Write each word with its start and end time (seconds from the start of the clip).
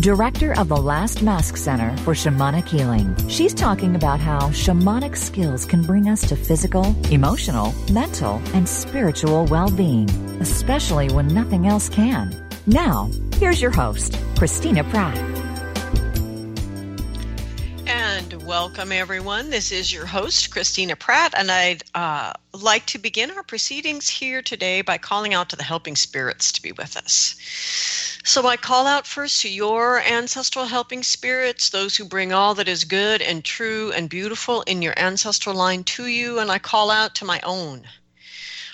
director 0.00 0.58
of 0.58 0.68
the 0.68 0.76
Last 0.76 1.22
Mask 1.22 1.56
Center 1.56 1.96
for 1.98 2.14
Shamanic 2.14 2.68
Healing. 2.68 3.14
She's 3.28 3.54
talking 3.54 3.94
about 3.94 4.18
how 4.18 4.50
shamanic 4.50 5.16
skills 5.16 5.64
can 5.64 5.82
bring 5.82 6.08
us 6.08 6.28
to 6.28 6.36
physical, 6.36 6.94
emotional, 7.10 7.72
mental, 7.92 8.42
and 8.54 8.68
spiritual 8.68 9.46
well 9.46 9.70
being, 9.70 10.10
especially 10.40 11.08
when 11.10 11.28
nothing 11.28 11.66
else 11.66 11.88
can. 11.88 12.34
Now, 12.66 13.10
here's 13.34 13.62
your 13.62 13.70
host, 13.70 14.18
Christina 14.36 14.82
Pratt. 14.84 15.16
And 17.86 18.44
welcome 18.44 18.90
everyone. 18.90 19.50
This 19.50 19.70
is 19.70 19.92
your 19.92 20.06
host, 20.06 20.50
Christina 20.50 20.96
Pratt, 20.96 21.34
and 21.36 21.50
I'd 21.50 21.84
uh, 21.94 22.32
like 22.52 22.86
to 22.86 22.98
begin 22.98 23.30
our 23.30 23.42
proceedings 23.42 24.08
here 24.08 24.42
today 24.42 24.82
by 24.82 24.98
calling 24.98 25.34
out 25.34 25.50
to 25.50 25.56
the 25.56 25.62
helping 25.62 25.94
spirits 25.94 26.50
to 26.52 26.62
be 26.62 26.72
with 26.72 26.96
us. 26.96 27.36
So 28.26 28.46
I 28.46 28.56
call 28.56 28.86
out 28.86 29.06
first 29.06 29.42
to 29.42 29.50
your 29.50 30.00
ancestral 30.00 30.64
helping 30.64 31.02
spirits, 31.02 31.68
those 31.68 31.94
who 31.94 32.06
bring 32.06 32.32
all 32.32 32.54
that 32.54 32.68
is 32.68 32.84
good 32.84 33.20
and 33.20 33.44
true 33.44 33.92
and 33.92 34.08
beautiful 34.08 34.62
in 34.62 34.80
your 34.80 34.98
ancestral 34.98 35.54
line 35.54 35.84
to 35.84 36.06
you, 36.06 36.38
and 36.38 36.50
I 36.50 36.58
call 36.58 36.90
out 36.90 37.14
to 37.16 37.26
my 37.26 37.38
own. 37.42 37.86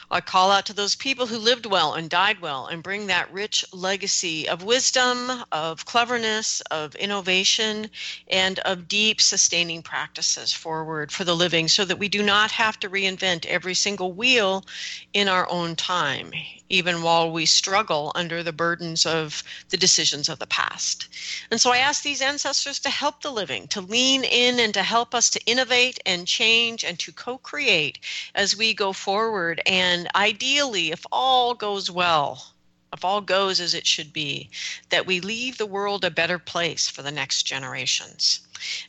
I 0.09 0.21
call 0.21 0.53
out 0.53 0.67
to 0.67 0.73
those 0.73 0.95
people 0.95 1.27
who 1.27 1.37
lived 1.37 1.67
well 1.67 1.95
and 1.95 2.09
died 2.09 2.41
well 2.41 2.69
and 2.69 2.81
bring 2.81 3.09
that 3.09 3.33
rich 3.33 3.65
legacy 3.73 4.49
of 4.49 4.63
wisdom, 4.63 5.43
of 5.51 5.85
cleverness, 5.85 6.61
of 6.71 6.95
innovation, 6.95 7.91
and 8.29 8.61
of 8.61 8.87
deep 8.87 9.21
sustaining 9.21 9.83
practices 9.83 10.53
forward 10.53 11.11
for 11.11 11.25
the 11.25 11.35
living 11.35 11.67
so 11.67 11.85
that 11.85 11.99
we 11.99 12.09
do 12.09 12.23
not 12.23 12.53
have 12.53 12.79
to 12.79 12.89
reinvent 12.89 13.47
every 13.47 13.75
single 13.75 14.13
wheel 14.13 14.65
in 15.13 15.27
our 15.27 15.51
own 15.51 15.75
time 15.75 16.33
even 16.71 17.03
while 17.03 17.31
we 17.31 17.45
struggle 17.45 18.13
under 18.15 18.43
the 18.43 18.53
burdens 18.53 19.05
of 19.05 19.43
the 19.69 19.77
decisions 19.77 20.29
of 20.29 20.39
the 20.39 20.47
past. 20.47 21.09
And 21.51 21.61
so 21.61 21.73
I 21.73 21.79
ask 21.79 22.03
these 22.03 22.23
ancestors 22.23 22.79
to 22.81 22.91
help 22.91 23.21
the 23.21 23.33
living, 23.33 23.69
to 23.69 23.81
lean 23.81 24.25
in 24.25 24.61
and 24.61 24.73
to 24.75 24.83
help 24.83 25.15
us 25.15 25.29
to 25.31 25.45
innovate 25.45 25.99
and 26.07 26.27
change 26.27 26.85
and 26.85 26.99
to 27.01 27.13
co 27.13 27.39
create 27.39 27.99
as 28.35 28.57
we 28.57 28.73
go 28.73 28.93
forward. 28.93 29.61
And 29.67 30.09
ideally, 30.15 30.93
if 30.93 31.05
all 31.11 31.55
goes 31.55 31.91
well, 31.91 32.55
if 32.93 33.05
all 33.05 33.21
goes 33.21 33.61
as 33.61 33.75
it 33.75 33.87
should 33.87 34.13
be, 34.13 34.51
that 34.89 35.07
we 35.07 35.21
leave 35.21 35.59
the 35.59 35.67
world 35.67 36.05
a 36.05 36.11
better 36.11 36.39
place 36.39 36.89
for 36.89 37.03
the 37.03 37.13
next 37.13 37.43
generations. 37.45 38.41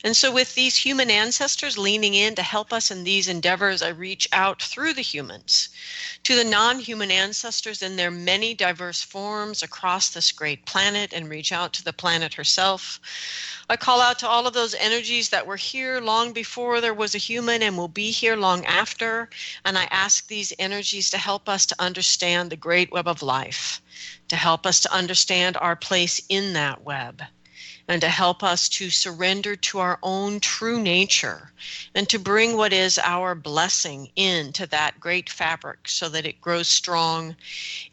And 0.04 0.14
so, 0.14 0.30
with 0.30 0.54
these 0.54 0.76
human 0.76 1.10
ancestors 1.10 1.78
leaning 1.78 2.12
in 2.12 2.34
to 2.34 2.42
help 2.42 2.74
us 2.74 2.90
in 2.90 3.04
these 3.04 3.26
endeavors, 3.26 3.80
I 3.80 3.88
reach 3.88 4.28
out 4.30 4.60
through 4.60 4.92
the 4.92 5.00
humans 5.00 5.70
to 6.24 6.36
the 6.36 6.44
non 6.44 6.78
human 6.78 7.10
ancestors 7.10 7.80
in 7.80 7.96
their 7.96 8.10
many 8.10 8.52
diverse 8.52 9.02
forms 9.02 9.62
across 9.62 10.10
this 10.10 10.30
great 10.30 10.66
planet 10.66 11.14
and 11.14 11.30
reach 11.30 11.52
out 11.52 11.72
to 11.72 11.84
the 11.84 11.92
planet 11.92 12.34
herself. 12.34 13.00
I 13.70 13.76
call 13.76 14.02
out 14.02 14.18
to 14.18 14.28
all 14.28 14.46
of 14.46 14.52
those 14.52 14.74
energies 14.74 15.30
that 15.30 15.46
were 15.46 15.56
here 15.56 16.00
long 16.00 16.34
before 16.34 16.82
there 16.82 16.92
was 16.92 17.14
a 17.14 17.18
human 17.18 17.62
and 17.62 17.78
will 17.78 17.88
be 17.88 18.10
here 18.10 18.36
long 18.36 18.66
after. 18.66 19.30
And 19.64 19.78
I 19.78 19.84
ask 19.84 20.26
these 20.26 20.52
energies 20.58 21.08
to 21.10 21.18
help 21.18 21.48
us 21.48 21.64
to 21.66 21.76
understand 21.78 22.50
the 22.50 22.56
great 22.56 22.92
web 22.92 23.08
of 23.08 23.22
life, 23.22 23.80
to 24.28 24.36
help 24.36 24.66
us 24.66 24.80
to 24.80 24.92
understand 24.92 25.56
our 25.56 25.76
place 25.76 26.20
in 26.28 26.52
that 26.52 26.82
web 26.82 27.22
and 27.88 28.00
to 28.00 28.08
help 28.08 28.42
us 28.42 28.68
to 28.68 28.90
surrender 28.90 29.56
to 29.56 29.78
our 29.78 29.98
own 30.02 30.40
true 30.40 30.80
nature 30.80 31.52
and 31.94 32.08
to 32.08 32.18
bring 32.18 32.56
what 32.56 32.72
is 32.72 32.98
our 32.98 33.34
blessing 33.34 34.08
into 34.16 34.66
that 34.66 34.98
great 35.00 35.28
fabric 35.28 35.88
so 35.88 36.08
that 36.08 36.26
it 36.26 36.40
grows 36.40 36.68
strong 36.68 37.34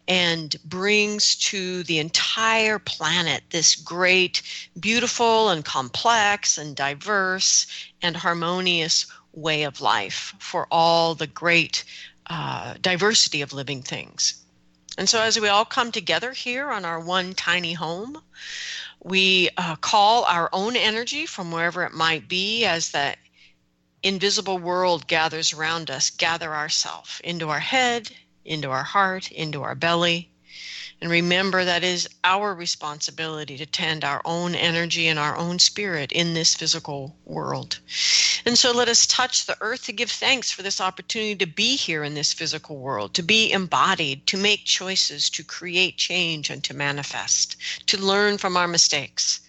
and 0.08 0.56
brings 0.66 1.36
to 1.36 1.84
the 1.84 2.00
entire 2.00 2.80
planet 2.80 3.44
this 3.50 3.76
great, 3.76 4.42
beautiful, 4.80 5.50
and 5.50 5.66
complex, 5.66 6.58
and 6.58 6.76
diverse, 6.76 7.68
and 8.02 8.16
harmonious 8.16 9.06
way 9.34 9.64
of 9.64 9.82
life 9.82 10.34
for 10.40 10.68
all 10.72 11.16
the 11.16 11.28
great 11.28 11.84
uh, 12.28 12.76
diversity 12.82 13.42
of 13.42 13.54
living 13.54 13.82
things. 13.82 14.44
And 14.98 15.08
so, 15.08 15.22
as 15.22 15.40
we 15.40 15.48
all 15.48 15.66
come 15.66 15.92
together 15.92 16.34
here 16.34 16.70
on 16.70 16.84
our 16.84 17.00
one 17.00 17.34
tiny 17.34 17.74
home, 17.74 18.22
we 19.02 19.50
uh, 19.58 19.76
call 19.78 20.26
our 20.26 20.50
own 20.52 20.76
energy 20.76 21.26
from 21.26 21.52
wherever 21.52 21.84
it 21.84 21.94
might 21.94 22.28
be 22.28 22.66
as 22.66 22.92
the 22.92 23.16
invisible 24.04 24.58
world 24.58 25.08
gathers 25.08 25.54
around 25.54 25.90
us, 25.90 26.10
gather 26.10 26.54
ourself 26.54 27.22
into 27.24 27.50
our 27.50 27.60
head, 27.60 28.10
into 28.46 28.70
our 28.70 28.84
heart, 28.84 29.32
into 29.32 29.64
our 29.64 29.76
belly, 29.76 30.30
and 31.02 31.10
remember 31.10 31.64
that 31.64 31.84
is 31.84 32.10
our 32.24 32.54
responsibility 32.54 33.58
to 33.58 33.66
tend 33.66 34.04
our 34.04 34.22
own 34.26 34.54
energy 34.54 35.08
and 35.08 35.18
our 35.18 35.38
own 35.38 35.60
spirit 35.60 36.12
in 36.12 36.34
this 36.34 36.56
physical 36.56 37.16
world. 37.26 37.80
And 38.46 38.58
so 38.58 38.72
let 38.72 38.90
us 38.90 39.08
touch 39.08 39.46
the 39.46 39.58
earth 39.62 39.86
to 39.86 39.94
give 39.94 40.12
thanks 40.12 40.52
for 40.52 40.62
this 40.62 40.82
opportunity 40.82 41.36
to 41.36 41.46
be 41.46 41.76
here 41.76 42.04
in 42.04 42.16
this 42.16 42.34
physical 42.34 42.78
world, 42.78 43.14
to 43.14 43.24
be 43.24 43.52
embodied, 43.52 44.28
to 44.28 44.38
make 44.38 44.66
choices, 44.66 45.30
to 45.32 45.44
create 45.44 45.98
change, 45.98 46.50
and 46.50 46.64
to 46.66 46.74
manifest, 46.74 47.56
to 47.88 47.98
learn 47.98 48.38
from 48.38 48.58
our 48.58 48.68
mistakes 48.68 49.40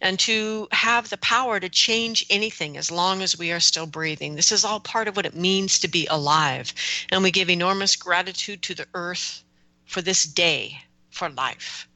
and 0.00 0.18
to 0.18 0.68
have 0.72 1.08
the 1.08 1.16
power 1.16 1.58
to 1.58 1.70
change 1.70 2.26
anything 2.28 2.76
as 2.76 2.90
long 2.90 3.22
as 3.22 3.38
we 3.38 3.50
are 3.50 3.60
still 3.60 3.86
breathing. 3.86 4.36
This 4.36 4.52
is 4.52 4.64
all 4.64 4.80
part 4.80 5.08
of 5.08 5.16
what 5.16 5.24
it 5.24 5.34
means 5.34 5.78
to 5.78 5.88
be 5.88 6.06
alive. 6.08 6.74
And 7.10 7.22
we 7.22 7.30
give 7.30 7.48
enormous 7.48 7.96
gratitude 7.96 8.60
to 8.62 8.74
the 8.74 8.86
earth 8.92 9.42
for 9.86 10.02
this 10.02 10.24
day, 10.24 10.82
for 11.10 11.30
life. 11.30 11.88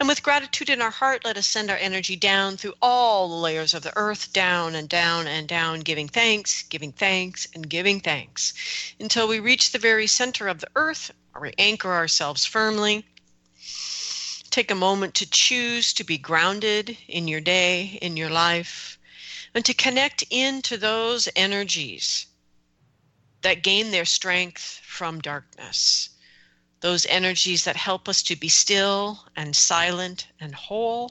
And 0.00 0.08
with 0.08 0.22
gratitude 0.22 0.68
in 0.68 0.82
our 0.82 0.90
heart, 0.90 1.24
let 1.24 1.36
us 1.36 1.46
send 1.46 1.70
our 1.70 1.76
energy 1.76 2.16
down 2.16 2.56
through 2.56 2.74
all 2.82 3.28
the 3.28 3.34
layers 3.34 3.72
of 3.72 3.82
the 3.82 3.96
earth, 3.96 4.32
down 4.32 4.74
and 4.74 4.88
down 4.88 5.26
and 5.26 5.46
down, 5.46 5.80
giving 5.80 6.08
thanks, 6.08 6.62
giving 6.64 6.92
thanks, 6.92 7.46
and 7.54 7.68
giving 7.68 8.00
thanks 8.00 8.52
until 8.98 9.28
we 9.28 9.38
reach 9.38 9.70
the 9.70 9.78
very 9.78 10.06
center 10.06 10.48
of 10.48 10.60
the 10.60 10.70
earth, 10.74 11.12
where 11.32 11.42
we 11.42 11.54
anchor 11.56 11.92
ourselves 11.92 12.44
firmly. 12.44 13.06
Take 14.50 14.70
a 14.70 14.74
moment 14.74 15.14
to 15.14 15.30
choose 15.30 15.92
to 15.94 16.04
be 16.04 16.18
grounded 16.18 16.98
in 17.06 17.28
your 17.28 17.40
day, 17.40 17.98
in 18.02 18.16
your 18.16 18.30
life, 18.30 18.98
and 19.54 19.64
to 19.64 19.74
connect 19.74 20.22
into 20.30 20.76
those 20.76 21.28
energies 21.36 22.26
that 23.42 23.62
gain 23.62 23.92
their 23.92 24.04
strength 24.04 24.80
from 24.82 25.20
darkness 25.20 26.08
those 26.84 27.06
energies 27.06 27.64
that 27.64 27.76
help 27.76 28.10
us 28.10 28.22
to 28.22 28.36
be 28.36 28.50
still 28.50 29.18
and 29.36 29.56
silent 29.56 30.26
and 30.38 30.54
whole, 30.54 31.10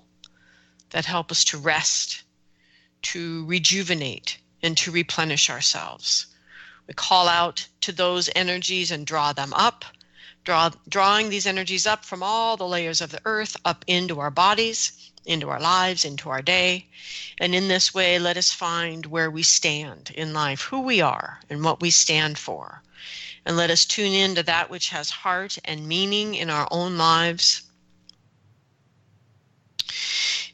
that 0.92 1.04
help 1.04 1.32
us 1.32 1.44
to 1.44 1.58
rest, 1.58 2.22
to 3.02 3.44
rejuvenate, 3.48 4.38
and 4.62 4.78
to 4.78 4.92
replenish 4.92 5.50
ourselves. 5.50 6.28
We 6.86 6.94
call 6.94 7.28
out 7.28 7.68
to 7.82 7.92
those 7.92 8.30
energies 8.36 8.92
and 8.92 9.04
draw 9.04 9.34
them 9.34 9.52
up, 9.56 9.84
draw, 10.44 10.70
drawing 10.88 11.30
these 11.30 11.48
energies 11.48 11.88
up 11.88 12.06
from 12.06 12.22
all 12.22 12.56
the 12.56 12.68
layers 12.68 13.02
of 13.02 13.10
the 13.10 13.22
earth 13.26 13.58
up 13.66 13.84
into 13.88 14.20
our 14.20 14.30
bodies, 14.30 15.12
into 15.26 15.50
our 15.50 15.60
lives, 15.60 16.06
into 16.06 16.30
our 16.30 16.44
day. 16.44 16.88
And 17.40 17.56
in 17.56 17.68
this 17.68 17.96
way, 17.96 18.20
let 18.20 18.38
us 18.38 18.52
find 18.52 19.08
where 19.08 19.32
we 19.32 19.42
stand 19.42 20.12
in 20.14 20.34
life, 20.34 20.62
who 20.62 20.82
we 20.82 21.02
are, 21.02 21.40
and 21.50 21.64
what 21.64 21.82
we 21.82 21.90
stand 21.90 22.38
for 22.38 22.84
and 23.46 23.58
let 23.58 23.70
us 23.70 23.86
tune 23.86 24.14
in 24.14 24.36
to 24.36 24.44
that 24.44 24.70
which 24.70 24.90
has 24.90 25.10
heart 25.10 25.58
and 25.66 25.88
meaning 25.88 26.36
in 26.36 26.50
our 26.50 26.68
own 26.72 26.98
lives. 26.98 27.64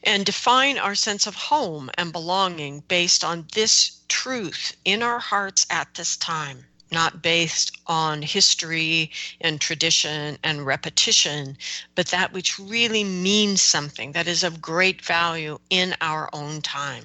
And 0.02 0.24
define 0.24 0.78
our 0.78 0.94
sense 0.94 1.26
of 1.26 1.34
home 1.34 1.90
and 1.94 2.12
belonging 2.12 2.80
based 2.88 3.22
on 3.22 3.46
this 3.52 4.00
truth 4.08 4.76
in 4.84 5.02
our 5.02 5.18
hearts 5.18 5.66
at 5.70 5.94
this 5.94 6.16
time, 6.16 6.66
not 6.90 7.22
based 7.22 7.76
on 7.86 8.22
history 8.22 9.10
and 9.40 9.60
tradition 9.60 10.38
and 10.42 10.66
repetition, 10.66 11.56
but 11.94 12.06
that 12.08 12.32
which 12.32 12.58
really 12.58 13.04
means 13.04 13.60
something 13.60 14.12
that 14.12 14.26
is 14.26 14.42
of 14.42 14.62
great 14.62 15.04
value 15.04 15.58
in 15.68 15.94
our 16.00 16.30
own 16.32 16.62
time. 16.62 17.04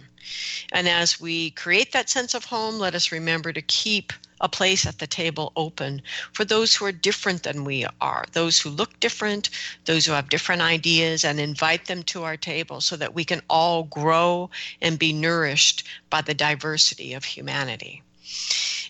And 0.72 0.88
as 0.88 1.22
we 1.22 1.52
create 1.52 1.92
that 1.92 2.10
sense 2.10 2.34
of 2.34 2.46
home, 2.46 2.80
let 2.80 2.96
us 2.96 3.12
remember 3.12 3.54
to 3.54 3.62
keep 3.62 4.12
a 4.42 4.50
place 4.50 4.86
at 4.86 5.00
the 5.00 5.08
table 5.08 5.52
open 5.56 6.02
for 6.34 6.46
those 6.46 6.76
who 6.76 6.86
are 6.86 6.92
different 6.92 7.44
than 7.44 7.64
we 7.64 7.86
are, 8.02 8.26
those 8.34 8.60
who 8.60 8.70
look 8.70 9.00
different, 9.00 9.50
those 9.86 10.06
who 10.06 10.12
have 10.12 10.30
different 10.30 10.62
ideas, 10.62 11.24
and 11.24 11.40
invite 11.40 11.86
them 11.86 12.04
to 12.04 12.24
our 12.24 12.38
table 12.38 12.82
so 12.82 12.96
that 12.96 13.14
we 13.14 13.24
can 13.24 13.42
all 13.50 13.84
grow 13.84 14.50
and 14.82 15.00
be 15.00 15.14
nourished 15.14 15.84
by 16.10 16.22
the 16.22 16.34
diversity 16.34 17.14
of 17.14 17.24
humanity. 17.24 18.02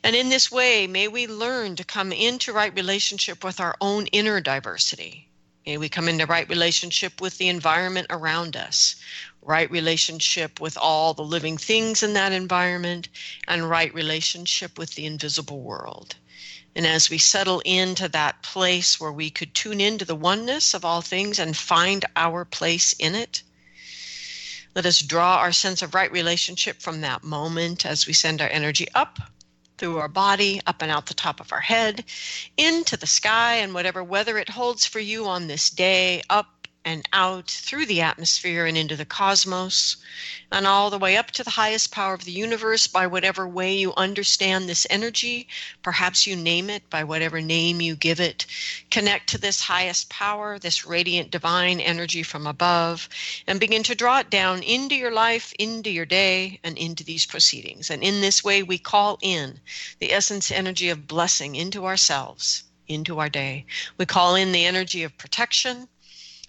And 0.04 0.16
in 0.16 0.30
this 0.30 0.52
way, 0.52 0.88
may 0.88 1.08
we 1.08 1.28
learn 1.28 1.76
to 1.76 1.84
come 1.84 2.12
into 2.12 2.54
right 2.54 2.74
relationship 2.76 3.44
with 3.44 3.60
our 3.60 3.76
own 3.82 4.08
inner 4.08 4.40
diversity. 4.40 5.28
May 5.66 5.78
we 5.78 5.90
come 5.90 6.08
into 6.08 6.28
right 6.28 6.48
relationship 6.48 7.20
with 7.20 7.40
the 7.40 7.50
environment 7.50 8.08
around 8.12 8.56
us, 8.56 8.96
right 9.46 9.70
relationship 9.70 10.60
with 10.60 10.78
all 10.78 11.14
the 11.14 11.24
living 11.24 11.58
things 11.58 12.04
in 12.04 12.14
that 12.14 12.34
environment, 12.34 13.08
and 13.48 13.70
right 13.70 13.94
relationship 13.94 14.78
with 14.78 14.96
the 14.96 15.06
invisible 15.06 15.62
world. 15.62 16.16
And 16.76 16.86
as 16.86 17.10
we 17.10 17.20
settle 17.20 17.62
into 17.64 18.10
that 18.10 18.42
place 18.44 19.00
where 19.00 19.12
we 19.12 19.30
could 19.30 19.54
tune 19.54 19.80
into 19.80 20.04
the 20.04 20.16
oneness 20.16 20.74
of 20.74 20.84
all 20.84 21.02
things 21.02 21.40
and 21.40 21.56
find 21.56 22.04
our 22.16 22.44
place 22.44 22.94
in 23.00 23.16
it, 23.16 23.44
let 24.76 24.86
us 24.86 25.00
draw 25.00 25.38
our 25.38 25.54
sense 25.54 25.82
of 25.82 25.94
right 25.94 26.12
relationship 26.12 26.82
from 26.82 27.00
that 27.02 27.24
moment 27.24 27.86
as 27.86 28.06
we 28.06 28.14
send 28.14 28.42
our 28.42 28.50
energy 28.50 28.88
up 28.94 29.20
through 29.78 29.98
our 29.98 30.08
body, 30.08 30.62
up 30.68 30.82
and 30.82 30.92
out 30.92 31.06
the 31.06 31.14
top 31.14 31.40
of 31.40 31.52
our 31.52 31.62
head, 31.62 32.04
into 32.58 32.98
the 32.98 33.08
sky, 33.08 33.56
and 33.56 33.74
whatever 33.74 34.04
weather 34.04 34.38
it 34.38 34.50
holds 34.50 34.86
for 34.86 35.00
you 35.00 35.28
on 35.28 35.48
this 35.48 35.70
day, 35.70 36.22
up 36.30 36.48
and 36.86 37.04
out 37.12 37.50
through 37.50 37.88
the 37.88 38.00
atmosphere 38.00 38.68
and 38.68 38.78
into 38.78 38.96
the 38.96 39.06
cosmos, 39.06 39.98
and 40.52 40.68
all 40.68 40.92
the 40.92 41.00
way 41.00 41.18
up 41.18 41.32
to 41.32 41.44
the 41.44 41.50
highest 41.50 41.92
power 41.92 42.14
of 42.14 42.24
the 42.26 42.32
universe 42.32 42.86
by 42.86 43.08
whatever 43.08 43.48
way 43.48 43.76
you 43.76 43.92
understand 43.96 44.70
this 44.70 44.86
energy. 44.92 45.48
Perhaps 45.82 46.28
you 46.28 46.36
name 46.36 46.70
it 46.70 46.88
by 46.92 47.04
whatever 47.04 47.42
name 47.42 47.82
you 47.82 47.96
give 47.96 48.20
it. 48.20 48.46
Connect 48.92 49.28
to 49.30 49.40
this 49.40 49.60
highest 49.60 50.10
power, 50.10 50.60
this 50.60 50.86
radiant 50.86 51.32
divine 51.32 51.80
energy 51.80 52.22
from 52.22 52.46
above, 52.46 53.10
and 53.48 53.60
begin 53.60 53.82
to 53.82 53.96
draw 53.96 54.20
it 54.20 54.30
down 54.30 54.62
into 54.62 54.94
your 54.94 55.12
life, 55.12 55.54
into 55.58 55.90
your 55.90 56.06
day, 56.06 56.60
and 56.64 56.78
into 56.78 57.04
these 57.04 57.26
proceedings. 57.26 57.90
And 57.90 58.04
in 58.04 58.22
this 58.22 58.44
way, 58.44 58.62
we 58.62 58.78
call 58.78 59.18
in 59.24 59.60
the 60.00 60.14
essence 60.14 60.52
energy 60.52 60.90
of 60.90 61.08
blessing 61.08 61.56
into 61.56 61.86
ourselves 61.86 62.64
into 62.88 63.18
our 63.18 63.30
day. 63.30 63.66
We 63.98 64.06
call 64.06 64.36
in 64.36 64.52
the 64.52 64.66
energy 64.66 65.02
of 65.02 65.18
protection, 65.18 65.88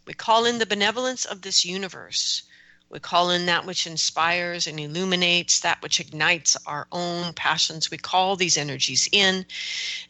we 0.07 0.15
call 0.15 0.45
in 0.45 0.59
the 0.59 0.67
benevolence 0.67 1.25
of 1.25 1.43
this 1.43 1.65
universe. 1.65 2.45
We 2.89 3.01
call 3.01 3.31
in 3.31 3.47
that 3.47 3.67
which 3.67 3.89
inspires 3.89 4.69
and 4.69 4.79
illuminates, 4.79 5.59
that 5.61 5.83
which 5.83 5.99
ignites 5.99 6.57
our 6.65 6.87
own 6.93 7.33
passions. 7.33 7.91
We 7.91 7.99
call 7.99 8.37
these 8.37 8.57
energies 8.57 9.09
in 9.11 9.45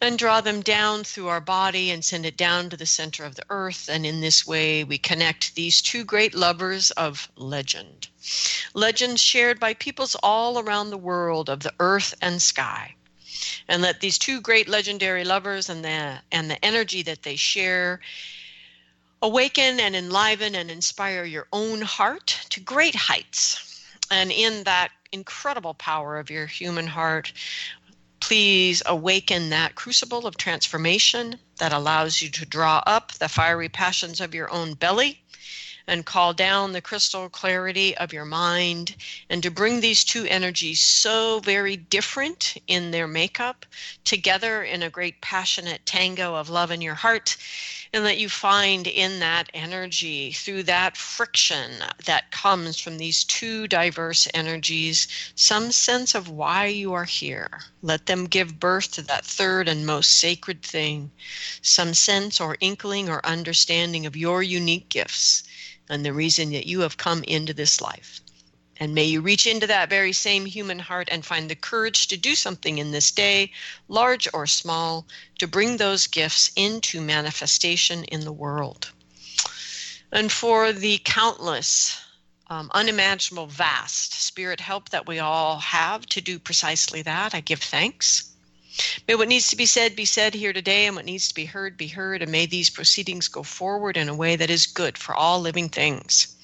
and 0.02 0.18
draw 0.18 0.42
them 0.42 0.60
down 0.60 1.04
through 1.04 1.28
our 1.28 1.40
body 1.40 1.90
and 1.90 2.04
send 2.04 2.26
it 2.26 2.36
down 2.36 2.68
to 2.68 2.76
the 2.76 2.84
center 2.84 3.24
of 3.24 3.36
the 3.36 3.46
earth. 3.48 3.88
And 3.88 4.04
in 4.04 4.20
this 4.20 4.46
way, 4.46 4.84
we 4.84 4.98
connect 4.98 5.54
these 5.54 5.80
two 5.80 6.04
great 6.04 6.34
lovers 6.34 6.90
of 6.92 7.30
legend. 7.36 8.08
Legends 8.74 9.22
shared 9.22 9.58
by 9.58 9.72
peoples 9.72 10.14
all 10.22 10.58
around 10.58 10.90
the 10.90 10.98
world 10.98 11.48
of 11.48 11.60
the 11.60 11.72
earth 11.80 12.12
and 12.20 12.42
sky. 12.42 12.94
And 13.68 13.80
let 13.80 14.00
these 14.00 14.18
two 14.18 14.42
great 14.42 14.68
legendary 14.68 15.24
lovers 15.24 15.70
and 15.70 15.82
the, 15.82 16.18
and 16.30 16.50
the 16.50 16.62
energy 16.62 17.00
that 17.02 17.22
they 17.22 17.36
share 17.36 18.00
awaken 19.26 19.80
and 19.80 19.96
enliven 19.96 20.54
and 20.54 20.70
inspire 20.70 21.24
your 21.24 21.48
own 21.52 21.80
heart 21.80 22.46
to 22.48 22.60
great 22.60 22.94
heights. 22.94 23.84
And 24.08 24.30
in 24.30 24.62
that 24.62 24.92
incredible 25.10 25.74
power 25.74 26.16
of 26.16 26.30
your 26.30 26.46
human 26.46 26.86
heart, 26.86 27.32
please 28.20 28.84
awaken 28.86 29.50
that 29.50 29.74
crucible 29.74 30.28
of 30.28 30.36
transformation 30.36 31.40
that 31.58 31.72
allows 31.72 32.22
you 32.22 32.30
to 32.30 32.46
draw 32.46 32.84
up 32.86 33.10
the 33.14 33.28
fiery 33.28 33.68
passions 33.68 34.20
of 34.20 34.32
your 34.32 34.48
own 34.52 34.74
belly 34.74 35.20
and 35.86 36.04
call 36.04 36.32
down 36.32 36.72
the 36.72 36.80
crystal 36.80 37.28
clarity 37.28 37.96
of 37.96 38.12
your 38.12 38.24
mind 38.24 38.96
and 39.30 39.42
to 39.42 39.50
bring 39.50 39.80
these 39.80 40.04
two 40.04 40.24
energies 40.26 40.80
so 40.80 41.40
very 41.40 41.76
different 41.76 42.56
in 42.66 42.90
their 42.90 43.06
makeup 43.06 43.64
together 44.04 44.62
in 44.62 44.82
a 44.82 44.90
great 44.90 45.20
passionate 45.20 45.84
tango 45.86 46.34
of 46.34 46.50
love 46.50 46.70
in 46.70 46.80
your 46.80 46.94
heart 46.94 47.36
and 47.92 48.04
that 48.04 48.18
you 48.18 48.28
find 48.28 48.86
in 48.86 49.20
that 49.20 49.48
energy 49.54 50.32
through 50.32 50.62
that 50.62 50.96
friction 50.96 51.70
that 52.04 52.30
comes 52.30 52.78
from 52.78 52.98
these 52.98 53.24
two 53.24 53.66
diverse 53.68 54.28
energies 54.34 55.08
some 55.34 55.70
sense 55.70 56.14
of 56.14 56.28
why 56.28 56.66
you 56.66 56.92
are 56.92 57.04
here. 57.04 57.48
Let 57.82 58.06
them 58.06 58.26
give 58.26 58.60
birth 58.60 58.90
to 58.92 59.02
that 59.02 59.24
third 59.24 59.68
and 59.68 59.86
most 59.86 60.18
sacred 60.18 60.62
thing, 60.62 61.10
some 61.62 61.94
sense 61.94 62.40
or 62.40 62.56
inkling 62.60 63.08
or 63.08 63.24
understanding 63.24 64.04
of 64.04 64.16
your 64.16 64.42
unique 64.42 64.88
gifts 64.88 65.44
and 65.88 66.04
the 66.04 66.12
reason 66.12 66.50
that 66.52 66.66
you 66.66 66.80
have 66.80 66.96
come 66.96 67.22
into 67.24 67.54
this 67.54 67.80
life. 67.80 68.20
And 68.78 68.94
may 68.94 69.04
you 69.04 69.22
reach 69.22 69.46
into 69.46 69.66
that 69.68 69.88
very 69.88 70.12
same 70.12 70.44
human 70.44 70.78
heart 70.78 71.08
and 71.10 71.24
find 71.24 71.48
the 71.48 71.54
courage 71.54 72.08
to 72.08 72.16
do 72.16 72.34
something 72.34 72.76
in 72.76 72.90
this 72.90 73.10
day, 73.10 73.52
large 73.88 74.28
or 74.34 74.46
small, 74.46 75.06
to 75.38 75.46
bring 75.46 75.76
those 75.76 76.06
gifts 76.06 76.50
into 76.56 77.00
manifestation 77.00 78.04
in 78.04 78.20
the 78.20 78.32
world. 78.32 78.90
And 80.12 80.30
for 80.30 80.72
the 80.72 80.98
countless, 81.04 81.98
um, 82.48 82.70
unimaginable, 82.74 83.46
vast 83.46 84.12
spirit 84.12 84.60
help 84.60 84.90
that 84.90 85.06
we 85.06 85.18
all 85.18 85.58
have 85.58 86.06
to 86.06 86.20
do 86.20 86.38
precisely 86.38 87.02
that, 87.02 87.34
I 87.34 87.40
give 87.40 87.62
thanks. 87.62 88.35
May 89.08 89.14
what 89.14 89.28
needs 89.28 89.48
to 89.50 89.56
be 89.56 89.66
said 89.66 89.94
be 89.94 90.04
said 90.04 90.34
here 90.34 90.52
today, 90.52 90.84
and 90.86 90.96
what 90.96 91.04
needs 91.04 91.28
to 91.28 91.34
be 91.34 91.44
heard 91.44 91.76
be 91.76 91.86
heard, 91.86 92.22
and 92.22 92.32
may 92.32 92.44
these 92.44 92.70
proceedings 92.70 93.28
go 93.28 93.44
forward 93.44 93.96
in 93.96 94.08
a 94.08 94.14
way 94.16 94.34
that 94.34 94.50
is 94.50 94.66
good 94.66 94.98
for 94.98 95.14
all 95.14 95.40
living 95.40 95.68
things. 95.68 96.34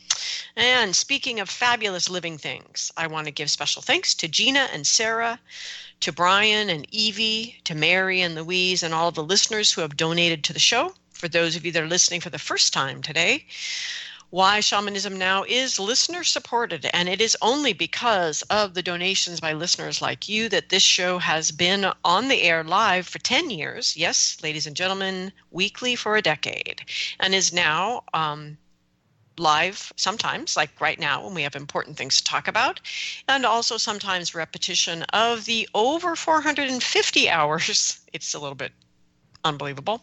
And 0.54 0.94
speaking 0.94 1.40
of 1.40 1.50
fabulous 1.50 2.08
living 2.08 2.38
things, 2.38 2.92
I 2.96 3.08
want 3.08 3.26
to 3.26 3.32
give 3.32 3.50
special 3.50 3.82
thanks 3.82 4.14
to 4.14 4.28
Gina 4.28 4.68
and 4.72 4.86
Sarah, 4.86 5.40
to 6.00 6.12
Brian 6.12 6.70
and 6.70 6.86
Evie, 6.94 7.58
to 7.64 7.74
Mary 7.74 8.20
and 8.20 8.36
Louise, 8.36 8.84
and 8.84 8.94
all 8.94 9.10
the 9.10 9.24
listeners 9.24 9.72
who 9.72 9.80
have 9.80 9.96
donated 9.96 10.44
to 10.44 10.52
the 10.52 10.60
show. 10.60 10.94
For 11.12 11.26
those 11.26 11.56
of 11.56 11.66
you 11.66 11.72
that 11.72 11.82
are 11.82 11.88
listening 11.88 12.20
for 12.20 12.30
the 12.30 12.38
first 12.38 12.72
time 12.72 13.02
today, 13.02 13.44
why 14.32 14.60
Shamanism 14.60 15.18
Now 15.18 15.44
is 15.46 15.78
listener 15.78 16.24
supported, 16.24 16.88
and 16.94 17.06
it 17.06 17.20
is 17.20 17.36
only 17.42 17.74
because 17.74 18.40
of 18.48 18.72
the 18.72 18.82
donations 18.82 19.40
by 19.40 19.52
listeners 19.52 20.00
like 20.00 20.26
you 20.26 20.48
that 20.48 20.70
this 20.70 20.82
show 20.82 21.18
has 21.18 21.50
been 21.50 21.92
on 22.02 22.28
the 22.28 22.40
air 22.40 22.64
live 22.64 23.06
for 23.06 23.18
10 23.18 23.50
years. 23.50 23.94
Yes, 23.94 24.38
ladies 24.42 24.66
and 24.66 24.74
gentlemen, 24.74 25.34
weekly 25.50 25.94
for 25.96 26.16
a 26.16 26.22
decade, 26.22 26.80
and 27.20 27.34
is 27.34 27.52
now 27.52 28.04
um, 28.14 28.56
live 29.36 29.92
sometimes, 29.96 30.56
like 30.56 30.80
right 30.80 30.98
now 30.98 31.22
when 31.22 31.34
we 31.34 31.42
have 31.42 31.54
important 31.54 31.98
things 31.98 32.16
to 32.16 32.24
talk 32.24 32.48
about, 32.48 32.80
and 33.28 33.44
also 33.44 33.76
sometimes 33.76 34.34
repetition 34.34 35.02
of 35.12 35.44
the 35.44 35.68
over 35.74 36.16
450 36.16 37.28
hours. 37.28 38.00
It's 38.14 38.32
a 38.32 38.38
little 38.38 38.54
bit 38.54 38.72
unbelievable 39.44 40.02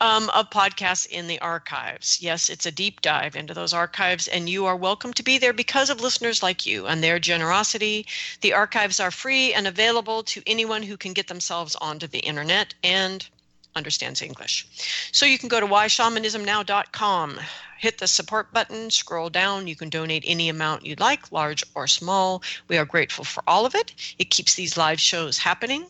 um, 0.00 0.30
of 0.30 0.50
podcasts 0.50 1.06
in 1.06 1.26
the 1.26 1.38
archives. 1.40 2.18
Yes, 2.20 2.48
it's 2.48 2.66
a 2.66 2.70
deep 2.70 3.00
dive 3.00 3.36
into 3.36 3.54
those 3.54 3.72
archives, 3.72 4.28
and 4.28 4.48
you 4.48 4.66
are 4.66 4.76
welcome 4.76 5.12
to 5.14 5.22
be 5.22 5.38
there 5.38 5.52
because 5.52 5.90
of 5.90 6.00
listeners 6.00 6.42
like 6.42 6.66
you 6.66 6.86
and 6.86 7.02
their 7.02 7.18
generosity. 7.18 8.06
The 8.40 8.52
archives 8.52 9.00
are 9.00 9.10
free 9.10 9.52
and 9.54 9.66
available 9.66 10.22
to 10.24 10.42
anyone 10.46 10.82
who 10.82 10.96
can 10.96 11.12
get 11.12 11.28
themselves 11.28 11.74
onto 11.76 12.06
the 12.06 12.20
internet 12.20 12.74
and 12.82 13.26
understands 13.78 14.20
English. 14.20 14.66
So 15.12 15.24
you 15.24 15.38
can 15.38 15.48
go 15.48 15.60
to 15.60 15.66
whyshamanismnow.com 15.66 17.38
hit 17.78 17.98
the 17.98 18.06
support 18.06 18.52
button, 18.52 18.90
scroll 18.90 19.30
down. 19.30 19.68
You 19.68 19.76
can 19.76 19.88
donate 19.88 20.24
any 20.26 20.48
amount 20.48 20.84
you'd 20.84 21.00
like, 21.00 21.30
large 21.32 21.62
or 21.74 21.86
small. 21.86 22.42
We 22.66 22.76
are 22.76 22.84
grateful 22.84 23.24
for 23.24 23.42
all 23.46 23.64
of 23.64 23.74
it. 23.74 23.94
It 24.18 24.30
keeps 24.30 24.54
these 24.54 24.76
live 24.76 25.00
shows 25.00 25.38
happening. 25.38 25.86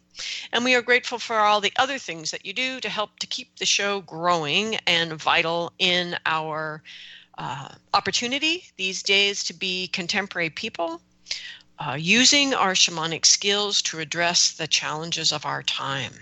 And 0.52 0.64
we 0.64 0.74
are 0.74 0.82
grateful 0.82 1.18
for 1.18 1.38
all 1.38 1.60
the 1.60 1.72
other 1.76 1.98
things 1.98 2.30
that 2.30 2.44
you 2.44 2.52
do 2.52 2.80
to 2.80 2.88
help 2.88 3.18
to 3.20 3.26
keep 3.26 3.56
the 3.56 3.66
show 3.66 4.02
growing 4.02 4.76
and 4.86 5.14
vital 5.14 5.72
in 5.78 6.16
our 6.26 6.82
uh, 7.38 7.68
opportunity 7.94 8.64
these 8.76 9.02
days 9.02 9.42
to 9.44 9.54
be 9.54 9.88
contemporary 9.88 10.50
people. 10.50 11.00
Uh, 11.78 11.96
using 11.98 12.54
our 12.54 12.72
shamanic 12.72 13.24
skills 13.24 13.80
to 13.80 14.00
address 14.00 14.50
the 14.50 14.66
challenges 14.66 15.32
of 15.32 15.46
our 15.46 15.62
time. 15.62 16.12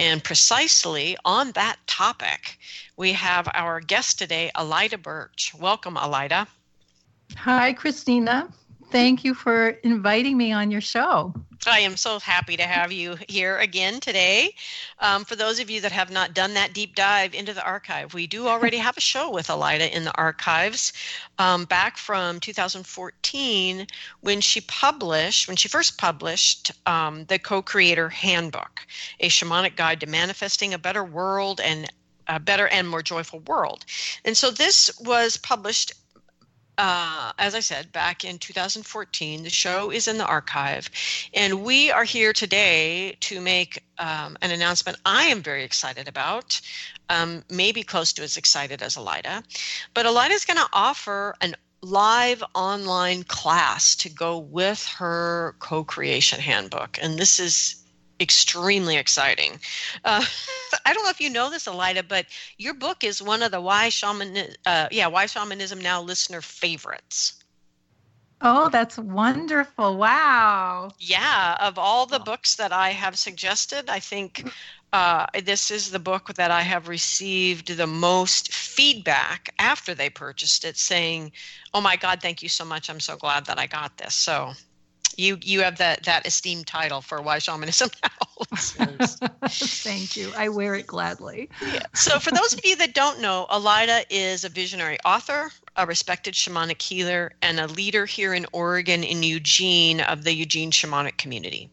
And 0.00 0.24
precisely 0.24 1.14
on 1.26 1.52
that 1.52 1.76
topic, 1.86 2.56
we 2.96 3.12
have 3.12 3.46
our 3.52 3.80
guest 3.80 4.18
today, 4.18 4.50
Alida 4.54 4.96
Birch. 4.96 5.52
Welcome, 5.60 5.98
Alida. 5.98 6.48
Hi, 7.36 7.74
Christina. 7.74 8.48
Thank 8.90 9.22
you 9.22 9.34
for 9.34 9.68
inviting 9.68 10.36
me 10.36 10.50
on 10.50 10.72
your 10.72 10.80
show. 10.80 11.32
I 11.64 11.78
am 11.80 11.96
so 11.96 12.18
happy 12.18 12.56
to 12.56 12.64
have 12.64 12.90
you 12.90 13.16
here 13.28 13.56
again 13.58 14.00
today. 14.00 14.52
Um, 14.98 15.24
for 15.24 15.36
those 15.36 15.60
of 15.60 15.70
you 15.70 15.80
that 15.82 15.92
have 15.92 16.10
not 16.10 16.34
done 16.34 16.54
that 16.54 16.72
deep 16.72 16.96
dive 16.96 17.32
into 17.32 17.52
the 17.52 17.64
archive, 17.64 18.14
we 18.14 18.26
do 18.26 18.48
already 18.48 18.78
have 18.78 18.96
a 18.96 19.00
show 19.00 19.30
with 19.30 19.48
Alida 19.48 19.94
in 19.94 20.02
the 20.02 20.16
archives 20.16 20.92
um, 21.38 21.66
back 21.66 21.98
from 21.98 22.40
2014 22.40 23.86
when 24.22 24.40
she 24.40 24.60
published, 24.62 25.46
when 25.46 25.56
she 25.56 25.68
first 25.68 25.96
published 25.96 26.72
um, 26.86 27.26
the 27.26 27.38
Co 27.38 27.62
Creator 27.62 28.08
Handbook, 28.08 28.84
a 29.20 29.28
shamanic 29.28 29.76
guide 29.76 30.00
to 30.00 30.08
manifesting 30.08 30.74
a 30.74 30.78
better 30.78 31.04
world 31.04 31.60
and 31.60 31.88
a 32.26 32.40
better 32.40 32.66
and 32.68 32.88
more 32.88 33.02
joyful 33.02 33.40
world. 33.40 33.84
And 34.24 34.36
so 34.36 34.50
this 34.50 34.90
was 35.00 35.36
published 35.36 35.92
uh, 36.80 37.32
as 37.38 37.54
I 37.54 37.60
said, 37.60 37.92
back 37.92 38.24
in 38.24 38.38
2014. 38.38 39.42
The 39.42 39.50
show 39.50 39.90
is 39.90 40.08
in 40.08 40.16
the 40.16 40.24
archive. 40.24 40.88
And 41.34 41.62
we 41.62 41.90
are 41.90 42.04
here 42.04 42.32
today 42.32 43.18
to 43.20 43.38
make 43.42 43.84
um, 43.98 44.38
an 44.40 44.50
announcement 44.50 44.96
I 45.04 45.24
am 45.24 45.42
very 45.42 45.62
excited 45.62 46.08
about, 46.08 46.58
um, 47.10 47.44
maybe 47.50 47.82
close 47.82 48.14
to 48.14 48.22
as 48.22 48.38
excited 48.38 48.82
as 48.82 48.96
Alida. 48.96 49.42
But 49.92 50.06
Alida 50.06 50.32
is 50.32 50.46
going 50.46 50.56
to 50.56 50.68
offer 50.72 51.36
an 51.42 51.54
live 51.82 52.42
online 52.54 53.24
class 53.24 53.94
to 53.96 54.08
go 54.08 54.38
with 54.38 54.86
her 54.86 55.56
co 55.58 55.84
creation 55.84 56.40
handbook. 56.40 56.98
And 57.02 57.18
this 57.18 57.38
is 57.38 57.79
extremely 58.20 58.96
exciting. 58.96 59.58
Uh, 60.04 60.24
I 60.84 60.92
don't 60.92 61.04
know 61.04 61.10
if 61.10 61.20
you 61.20 61.30
know 61.30 61.50
this, 61.50 61.66
Alida, 61.66 62.02
but 62.02 62.26
your 62.58 62.74
book 62.74 63.02
is 63.02 63.22
one 63.22 63.42
of 63.42 63.50
the 63.50 63.60
Why 63.60 63.88
Shaman, 63.88 64.54
uh, 64.66 64.88
yeah, 64.90 65.06
Why 65.06 65.26
Shamanism 65.26 65.80
Now 65.80 66.02
listener 66.02 66.40
favorites. 66.40 67.34
Oh, 68.42 68.70
that's 68.70 68.96
wonderful! 68.98 69.98
Wow. 69.98 70.92
Yeah, 70.98 71.58
of 71.60 71.78
all 71.78 72.06
the 72.06 72.20
books 72.20 72.56
that 72.56 72.72
I 72.72 72.90
have 72.90 73.18
suggested, 73.18 73.90
I 73.90 74.00
think 74.00 74.50
uh, 74.94 75.26
this 75.44 75.70
is 75.70 75.90
the 75.90 75.98
book 75.98 76.32
that 76.34 76.50
I 76.50 76.62
have 76.62 76.88
received 76.88 77.76
the 77.76 77.86
most 77.86 78.52
feedback 78.52 79.52
after 79.58 79.94
they 79.94 80.08
purchased 80.08 80.64
it, 80.64 80.78
saying, 80.78 81.32
"Oh 81.74 81.82
my 81.82 81.96
God, 81.96 82.22
thank 82.22 82.42
you 82.42 82.48
so 82.48 82.64
much! 82.64 82.88
I'm 82.88 83.00
so 83.00 83.16
glad 83.16 83.44
that 83.44 83.58
I 83.58 83.66
got 83.66 83.98
this." 83.98 84.14
So 84.14 84.54
you 85.20 85.38
you 85.42 85.60
have 85.60 85.78
that 85.78 86.04
that 86.04 86.26
esteemed 86.26 86.66
title 86.66 87.00
for 87.00 87.20
why 87.20 87.38
shamanism 87.38 87.90
now 88.02 88.20
thank 89.48 90.16
you. 90.16 90.32
I 90.36 90.48
wear 90.48 90.74
it 90.74 90.86
gladly. 90.86 91.50
Yeah. 91.72 91.82
so 91.94 92.18
for 92.18 92.30
those 92.30 92.54
of 92.54 92.60
you 92.64 92.76
that 92.76 92.94
don't 92.94 93.20
know 93.20 93.46
alida 93.50 94.02
is 94.08 94.44
a 94.44 94.48
visionary 94.48 94.98
author 95.04 95.50
a 95.76 95.86
respected 95.86 96.34
shamanic 96.34 96.82
healer 96.82 97.32
and 97.42 97.60
a 97.60 97.66
leader 97.66 98.06
here 98.06 98.34
in 98.34 98.46
oregon 98.52 99.02
in 99.02 99.22
eugene 99.22 100.00
of 100.00 100.24
the 100.24 100.32
eugene 100.32 100.70
shamanic 100.70 101.16
community 101.16 101.70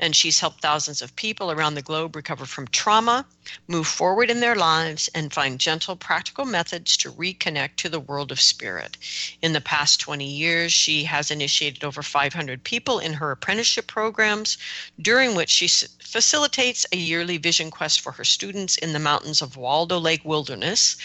and 0.00 0.16
she's 0.16 0.40
helped 0.40 0.62
thousands 0.62 1.02
of 1.02 1.14
people 1.14 1.52
around 1.52 1.74
the 1.74 1.82
globe 1.82 2.16
recover 2.16 2.46
from 2.46 2.66
trauma, 2.68 3.26
move 3.68 3.86
forward 3.86 4.30
in 4.30 4.40
their 4.40 4.56
lives, 4.56 5.08
and 5.14 5.32
find 5.32 5.60
gentle, 5.60 5.94
practical 5.94 6.46
methods 6.46 6.96
to 6.96 7.12
reconnect 7.12 7.76
to 7.76 7.88
the 7.90 8.00
world 8.00 8.32
of 8.32 8.40
spirit. 8.40 8.96
In 9.42 9.52
the 9.52 9.60
past 9.60 10.00
20 10.00 10.24
years, 10.24 10.72
she 10.72 11.04
has 11.04 11.30
initiated 11.30 11.84
over 11.84 12.02
500 12.02 12.64
people 12.64 12.98
in 12.98 13.12
her 13.12 13.30
apprenticeship 13.30 13.86
programs, 13.86 14.56
during 15.00 15.34
which 15.34 15.50
she 15.50 15.68
facilitates 15.68 16.86
a 16.92 16.96
yearly 16.96 17.36
vision 17.36 17.70
quest 17.70 18.00
for 18.00 18.12
her 18.12 18.24
students 18.24 18.76
in 18.78 18.94
the 18.94 18.98
mountains 18.98 19.42
of 19.42 19.58
Waldo 19.58 19.98
Lake 19.98 20.24
Wilderness 20.24 20.96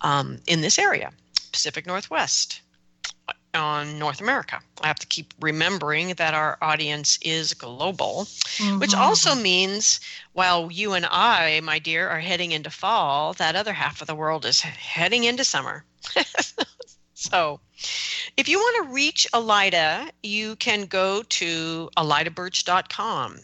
um, 0.00 0.38
in 0.46 0.62
this 0.62 0.78
area, 0.78 1.12
Pacific 1.52 1.86
Northwest 1.86 2.62
on 3.54 3.98
North 3.98 4.20
America. 4.20 4.60
I 4.80 4.86
have 4.86 4.98
to 4.98 5.06
keep 5.06 5.34
remembering 5.40 6.10
that 6.14 6.34
our 6.34 6.56
audience 6.62 7.18
is 7.22 7.54
global, 7.54 8.26
mm-hmm. 8.26 8.78
which 8.78 8.94
also 8.94 9.34
means 9.34 10.00
while 10.32 10.70
you 10.70 10.92
and 10.92 11.06
I, 11.06 11.60
my 11.62 11.78
dear, 11.78 12.08
are 12.08 12.20
heading 12.20 12.52
into 12.52 12.70
fall, 12.70 13.32
that 13.34 13.56
other 13.56 13.72
half 13.72 14.00
of 14.00 14.06
the 14.06 14.14
world 14.14 14.44
is 14.44 14.60
heading 14.60 15.24
into 15.24 15.44
summer. 15.44 15.84
so, 17.14 17.60
if 18.36 18.48
you 18.48 18.58
want 18.58 18.86
to 18.86 18.94
reach 18.94 19.26
Alida, 19.32 20.10
you 20.22 20.56
can 20.56 20.86
go 20.86 21.22
to 21.22 21.90
alidabirch.com. 21.96 23.38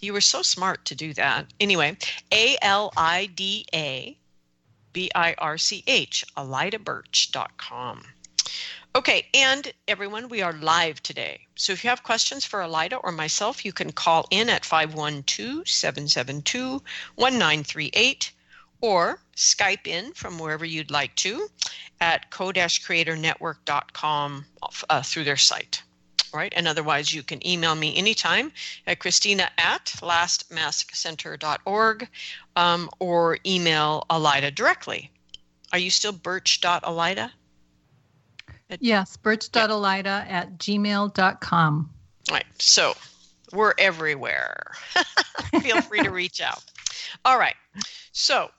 You 0.00 0.12
were 0.12 0.20
so 0.20 0.42
smart 0.42 0.84
to 0.86 0.94
do 0.94 1.12
that. 1.14 1.46
Anyway, 1.58 1.96
A 2.32 2.56
L 2.62 2.92
I 2.96 3.26
D 3.26 3.66
A 3.74 4.17
B 4.98 5.06
I 5.14 5.36
R 5.38 5.58
C 5.58 5.84
H, 5.86 6.24
alidabirch.com. 6.36 8.02
Okay, 8.96 9.28
and 9.32 9.72
everyone, 9.86 10.28
we 10.28 10.42
are 10.42 10.54
live 10.54 11.00
today. 11.04 11.46
So 11.54 11.72
if 11.72 11.84
you 11.84 11.90
have 11.90 12.02
questions 12.02 12.44
for 12.44 12.60
Alida 12.60 12.96
or 12.96 13.12
myself, 13.12 13.64
you 13.64 13.72
can 13.72 13.92
call 13.92 14.26
in 14.32 14.48
at 14.48 14.64
512 14.64 15.68
772 15.68 16.82
1938 17.14 18.32
or 18.80 19.20
Skype 19.36 19.86
in 19.86 20.14
from 20.14 20.36
wherever 20.36 20.64
you'd 20.64 20.90
like 20.90 21.14
to 21.14 21.48
at 22.00 22.28
co-creatornetwork.com 22.32 24.46
uh, 24.90 25.02
through 25.02 25.22
their 25.22 25.36
site. 25.36 25.84
Right, 26.32 26.52
and 26.54 26.68
otherwise 26.68 27.14
you 27.14 27.22
can 27.22 27.46
email 27.46 27.74
me 27.74 27.96
anytime 27.96 28.52
at 28.86 28.98
Christina 28.98 29.50
at 29.56 29.86
lastmaskcenter.org 30.00 32.08
um, 32.56 32.90
or 32.98 33.38
email 33.46 34.04
Alida 34.10 34.50
directly. 34.50 35.10
Are 35.72 35.78
you 35.78 35.90
still 35.90 36.12
birch.alida? 36.12 37.32
yes, 38.80 39.16
birch.alida 39.16 40.26
at 40.28 40.58
gmail.com. 40.58 41.90
All 42.28 42.34
right. 42.34 42.44
So 42.58 42.94
we're 43.52 43.74
everywhere. 43.78 44.72
Feel 45.62 45.80
free 45.82 46.02
to 46.02 46.10
reach 46.10 46.40
out. 46.40 46.64
All 47.24 47.38
right. 47.38 47.56
So, 48.12 48.50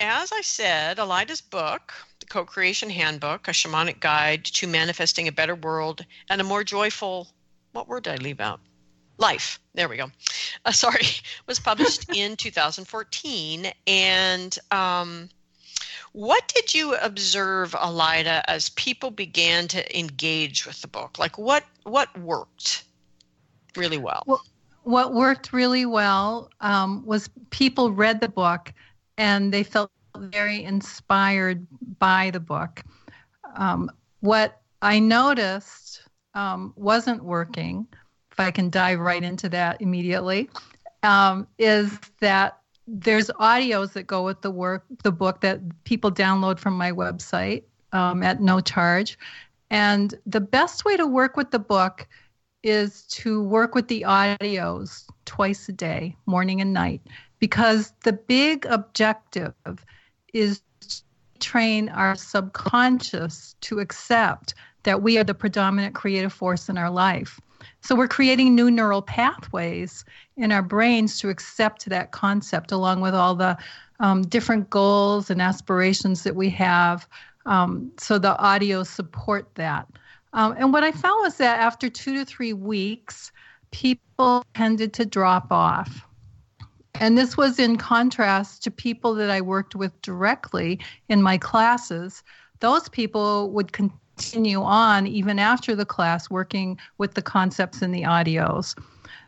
as 0.00 0.32
I 0.32 0.40
said, 0.40 0.98
Alida's 0.98 1.40
book, 1.40 1.92
The 2.26 2.32
Co 2.32 2.44
Creation 2.44 2.90
Handbook, 2.90 3.46
a 3.46 3.52
shamanic 3.52 4.00
guide 4.00 4.44
to 4.46 4.66
manifesting 4.66 5.28
a 5.28 5.32
better 5.32 5.54
world 5.54 6.04
and 6.28 6.40
a 6.40 6.44
more 6.44 6.64
joyful, 6.64 7.28
what 7.70 7.86
word 7.86 8.02
did 8.02 8.14
I 8.14 8.16
leave 8.16 8.40
out? 8.40 8.58
Life. 9.18 9.60
There 9.74 9.88
we 9.88 9.96
go. 9.96 10.10
Uh, 10.64 10.72
sorry, 10.72 11.06
was 11.46 11.60
published 11.60 12.10
in 12.16 12.34
2014. 12.34 13.70
And 13.86 14.58
um, 14.72 15.28
what 16.14 16.48
did 16.52 16.74
you 16.74 16.96
observe, 16.96 17.76
Alida, 17.76 18.42
as 18.50 18.70
people 18.70 19.12
began 19.12 19.68
to 19.68 19.96
engage 19.96 20.66
with 20.66 20.80
the 20.82 20.88
book? 20.88 21.20
Like 21.20 21.38
what 21.38 21.62
what 21.84 22.08
worked 22.18 22.82
really 23.76 23.98
well? 23.98 24.24
well 24.26 24.42
what 24.82 25.14
worked 25.14 25.52
really 25.52 25.86
well 25.86 26.50
um, 26.60 27.06
was 27.06 27.30
people 27.50 27.92
read 27.92 28.20
the 28.20 28.28
book 28.28 28.72
and 29.16 29.54
they 29.54 29.62
felt 29.62 29.92
very 30.20 30.62
inspired 30.64 31.66
by 31.98 32.30
the 32.30 32.40
book. 32.40 32.82
Um, 33.56 33.90
what 34.20 34.60
I 34.82 34.98
noticed 34.98 36.02
um, 36.34 36.72
wasn't 36.76 37.24
working, 37.24 37.86
if 38.30 38.40
I 38.40 38.50
can 38.50 38.70
dive 38.70 38.98
right 38.98 39.22
into 39.22 39.48
that 39.50 39.80
immediately, 39.80 40.50
um, 41.02 41.46
is 41.58 41.98
that 42.20 42.58
there's 42.86 43.28
audios 43.40 43.92
that 43.94 44.06
go 44.06 44.24
with 44.24 44.42
the 44.42 44.50
work, 44.50 44.84
the 45.02 45.12
book 45.12 45.40
that 45.40 45.60
people 45.84 46.10
download 46.10 46.58
from 46.58 46.74
my 46.74 46.92
website 46.92 47.62
um, 47.92 48.22
at 48.22 48.40
no 48.40 48.60
charge. 48.60 49.18
And 49.70 50.14
the 50.26 50.40
best 50.40 50.84
way 50.84 50.96
to 50.96 51.06
work 51.06 51.36
with 51.36 51.50
the 51.50 51.58
book 51.58 52.06
is 52.62 53.02
to 53.04 53.42
work 53.42 53.74
with 53.74 53.88
the 53.88 54.02
audios 54.02 55.04
twice 55.24 55.68
a 55.68 55.72
day, 55.72 56.16
morning 56.26 56.60
and 56.60 56.72
night, 56.72 57.00
because 57.38 57.92
the 58.04 58.12
big 58.12 58.66
objective 58.66 59.54
is 60.36 60.60
train 61.40 61.88
our 61.88 62.14
subconscious 62.14 63.56
to 63.60 63.80
accept 63.80 64.54
that 64.84 65.02
we 65.02 65.18
are 65.18 65.24
the 65.24 65.34
predominant 65.34 65.94
creative 65.94 66.32
force 66.32 66.68
in 66.68 66.78
our 66.78 66.90
life. 66.90 67.40
So 67.80 67.94
we're 67.94 68.08
creating 68.08 68.54
new 68.54 68.70
neural 68.70 69.02
pathways 69.02 70.04
in 70.36 70.52
our 70.52 70.62
brains 70.62 71.18
to 71.20 71.28
accept 71.28 71.86
that 71.86 72.12
concept, 72.12 72.72
along 72.72 73.00
with 73.00 73.14
all 73.14 73.34
the 73.34 73.56
um, 74.00 74.22
different 74.22 74.70
goals 74.70 75.30
and 75.30 75.40
aspirations 75.40 76.22
that 76.24 76.36
we 76.36 76.50
have. 76.50 77.08
Um, 77.46 77.92
so 77.98 78.18
the 78.18 78.36
audio 78.38 78.82
support 78.82 79.48
that. 79.54 79.86
Um, 80.32 80.54
and 80.58 80.72
what 80.72 80.84
I 80.84 80.92
found 80.92 81.22
was 81.22 81.36
that 81.38 81.60
after 81.60 81.88
two 81.88 82.14
to 82.14 82.24
three 82.24 82.52
weeks, 82.52 83.32
people 83.70 84.44
tended 84.54 84.92
to 84.94 85.06
drop 85.06 85.50
off. 85.50 86.06
And 87.00 87.18
this 87.18 87.36
was 87.36 87.58
in 87.58 87.76
contrast 87.76 88.62
to 88.64 88.70
people 88.70 89.14
that 89.14 89.30
I 89.30 89.40
worked 89.40 89.74
with 89.74 90.00
directly 90.02 90.80
in 91.08 91.22
my 91.22 91.36
classes. 91.38 92.22
Those 92.60 92.88
people 92.88 93.50
would 93.50 93.72
continue 93.72 94.62
on 94.62 95.06
even 95.06 95.38
after 95.38 95.74
the 95.74 95.84
class 95.84 96.30
working 96.30 96.78
with 96.98 97.14
the 97.14 97.22
concepts 97.22 97.82
in 97.82 97.92
the 97.92 98.02
audios. 98.02 98.74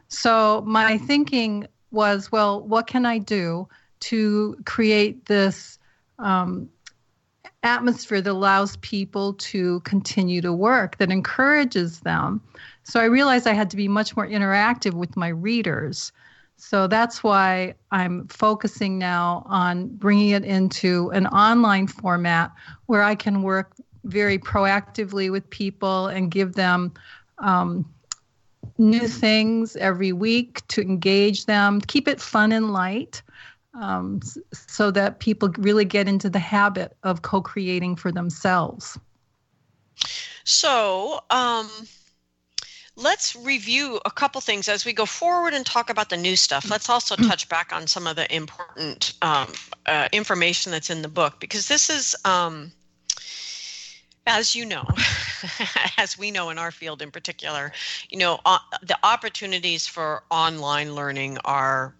So 0.08 0.62
my 0.66 0.96
thinking 0.98 1.66
was, 1.90 2.32
well, 2.32 2.62
what 2.62 2.86
can 2.86 3.04
I 3.04 3.18
do 3.18 3.68
to 4.00 4.56
create 4.64 5.26
this 5.26 5.78
um, 6.18 6.68
atmosphere 7.62 8.20
that 8.22 8.30
allows 8.30 8.76
people 8.76 9.34
to 9.34 9.80
continue 9.80 10.40
to 10.40 10.52
work, 10.52 10.96
that 10.96 11.10
encourages 11.10 12.00
them? 12.00 12.40
So 12.82 13.00
I 13.00 13.04
realized 13.04 13.46
I 13.46 13.52
had 13.52 13.70
to 13.70 13.76
be 13.76 13.88
much 13.88 14.16
more 14.16 14.26
interactive 14.26 14.94
with 14.94 15.16
my 15.16 15.28
readers. 15.28 16.12
So 16.58 16.88
that's 16.88 17.22
why 17.22 17.74
I'm 17.92 18.26
focusing 18.26 18.98
now 18.98 19.44
on 19.46 19.88
bringing 19.96 20.30
it 20.30 20.44
into 20.44 21.08
an 21.10 21.28
online 21.28 21.86
format 21.86 22.50
where 22.86 23.02
I 23.02 23.14
can 23.14 23.42
work 23.42 23.72
very 24.04 24.38
proactively 24.38 25.30
with 25.30 25.48
people 25.50 26.08
and 26.08 26.32
give 26.32 26.54
them 26.54 26.92
um, 27.38 27.88
new 28.76 29.06
things 29.06 29.76
every 29.76 30.12
week 30.12 30.66
to 30.68 30.82
engage 30.82 31.46
them, 31.46 31.80
keep 31.80 32.08
it 32.08 32.20
fun 32.20 32.50
and 32.52 32.72
light. 32.72 33.22
Um, 33.80 34.20
so 34.52 34.90
that 34.90 35.20
people 35.20 35.52
really 35.58 35.84
get 35.84 36.08
into 36.08 36.28
the 36.28 36.40
habit 36.40 36.96
of 37.04 37.22
co 37.22 37.40
creating 37.40 37.94
for 37.94 38.10
themselves. 38.10 38.98
So, 40.42 41.20
um, 41.30 41.70
let's 42.98 43.36
review 43.36 44.00
a 44.04 44.10
couple 44.10 44.40
things 44.40 44.68
as 44.68 44.84
we 44.84 44.92
go 44.92 45.06
forward 45.06 45.54
and 45.54 45.64
talk 45.64 45.88
about 45.88 46.10
the 46.10 46.16
new 46.16 46.36
stuff. 46.36 46.68
Let's 46.68 46.90
also 46.90 47.14
mm. 47.14 47.26
touch 47.28 47.48
back 47.48 47.72
on 47.72 47.86
some 47.86 48.06
of 48.06 48.16
the 48.16 48.32
important 48.34 49.14
um, 49.22 49.52
uh, 49.86 50.08
information 50.12 50.72
that's 50.72 50.90
in 50.90 51.02
the 51.02 51.08
book 51.08 51.38
because 51.38 51.68
this 51.68 51.88
is, 51.88 52.16
um, 52.24 52.72
as 54.26 54.54
you 54.54 54.66
know, 54.66 54.84
as 55.96 56.18
we 56.18 56.32
know 56.32 56.50
in 56.50 56.58
our 56.58 56.72
field 56.72 57.00
in 57.00 57.10
particular, 57.12 57.72
you 58.10 58.18
know, 58.18 58.40
uh, 58.44 58.58
the 58.82 58.98
opportunities 59.04 59.86
for 59.86 60.24
online 60.30 60.94
learning 60.94 61.38
are 61.44 61.94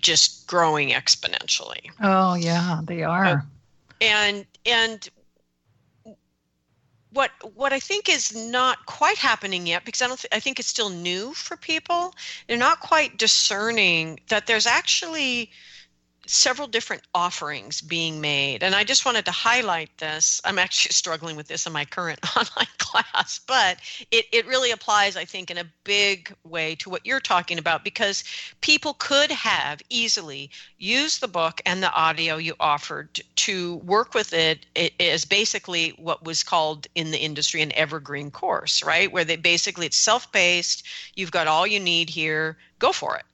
just 0.00 0.48
growing 0.48 0.90
exponentially. 0.90 1.90
Oh 2.02 2.34
yeah, 2.34 2.80
they 2.84 3.04
are. 3.04 3.24
Uh, 3.24 3.40
and 4.00 4.46
and 4.66 5.08
what 7.12 7.30
what 7.54 7.72
I 7.72 7.80
think 7.80 8.08
is 8.08 8.34
not 8.34 8.86
quite 8.86 9.18
happening 9.18 9.66
yet 9.66 9.84
because 9.84 10.02
I 10.02 10.08
don't 10.08 10.18
th- 10.20 10.32
I 10.32 10.40
think 10.40 10.58
it's 10.58 10.68
still 10.68 10.90
new 10.90 11.34
for 11.34 11.56
people. 11.56 12.14
They're 12.46 12.56
not 12.56 12.80
quite 12.80 13.18
discerning 13.18 14.20
that 14.28 14.46
there's 14.46 14.66
actually 14.66 15.50
several 16.30 16.68
different 16.68 17.02
offerings 17.14 17.80
being 17.80 18.20
made. 18.20 18.62
And 18.62 18.74
I 18.74 18.84
just 18.84 19.04
wanted 19.04 19.24
to 19.24 19.32
highlight 19.32 19.90
this. 19.98 20.40
I'm 20.44 20.58
actually 20.58 20.92
struggling 21.00 21.36
with 21.36 21.48
this 21.48 21.66
in 21.66 21.72
my 21.72 21.84
current 21.84 22.20
online 22.36 22.66
class, 22.78 23.40
but 23.46 23.78
it, 24.10 24.26
it 24.32 24.46
really 24.46 24.70
applies, 24.70 25.16
I 25.16 25.24
think, 25.24 25.50
in 25.50 25.58
a 25.58 25.64
big 25.84 26.32
way 26.44 26.76
to 26.76 26.90
what 26.90 27.04
you're 27.04 27.20
talking 27.20 27.58
about 27.58 27.84
because 27.84 28.22
people 28.60 28.94
could 28.94 29.30
have 29.30 29.82
easily 29.90 30.50
used 30.78 31.20
the 31.20 31.28
book 31.28 31.60
and 31.66 31.82
the 31.82 31.92
audio 31.92 32.36
you 32.36 32.54
offered 32.60 33.20
to 33.36 33.76
work 33.76 34.14
with 34.14 34.32
it 34.32 34.66
as 35.00 35.24
basically 35.24 35.90
what 35.96 36.24
was 36.24 36.42
called 36.42 36.86
in 36.94 37.10
the 37.10 37.18
industry 37.18 37.60
an 37.60 37.72
evergreen 37.72 38.30
course, 38.30 38.84
right? 38.84 39.10
Where 39.10 39.24
they 39.24 39.36
basically 39.36 39.86
it's 39.86 39.96
self-paced, 39.96 40.86
you've 41.16 41.32
got 41.32 41.48
all 41.48 41.66
you 41.66 41.80
need 41.80 42.08
here, 42.08 42.56
go 42.78 42.92
for 42.92 43.16
it. 43.16 43.24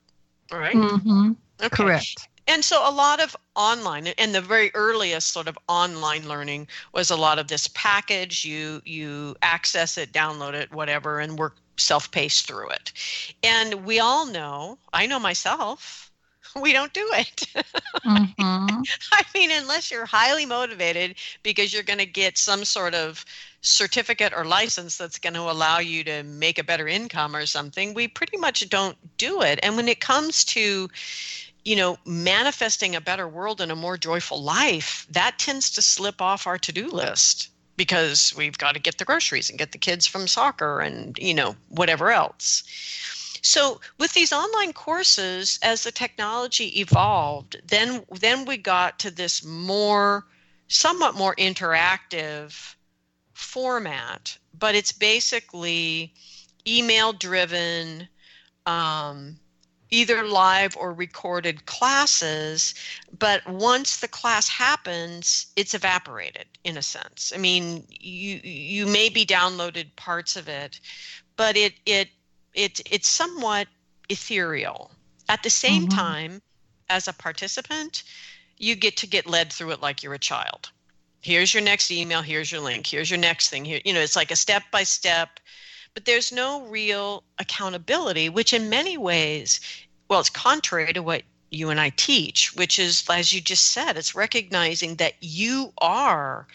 All 0.51 0.59
right? 0.59 0.75
mm-hmm. 0.75 1.33
Okay. 1.61 1.69
Correct 1.69 2.27
and 2.47 2.63
so 2.63 2.87
a 2.87 2.91
lot 2.91 3.21
of 3.21 3.35
online 3.55 4.07
and 4.07 4.33
the 4.33 4.41
very 4.41 4.71
earliest 4.73 5.31
sort 5.31 5.47
of 5.47 5.57
online 5.67 6.27
learning 6.27 6.67
was 6.93 7.11
a 7.11 7.15
lot 7.15 7.39
of 7.39 7.47
this 7.47 7.67
package. 7.67 8.45
You 8.45 8.81
you 8.85 9.35
access 9.41 9.97
it 9.97 10.13
download 10.13 10.53
it 10.53 10.71
whatever 10.71 11.19
and 11.19 11.37
work 11.37 11.57
self-paced 11.77 12.47
through 12.47 12.69
it. 12.69 12.93
And 13.43 13.85
we 13.85 13.99
all 13.99 14.25
know 14.25 14.77
i 14.93 15.05
know 15.05 15.19
myself 15.19 16.11
we 16.61 16.71
don't 16.71 16.93
do 16.93 17.07
it. 17.13 17.45
Mm-hmm. 18.05 18.81
i 19.11 19.23
mean 19.33 19.51
unless 19.51 19.91
you're 19.91 20.05
highly 20.05 20.45
motivated 20.45 21.15
because 21.43 21.73
you're 21.73 21.83
going 21.83 21.99
to 21.99 22.05
get 22.05 22.37
some 22.37 22.63
sort 22.63 22.95
of 22.95 23.25
certificate 23.61 24.31
or 24.35 24.45
license 24.45 24.97
that's 24.97 25.19
going 25.19 25.33
to 25.33 25.41
allow 25.41 25.79
you 25.79 26.03
to 26.03 26.23
make 26.23 26.57
a 26.57 26.63
better 26.63 26.87
income 26.87 27.35
or 27.35 27.45
something 27.45 27.93
we 27.93 28.07
pretty 28.07 28.37
much 28.37 28.67
don't 28.69 28.97
do 29.17 29.41
it. 29.41 29.59
And 29.61 29.75
when 29.75 29.89
it 29.89 29.99
comes 29.99 30.45
to 30.45 30.89
you 31.65 31.75
know, 31.75 31.97
manifesting 32.05 32.95
a 32.95 33.01
better 33.01 33.27
world 33.27 33.61
and 33.61 33.71
a 33.71 33.75
more 33.75 33.97
joyful 33.97 34.41
life, 34.41 35.05
that 35.09 35.37
tends 35.37 35.69
to 35.71 35.81
slip 35.81 36.21
off 36.21 36.47
our 36.47 36.57
to 36.57 36.71
do 36.71 36.89
list 36.89 37.49
because 37.75 38.33
we've 38.35 38.57
got 38.57 38.73
to 38.73 38.79
get 38.79 38.97
the 38.97 39.05
groceries 39.05 39.49
and 39.49 39.59
get 39.59 39.71
the 39.71 39.77
kids 39.77 40.07
from 40.07 40.27
soccer 40.27 40.79
and, 40.79 41.17
you 41.19 41.33
know, 41.33 41.55
whatever 41.69 42.11
else. 42.11 42.63
So 43.41 43.79
with 43.99 44.13
these 44.13 44.33
online 44.33 44.73
courses, 44.73 45.59
as 45.61 45.83
the 45.83 45.91
technology 45.91 46.79
evolved, 46.79 47.61
then 47.67 48.03
then 48.19 48.45
we 48.45 48.57
got 48.57 48.99
to 48.99 49.11
this 49.11 49.43
more 49.43 50.25
somewhat 50.67 51.15
more 51.15 51.35
interactive 51.35 52.75
format, 53.33 54.37
but 54.57 54.75
it's 54.75 54.91
basically 54.91 56.13
email 56.67 57.13
driven 57.13 58.07
um, 58.65 59.39
either 59.89 60.23
live 60.23 60.75
or 60.75 60.93
recorded 60.93 61.65
classes 61.65 62.73
but 63.17 63.47
once 63.47 63.97
the 63.97 64.07
class 64.07 64.47
happens 64.47 65.47
it's 65.55 65.73
evaporated 65.73 66.45
in 66.63 66.77
a 66.77 66.81
sense. 66.81 67.31
I 67.33 67.37
mean 67.37 67.85
you 67.89 68.39
you 68.43 68.85
may 68.85 69.09
be 69.09 69.25
downloaded 69.25 69.95
parts 69.95 70.35
of 70.35 70.47
it 70.47 70.79
but 71.35 71.55
it 71.55 71.73
it 71.85 72.09
it 72.53 72.81
it's 72.89 73.07
somewhat 73.07 73.67
ethereal. 74.09 74.91
At 75.29 75.43
the 75.43 75.49
same 75.49 75.83
mm-hmm. 75.83 75.97
time 75.97 76.41
as 76.89 77.07
a 77.07 77.13
participant 77.13 78.03
you 78.57 78.75
get 78.75 78.97
to 78.97 79.07
get 79.07 79.27
led 79.27 79.53
through 79.53 79.71
it 79.71 79.81
like 79.81 80.01
you're 80.01 80.13
a 80.13 80.19
child. 80.19 80.71
Here's 81.21 81.53
your 81.53 81.63
next 81.63 81.91
email 81.91 82.21
here's 82.21 82.51
your 82.51 82.61
link 82.61 82.87
here's 82.87 83.09
your 83.09 83.19
next 83.19 83.49
thing 83.49 83.65
here 83.65 83.81
you 83.83 83.93
know 83.93 83.99
it's 83.99 84.15
like 84.15 84.31
a 84.31 84.35
step 84.35 84.63
by 84.71 84.83
step 84.83 85.39
but 85.97 86.05
there's 86.05 86.31
no 86.31 86.61
real 86.67 87.23
accountability, 87.39 88.29
which 88.29 88.53
in 88.53 88.69
many 88.69 88.99
ways, 88.99 89.59
well, 90.07 90.19
it's 90.19 90.29
contrary 90.29 90.93
to 90.93 91.01
what 91.01 91.23
you 91.49 91.71
and 91.71 91.79
I 91.79 91.89
teach, 91.89 92.55
which 92.55 92.77
is, 92.77 93.03
as 93.09 93.33
you 93.33 93.41
just 93.41 93.69
said, 93.71 93.97
it's 93.97 94.13
recognizing 94.13 94.97
that 94.97 95.13
you 95.21 95.73
are 95.79 96.45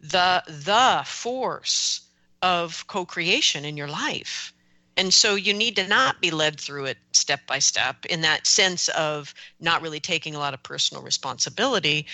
the 0.00 0.42
the 0.46 1.02
force 1.04 2.08
of 2.40 2.86
co-creation 2.86 3.66
in 3.66 3.76
your 3.76 3.86
life. 3.86 4.54
And 4.96 5.12
so 5.12 5.34
you 5.34 5.52
need 5.52 5.76
to 5.76 5.86
not 5.86 6.22
be 6.22 6.30
led 6.30 6.58
through 6.58 6.86
it 6.86 6.96
step 7.12 7.46
by 7.46 7.58
step 7.58 8.06
in 8.06 8.22
that 8.22 8.46
sense 8.46 8.88
of 8.88 9.34
not 9.60 9.82
really 9.82 10.00
taking 10.00 10.34
a 10.34 10.38
lot 10.38 10.54
of 10.54 10.62
personal 10.62 11.02
responsibility, 11.02 12.06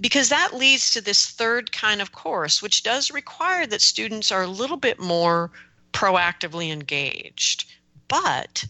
because 0.00 0.30
that 0.30 0.54
leads 0.54 0.92
to 0.92 1.02
this 1.02 1.26
third 1.26 1.72
kind 1.72 2.00
of 2.00 2.12
course, 2.12 2.62
which 2.62 2.84
does 2.84 3.10
require 3.10 3.66
that 3.66 3.82
students 3.82 4.32
are 4.32 4.44
a 4.44 4.46
little 4.46 4.78
bit 4.78 4.98
more 4.98 5.50
proactively 5.92 6.70
engaged. 6.70 7.70
But 8.08 8.64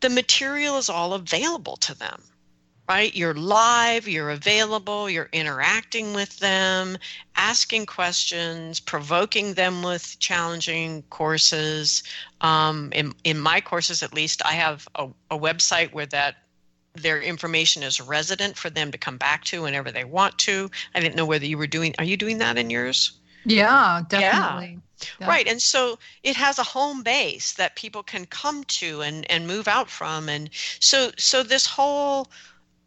the 0.00 0.10
material 0.10 0.76
is 0.78 0.88
all 0.88 1.14
available 1.14 1.76
to 1.76 1.94
them, 1.94 2.22
right? 2.88 3.14
You're 3.14 3.34
live, 3.34 4.08
you're 4.08 4.30
available, 4.30 5.08
you're 5.08 5.30
interacting 5.32 6.12
with 6.12 6.38
them, 6.38 6.98
asking 7.36 7.86
questions, 7.86 8.80
provoking 8.80 9.54
them 9.54 9.82
with 9.82 10.16
challenging 10.18 11.02
courses. 11.10 12.02
Um, 12.40 12.90
in, 12.92 13.14
in 13.24 13.38
my 13.38 13.60
courses, 13.60 14.02
at 14.02 14.12
least, 14.12 14.42
I 14.44 14.52
have 14.52 14.86
a, 14.94 15.08
a 15.30 15.38
website 15.38 15.92
where 15.92 16.06
that 16.06 16.36
their 16.94 17.20
information 17.20 17.82
is 17.82 18.00
resident 18.00 18.56
for 18.56 18.70
them 18.70 18.92
to 18.92 18.98
come 18.98 19.16
back 19.16 19.44
to 19.44 19.62
whenever 19.62 19.90
they 19.90 20.04
want 20.04 20.38
to. 20.38 20.70
I 20.94 21.00
didn't 21.00 21.16
know 21.16 21.26
whether 21.26 21.46
you 21.46 21.58
were 21.58 21.66
doing, 21.66 21.94
are 21.98 22.04
you 22.04 22.16
doing 22.16 22.38
that 22.38 22.56
in 22.58 22.70
yours? 22.70 23.12
Yeah, 23.44 24.02
definitely. 24.08 24.78
Yeah. 25.20 25.28
Right. 25.28 25.46
And 25.46 25.60
so 25.60 25.98
it 26.22 26.36
has 26.36 26.58
a 26.58 26.62
home 26.62 27.02
base 27.02 27.52
that 27.54 27.76
people 27.76 28.02
can 28.02 28.26
come 28.26 28.64
to 28.64 29.02
and, 29.02 29.30
and 29.30 29.46
move 29.46 29.68
out 29.68 29.90
from. 29.90 30.28
And 30.28 30.50
so 30.80 31.10
so 31.18 31.42
this 31.42 31.66
whole 31.66 32.30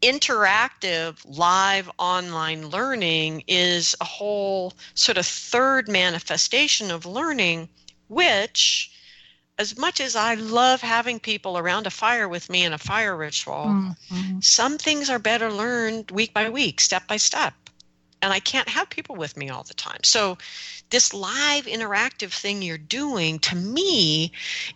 interactive 0.01 1.17
live 1.25 1.89
online 1.97 2.69
learning 2.69 3.43
is 3.47 3.95
a 3.99 4.05
whole 4.05 4.73
sort 4.93 5.17
of 5.17 5.25
third 5.25 5.87
manifestation 5.87 6.91
of 6.91 7.05
learning, 7.05 7.69
which 8.07 8.91
as 9.59 9.75
much 9.75 9.99
as 9.99 10.15
I 10.15 10.35
love 10.35 10.81
having 10.81 11.19
people 11.19 11.57
around 11.57 11.87
a 11.87 11.91
fire 11.91 12.29
with 12.29 12.47
me 12.47 12.63
in 12.63 12.73
a 12.73 12.77
fire 12.77 13.17
ritual, 13.17 13.65
mm-hmm. 13.65 14.39
some 14.39 14.77
things 14.77 15.09
are 15.09 15.17
better 15.17 15.51
learned 15.51 16.11
week 16.11 16.31
by 16.31 16.47
week, 16.49 16.79
step 16.79 17.07
by 17.07 17.17
step 17.17 17.53
and 18.21 18.34
I 18.34 18.39
can't 18.39 18.69
have 18.69 18.89
people 18.89 19.15
with 19.15 19.38
me 19.38 19.49
all 19.49 19.63
the 19.63 19.73
time. 19.73 19.99
So 20.03 20.38
this 20.89 21.13
live 21.13 21.65
interactive 21.65 22.32
thing 22.32 22.62
you're 22.62 22.77
doing 22.77 23.39
to 23.39 23.56
me 23.56 24.32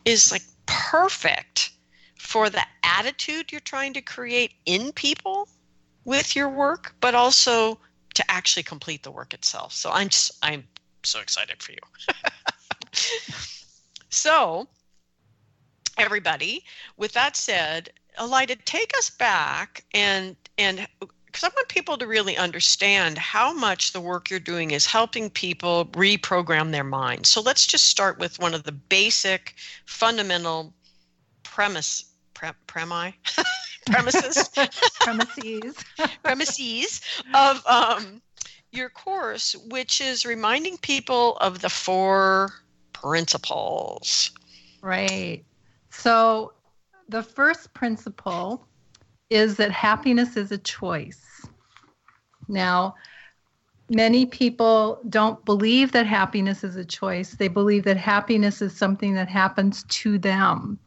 is 0.06 0.32
like 0.32 0.44
perfect 0.66 1.72
for 2.18 2.50
the 2.50 2.64
attitude 2.84 3.52
you're 3.52 3.62
trying 3.62 3.94
to 3.94 4.02
create 4.02 4.54
in 4.66 4.92
people 4.92 5.48
with 6.06 6.36
your 6.36 6.50
work, 6.50 6.94
but 7.02 7.16
also 7.16 7.80
to 8.14 8.32
actually 8.32 8.64
complete 8.64 9.04
the 9.04 9.12
work 9.12 9.34
itself. 9.34 9.74
So 9.74 9.90
I'm 9.92 10.10
just, 10.10 10.32
I'm 10.44 10.68
so 11.04 11.20
excited 11.20 11.62
for 11.62 11.72
you. 11.72 11.78
so 14.10 14.68
everybody, 15.98 16.64
with 16.98 17.14
that 17.14 17.36
said, 17.36 17.90
Alida, 18.18 18.56
take 18.66 18.96
us 18.98 19.10
back 19.10 19.86
and 19.94 20.36
and 20.58 20.88
because 21.32 21.46
I 21.46 21.52
want 21.56 21.70
people 21.70 21.98
to 21.98 22.08
really 22.08 22.36
understand 22.36 23.18
how 23.18 23.54
much 23.54 23.94
the 23.94 24.02
work 24.02 24.30
you're 24.30 24.40
doing 24.40 24.72
is 24.72 24.86
helping 24.86 25.30
people 25.30 25.86
reprogram 25.94 26.72
their 26.72 26.84
minds. 26.84 27.30
So 27.30 27.40
let's 27.42 27.66
just 27.66 27.88
start 27.88 28.20
with 28.20 28.38
one 28.40 28.54
of 28.54 28.64
the 28.64 28.74
basic, 28.74 29.56
fundamental 29.86 30.74
premise, 31.44 32.04
pre, 32.34 32.50
premi, 32.68 33.16
premises, 33.86 34.50
premises, 35.00 35.76
premises 36.24 37.02
of 37.34 37.66
um, 37.66 38.22
your 38.74 38.90
course, 38.90 39.56
which 39.70 40.02
is 40.02 40.26
reminding 40.26 40.78
people 40.80 41.38
of 41.38 41.62
the 41.62 41.70
four 41.70 42.52
principles. 42.92 44.32
Right. 44.82 45.46
So 45.92 46.54
the 47.08 47.24
first 47.24 47.74
principle 47.74 48.68
is 49.32 49.56
that 49.56 49.72
happiness 49.72 50.36
is 50.36 50.52
a 50.52 50.58
choice. 50.58 51.48
Now, 52.50 52.96
many 53.90 54.26
people 54.26 55.00
don't 55.08 55.44
believe 55.46 55.94
that 55.94 56.06
happiness 56.06 56.66
is 56.66 56.76
a 56.76 56.84
choice. 56.84 57.32
They 57.32 57.48
believe 57.48 57.86
that 57.86 57.96
happiness 57.96 58.62
is 58.62 58.76
something 58.76 59.14
that 59.16 59.30
happens 59.30 59.84
to 59.84 60.18
them. 60.18 60.78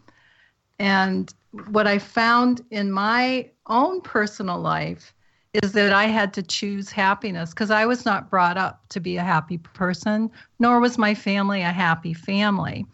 And 0.79 1.33
what 1.69 1.87
I 1.87 1.99
found 1.99 2.61
in 2.71 2.93
my 2.93 3.51
own 3.67 4.03
personal 4.03 4.61
life 4.61 5.15
is 5.63 5.73
that 5.73 5.95
I 5.95 6.05
had 6.05 6.35
to 6.35 6.43
choose 6.43 6.91
happiness 6.91 7.51
because 7.51 7.71
I 7.71 7.87
was 7.87 8.05
not 8.05 8.29
brought 8.29 8.59
up 8.59 8.87
to 8.91 9.01
be 9.01 9.17
a 9.17 9.23
happy 9.23 9.57
person, 9.57 10.31
nor 10.59 10.81
was 10.81 10.99
my 10.99 11.15
family 11.15 11.63
a 11.63 11.73
happy 11.73 12.13
family. 12.13 12.85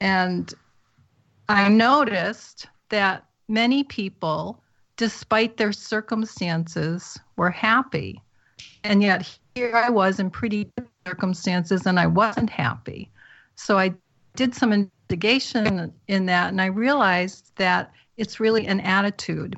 And 0.00 0.54
I 1.50 1.68
noticed 1.68 2.68
that 2.88 3.25
many 3.48 3.84
people, 3.84 4.62
despite 4.96 5.56
their 5.56 5.72
circumstances, 5.72 7.18
were 7.36 7.50
happy. 7.50 8.20
And 8.84 9.02
yet 9.02 9.38
here 9.54 9.74
I 9.74 9.90
was 9.90 10.20
in 10.20 10.30
pretty 10.30 10.70
circumstances 11.06 11.86
and 11.86 11.98
I 11.98 12.06
wasn't 12.06 12.50
happy. 12.50 13.10
So 13.54 13.78
I 13.78 13.94
did 14.34 14.54
some 14.54 14.72
investigation 14.72 15.92
in 16.08 16.26
that 16.26 16.48
and 16.48 16.60
I 16.60 16.66
realized 16.66 17.52
that 17.56 17.92
it's 18.16 18.40
really 18.40 18.66
an 18.66 18.80
attitude. 18.80 19.56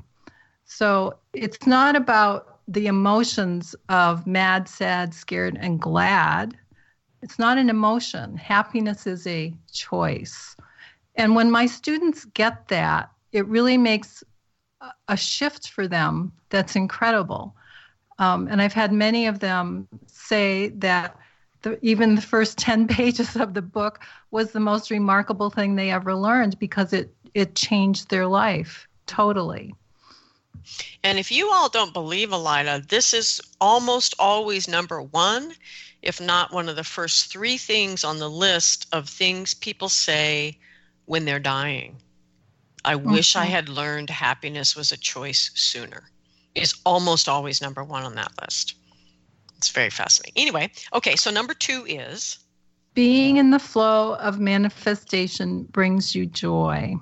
So 0.64 1.18
it's 1.32 1.66
not 1.66 1.96
about 1.96 2.58
the 2.68 2.86
emotions 2.86 3.74
of 3.88 4.26
mad, 4.26 4.68
sad, 4.68 5.14
scared, 5.14 5.56
and 5.60 5.80
glad. 5.80 6.56
It's 7.22 7.38
not 7.38 7.58
an 7.58 7.70
emotion. 7.70 8.36
Happiness 8.36 9.06
is 9.06 9.26
a 9.26 9.54
choice. 9.72 10.54
And 11.16 11.34
when 11.34 11.50
my 11.50 11.66
students 11.66 12.26
get 12.26 12.68
that, 12.68 13.10
it 13.32 13.46
really 13.46 13.78
makes 13.78 14.22
a 15.08 15.16
shift 15.16 15.70
for 15.70 15.88
them 15.88 16.32
that's 16.50 16.76
incredible. 16.76 17.54
Um, 18.18 18.48
and 18.48 18.60
I've 18.60 18.72
had 18.72 18.92
many 18.92 19.26
of 19.26 19.40
them 19.40 19.88
say 20.06 20.68
that 20.76 21.16
the, 21.62 21.78
even 21.84 22.14
the 22.14 22.22
first 22.22 22.58
10 22.58 22.86
pages 22.88 23.36
of 23.36 23.54
the 23.54 23.62
book 23.62 24.00
was 24.30 24.52
the 24.52 24.60
most 24.60 24.90
remarkable 24.90 25.50
thing 25.50 25.74
they 25.74 25.90
ever 25.90 26.14
learned 26.14 26.58
because 26.58 26.92
it, 26.92 27.14
it 27.34 27.54
changed 27.54 28.10
their 28.10 28.26
life 28.26 28.88
totally. 29.06 29.74
And 31.02 31.18
if 31.18 31.32
you 31.32 31.50
all 31.50 31.68
don't 31.68 31.92
believe 31.92 32.32
Alida, 32.32 32.82
this 32.88 33.14
is 33.14 33.40
almost 33.60 34.14
always 34.18 34.68
number 34.68 35.00
one, 35.00 35.54
if 36.02 36.20
not 36.20 36.52
one 36.52 36.68
of 36.68 36.76
the 36.76 36.84
first 36.84 37.32
three 37.32 37.56
things 37.56 38.04
on 38.04 38.18
the 38.18 38.28
list 38.28 38.86
of 38.92 39.08
things 39.08 39.54
people 39.54 39.88
say 39.88 40.58
when 41.06 41.24
they're 41.24 41.38
dying. 41.38 41.96
I 42.88 42.94
mm-hmm. 42.94 43.12
wish 43.12 43.36
I 43.36 43.44
had 43.44 43.68
learned 43.68 44.08
happiness 44.08 44.74
was 44.74 44.92
a 44.92 44.96
choice 44.96 45.50
sooner. 45.54 46.04
Is 46.54 46.74
almost 46.86 47.28
always 47.28 47.60
number 47.60 47.84
one 47.84 48.02
on 48.02 48.14
that 48.14 48.32
list. 48.40 48.76
It's 49.58 49.68
very 49.68 49.90
fascinating. 49.90 50.40
Anyway, 50.40 50.70
okay, 50.94 51.14
so 51.14 51.30
number 51.30 51.52
two 51.52 51.84
is 51.86 52.38
being 52.94 53.36
in 53.36 53.50
the 53.50 53.58
flow 53.58 54.14
of 54.14 54.40
manifestation 54.40 55.64
brings 55.64 56.14
you 56.14 56.24
joy. 56.24 56.96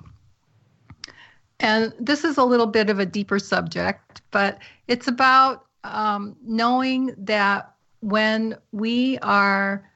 And 1.61 1.93
this 1.99 2.25
is 2.25 2.37
a 2.37 2.43
little 2.43 2.67
bit 2.67 2.89
of 2.89 2.99
a 2.99 3.05
deeper 3.05 3.39
subject, 3.39 4.21
but 4.31 4.59
it's 4.89 5.07
about 5.07 5.67
um, 5.85 6.35
knowing 6.43 7.15
that 7.17 7.73
when 8.01 8.57
we 8.73 9.17
are, 9.19 9.89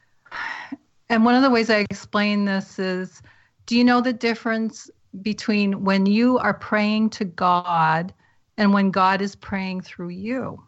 and 1.10 1.26
one 1.26 1.36
of 1.36 1.42
the 1.44 1.50
ways 1.50 1.70
I 1.70 1.86
explain 1.90 2.46
this 2.46 2.80
is 2.80 3.22
do 3.66 3.78
you 3.78 3.84
know 3.84 4.00
the 4.00 4.14
difference 4.14 4.90
between 5.22 5.84
when 5.84 6.06
you 6.06 6.38
are 6.38 6.54
praying 6.54 7.10
to 7.12 7.26
God 7.26 8.14
and 8.58 8.74
when 8.74 8.92
God 8.92 9.22
is 9.22 9.36
praying 9.36 9.82
through 9.82 10.10
you? 10.10 10.62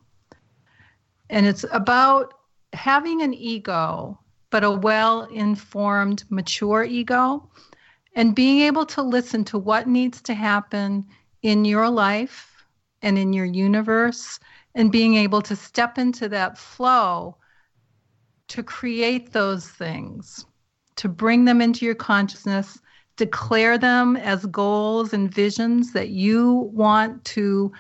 And 1.29 1.45
it's 1.45 1.65
about 1.71 2.33
having 2.73 3.21
an 3.21 3.33
ego, 3.33 4.19
but 4.49 4.63
a 4.63 4.71
well 4.71 5.23
informed, 5.23 6.23
mature 6.29 6.83
ego, 6.83 7.49
and 8.15 8.35
being 8.35 8.59
able 8.59 8.85
to 8.87 9.01
listen 9.01 9.43
to 9.45 9.57
what 9.57 9.87
needs 9.87 10.21
to 10.23 10.33
happen 10.33 11.05
in 11.41 11.65
your 11.65 11.89
life 11.89 12.65
and 13.01 13.17
in 13.17 13.33
your 13.33 13.45
universe, 13.45 14.39
and 14.75 14.91
being 14.91 15.15
able 15.15 15.41
to 15.41 15.55
step 15.55 15.97
into 15.97 16.29
that 16.29 16.57
flow 16.57 17.35
to 18.47 18.63
create 18.63 19.33
those 19.33 19.67
things, 19.67 20.45
to 20.95 21.09
bring 21.09 21.45
them 21.45 21.61
into 21.61 21.85
your 21.85 21.95
consciousness 21.95 22.79
declare 23.15 23.77
them 23.77 24.15
as 24.17 24.45
goals 24.47 25.13
and 25.13 25.33
visions 25.33 25.93
that 25.93 26.09
you 26.09 26.69
want 26.73 27.23
to 27.25 27.71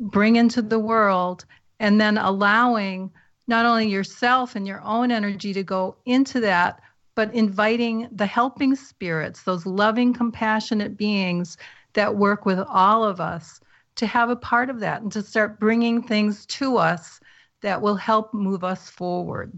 bring 0.00 0.36
into 0.36 0.62
the 0.62 0.78
world, 0.78 1.44
and 1.78 2.00
then 2.00 2.18
allowing 2.18 3.10
not 3.46 3.66
only 3.66 3.88
yourself 3.88 4.56
and 4.56 4.66
your 4.66 4.80
own 4.82 5.10
energy 5.10 5.52
to 5.52 5.62
go 5.62 5.96
into 6.06 6.40
that, 6.40 6.80
but 7.14 7.32
inviting 7.34 8.08
the 8.10 8.26
helping 8.26 8.74
spirits, 8.74 9.42
those 9.42 9.66
loving, 9.66 10.12
compassionate 10.12 10.96
beings 10.96 11.56
that 11.92 12.16
work 12.16 12.46
with 12.46 12.58
all 12.68 13.04
of 13.04 13.20
us 13.20 13.60
to 13.96 14.06
have 14.06 14.30
a 14.30 14.36
part 14.36 14.70
of 14.70 14.80
that 14.80 15.02
and 15.02 15.12
to 15.12 15.22
start 15.22 15.60
bringing 15.60 16.02
things 16.02 16.46
to 16.46 16.78
us 16.78 17.20
that 17.60 17.82
will 17.82 17.96
help 17.96 18.32
move 18.32 18.64
us 18.64 18.88
forward. 18.88 19.52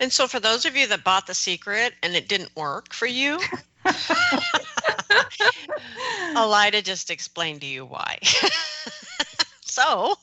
And 0.00 0.12
so, 0.12 0.26
for 0.26 0.40
those 0.40 0.64
of 0.64 0.76
you 0.76 0.86
that 0.88 1.04
bought 1.04 1.26
The 1.26 1.34
Secret 1.34 1.94
and 2.02 2.14
it 2.14 2.28
didn't 2.28 2.54
work 2.56 2.92
for 2.92 3.06
you, 3.06 3.40
Alida 6.36 6.82
just 6.82 7.10
explained 7.10 7.60
to 7.62 7.66
you 7.66 7.84
why. 7.84 8.18
so, 9.62 10.14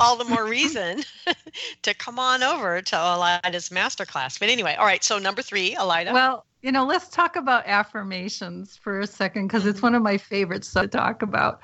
all 0.00 0.16
the 0.16 0.24
more 0.24 0.46
reason 0.46 1.02
to 1.82 1.94
come 1.94 2.18
on 2.18 2.42
over 2.42 2.82
to 2.82 2.96
Alida's 2.96 3.70
masterclass. 3.70 4.38
But 4.38 4.48
anyway, 4.48 4.74
all 4.78 4.86
right. 4.86 5.02
So, 5.02 5.18
number 5.18 5.42
three, 5.42 5.74
Alida. 5.76 6.12
Well, 6.12 6.46
you 6.62 6.72
know, 6.72 6.84
let's 6.84 7.08
talk 7.08 7.36
about 7.36 7.66
affirmations 7.66 8.76
for 8.76 9.00
a 9.00 9.06
second 9.06 9.46
because 9.46 9.66
it's 9.66 9.82
one 9.82 9.94
of 9.94 10.02
my 10.02 10.18
favorites 10.18 10.72
to 10.72 10.88
talk 10.88 11.22
about. 11.22 11.60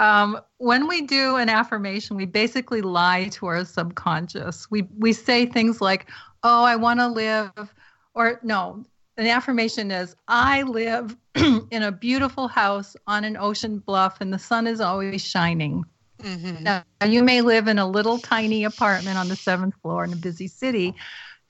Um, 0.00 0.40
when 0.58 0.86
we 0.86 1.02
do 1.02 1.36
an 1.36 1.48
affirmation, 1.48 2.16
we 2.16 2.24
basically 2.24 2.82
lie 2.82 3.28
to 3.32 3.46
our 3.46 3.64
subconscious. 3.64 4.70
We 4.70 4.82
we 4.96 5.12
say 5.12 5.46
things 5.46 5.80
like, 5.80 6.08
"Oh, 6.42 6.64
I 6.64 6.76
want 6.76 7.00
to 7.00 7.08
live," 7.08 7.74
or 8.14 8.40
no, 8.42 8.84
an 9.16 9.26
affirmation 9.26 9.90
is, 9.90 10.14
"I 10.26 10.62
live 10.62 11.16
in 11.34 11.82
a 11.82 11.92
beautiful 11.92 12.48
house 12.48 12.96
on 13.06 13.24
an 13.24 13.36
ocean 13.36 13.78
bluff, 13.78 14.20
and 14.20 14.32
the 14.32 14.38
sun 14.38 14.66
is 14.66 14.80
always 14.80 15.24
shining." 15.24 15.84
Mm-hmm. 16.22 16.64
Now, 16.64 16.84
you 17.04 17.22
may 17.22 17.42
live 17.42 17.68
in 17.68 17.78
a 17.78 17.86
little 17.86 18.18
tiny 18.18 18.64
apartment 18.64 19.18
on 19.18 19.28
the 19.28 19.36
seventh 19.36 19.74
floor 19.82 20.04
in 20.04 20.12
a 20.12 20.16
busy 20.16 20.48
city, 20.48 20.94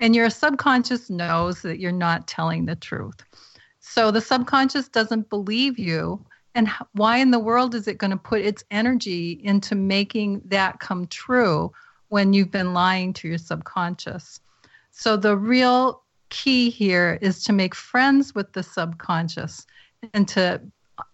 and 0.01 0.15
your 0.15 0.31
subconscious 0.31 1.09
knows 1.09 1.63
that 1.63 1.81
you're 1.81 1.93
not 1.93 2.27
telling 2.27 2.67
the 2.67 2.77
truth. 2.77 3.25
So 3.81 4.11
the 4.11 4.21
subconscious 4.21 4.89
doesn't 4.89 5.31
believe 5.31 5.79
you 5.79 6.25
and 6.55 6.69
why 6.93 7.19
in 7.19 7.31
the 7.31 7.39
world 7.39 7.75
is 7.77 7.87
it 7.87 7.99
going 7.99 8.11
to 8.11 8.17
put 8.17 8.41
its 8.41 8.65
energy 8.73 9.41
into 9.45 9.77
making 9.77 10.43
that 10.47 10.81
come 10.81 11.07
true 11.07 11.71
when 12.09 12.33
you've 12.33 12.51
been 12.51 12.75
lying 12.75 13.13
to 13.13 13.29
your 13.29 13.39
subconscious? 13.39 14.41
So 14.99 15.17
the 15.17 15.37
real 15.37 16.03
key 16.31 16.71
here 16.71 17.21
is 17.23 17.45
to 17.45 17.53
make 17.53 17.77
friends 17.77 18.35
with 18.35 18.53
the 18.53 18.65
subconscious 18.65 19.65
and 20.13 20.27
to 20.29 20.61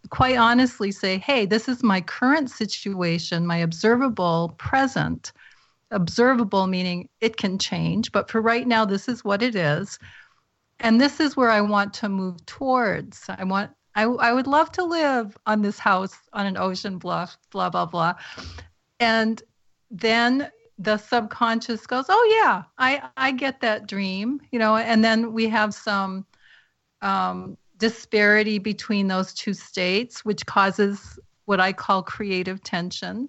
quite 0.08 0.38
honestly 0.38 0.90
say, 0.90 1.18
hey, 1.18 1.44
this 1.44 1.68
is 1.68 1.82
my 1.82 2.00
current 2.00 2.50
situation, 2.50 3.46
my 3.46 3.58
observable 3.58 4.54
present. 4.56 5.32
Observable 5.90 6.66
meaning 6.66 7.10
it 7.20 7.36
can 7.36 7.58
change, 7.58 8.10
but 8.10 8.30
for 8.30 8.40
right 8.40 8.66
now, 8.66 8.86
this 8.86 9.06
is 9.06 9.22
what 9.22 9.42
it 9.42 9.54
is. 9.54 9.98
And 10.80 10.98
this 10.98 11.20
is 11.20 11.36
where 11.36 11.50
I 11.50 11.60
want 11.60 11.92
to 11.94 12.08
move 12.08 12.44
towards. 12.46 13.26
I 13.28 13.44
want 13.44 13.70
I, 13.94 14.04
I 14.04 14.32
would 14.32 14.46
love 14.46 14.72
to 14.72 14.82
live 14.82 15.36
on 15.44 15.60
this 15.60 15.78
house 15.78 16.16
on 16.32 16.46
an 16.46 16.56
ocean 16.56 16.96
bluff, 16.96 17.36
blah, 17.50 17.68
blah, 17.68 17.84
blah. 17.84 18.14
And 18.98 19.42
then 19.90 20.50
the 20.78 20.96
subconscious 20.98 21.86
goes, 21.86 22.06
oh, 22.08 22.40
yeah, 22.42 22.64
I, 22.78 23.08
I 23.16 23.32
get 23.32 23.60
that 23.60 23.86
dream, 23.86 24.40
you 24.50 24.58
know, 24.58 24.76
and 24.76 25.04
then 25.04 25.32
we 25.32 25.48
have 25.48 25.72
some 25.74 26.26
um, 27.02 27.56
disparity 27.78 28.58
between 28.58 29.08
those 29.08 29.34
two 29.34 29.54
states, 29.54 30.24
which 30.24 30.44
causes 30.46 31.18
what 31.44 31.60
I 31.60 31.72
call 31.72 32.02
creative 32.02 32.62
tension. 32.62 33.28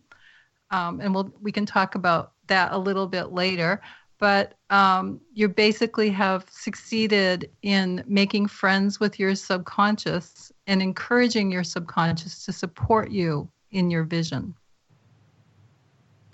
um, 0.72 1.00
and 1.00 1.14
we'll 1.14 1.32
we 1.42 1.52
can 1.52 1.66
talk 1.66 1.96
about 1.96 2.34
that 2.48 2.72
a 2.72 2.78
little 2.78 3.08
bit 3.08 3.32
later. 3.32 3.82
But 4.18 4.56
um, 4.70 5.20
you 5.34 5.50
basically 5.50 6.10
have 6.12 6.46
succeeded 6.50 7.52
in 7.62 8.04
making 8.08 8.48
friends 8.48 9.00
with 9.00 9.20
your 9.20 9.36
subconscious 9.36 10.52
and 10.68 10.82
encouraging 10.82 11.52
your 11.52 11.66
subconscious 11.66 12.46
to 12.46 12.54
support 12.54 13.12
you 13.12 13.50
in 13.72 13.92
your 13.92 14.04
vision. 14.06 14.56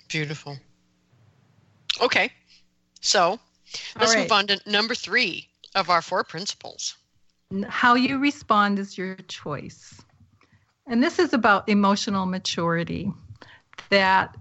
Beautiful. 0.08 0.58
Okay, 2.00 2.32
so 3.02 3.40
let's 4.00 4.14
right. 4.14 4.22
move 4.22 4.32
on 4.32 4.48
to 4.48 4.62
number 4.66 4.96
three 4.96 5.48
of 5.76 5.90
our 5.90 6.02
four 6.02 6.24
principles. 6.24 6.96
How 7.68 7.96
you 7.96 8.18
respond 8.18 8.80
is 8.80 8.98
your 8.98 9.16
choice. 9.28 10.02
And 10.88 11.04
this 11.04 11.20
is 11.20 11.34
about 11.34 11.68
emotional 11.68 12.26
maturity. 12.26 13.12
That 13.90 14.36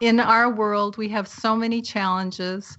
in 0.00 0.20
our 0.20 0.50
world, 0.50 0.96
we 0.96 1.08
have 1.10 1.28
so 1.28 1.54
many 1.54 1.82
challenges, 1.82 2.78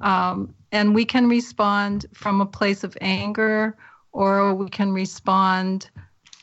um, 0.00 0.54
and 0.72 0.94
we 0.94 1.04
can 1.04 1.28
respond 1.28 2.06
from 2.14 2.40
a 2.40 2.46
place 2.46 2.84
of 2.84 2.96
anger, 3.00 3.76
or 4.12 4.54
we 4.54 4.68
can 4.70 4.92
respond 4.92 5.90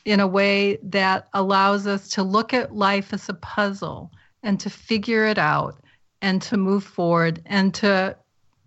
in 0.04 0.20
a 0.20 0.26
way 0.26 0.78
that 0.82 1.28
allows 1.34 1.86
us 1.86 2.08
to 2.08 2.22
look 2.22 2.54
at 2.54 2.74
life 2.74 3.12
as 3.12 3.28
a 3.28 3.34
puzzle 3.34 4.10
and 4.42 4.58
to 4.60 4.70
figure 4.70 5.26
it 5.26 5.38
out 5.38 5.80
and 6.22 6.42
to 6.42 6.56
move 6.56 6.84
forward 6.84 7.42
and 7.46 7.74
to 7.74 8.16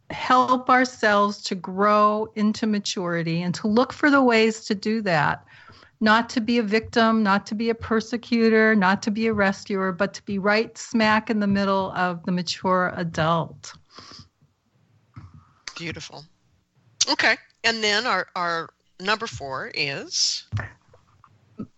help 0.09 0.69
ourselves 0.69 1.41
to 1.43 1.55
grow 1.55 2.31
into 2.35 2.67
maturity 2.67 3.41
and 3.41 3.53
to 3.55 3.67
look 3.67 3.91
for 3.93 4.09
the 4.09 4.21
ways 4.21 4.65
to 4.65 4.75
do 4.75 5.01
that. 5.01 5.45
Not 6.01 6.29
to 6.31 6.41
be 6.41 6.57
a 6.57 6.63
victim, 6.63 7.23
not 7.23 7.45
to 7.47 7.55
be 7.55 7.69
a 7.69 7.75
persecutor, 7.75 8.75
not 8.75 9.01
to 9.03 9.11
be 9.11 9.27
a 9.27 9.33
rescuer, 9.33 9.91
but 9.91 10.13
to 10.15 10.23
be 10.23 10.37
right 10.37 10.77
smack 10.77 11.29
in 11.29 11.39
the 11.39 11.47
middle 11.47 11.91
of 11.93 12.23
the 12.25 12.31
mature 12.31 12.93
adult. 12.97 13.73
Beautiful. 15.77 16.25
Okay. 17.09 17.37
And 17.63 17.81
then 17.81 18.05
our, 18.05 18.27
our 18.35 18.69
number 18.99 19.27
four 19.27 19.71
is? 19.73 20.45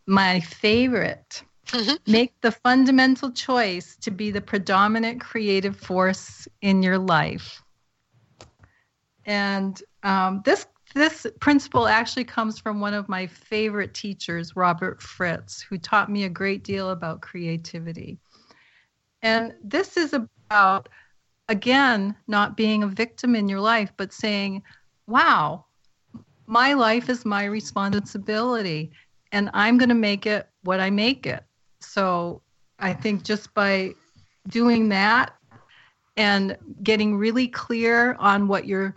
My 0.07 0.39
favorite. 0.39 1.43
Mm-hmm. 1.67 2.11
Make 2.11 2.39
the 2.41 2.51
fundamental 2.51 3.31
choice 3.31 3.95
to 3.97 4.11
be 4.11 4.31
the 4.31 4.41
predominant 4.41 5.21
creative 5.21 5.75
force 5.75 6.47
in 6.61 6.83
your 6.83 6.97
life. 6.97 7.61
And 9.25 9.81
um, 10.03 10.41
this 10.45 10.67
this 10.93 11.27
principle 11.41 11.87
actually 11.87 12.23
comes 12.23 12.57
from 12.57 12.79
one 12.79 12.93
of 12.93 13.09
my 13.09 13.27
favorite 13.27 13.93
teachers, 13.93 14.55
Robert 14.55 15.01
Fritz, 15.01 15.61
who 15.61 15.77
taught 15.77 16.09
me 16.09 16.23
a 16.23 16.29
great 16.29 16.63
deal 16.63 16.91
about 16.91 17.21
creativity. 17.21 18.17
And 19.21 19.53
this 19.61 19.97
is 19.97 20.13
about, 20.13 20.87
again, 21.49 22.15
not 22.27 22.55
being 22.55 22.83
a 22.83 22.87
victim 22.87 23.35
in 23.35 23.49
your 23.49 23.59
life, 23.59 23.91
but 23.97 24.13
saying, 24.13 24.63
wow, 25.07 25.65
my 26.47 26.73
life 26.73 27.09
is 27.09 27.25
my 27.25 27.43
responsibility, 27.43 28.91
and 29.31 29.49
I'm 29.53 29.77
going 29.77 29.89
to 29.89 29.95
make 29.95 30.25
it 30.25 30.47
what 30.63 30.79
I 30.79 30.91
make 30.91 31.25
it. 31.25 31.43
So 31.85 32.41
I 32.79 32.93
think 32.93 33.23
just 33.23 33.53
by 33.53 33.93
doing 34.47 34.89
that 34.89 35.33
and 36.17 36.57
getting 36.83 37.17
really 37.17 37.47
clear 37.47 38.13
on 38.15 38.47
what 38.47 38.65
your 38.65 38.95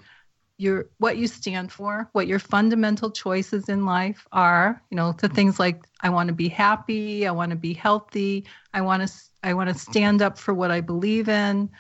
your 0.61 0.91
what 0.99 1.17
you 1.17 1.29
stand 1.29 1.71
for, 1.71 2.09
what 2.13 2.27
your 2.27 2.41
fundamental 2.41 3.11
choices 3.11 3.69
in 3.69 3.87
life 3.87 4.27
are, 4.33 4.83
you 4.91 4.97
know, 4.97 5.13
to 5.13 5.29
things 5.29 5.61
like 5.61 5.87
I 6.01 6.11
want 6.11 6.29
to 6.29 6.35
be 6.35 6.49
happy, 6.49 7.27
I 7.27 7.31
want 7.31 7.51
to 7.51 7.57
be 7.57 7.73
healthy, 7.73 8.45
I 8.75 8.81
want 8.81 9.07
to 9.07 9.15
I 9.45 9.55
want 9.55 9.71
to 9.71 9.79
stand 9.79 10.21
up 10.21 10.37
for 10.37 10.53
what 10.53 10.73
I 10.73 10.81
believe 10.81 11.29
in, 11.29 11.71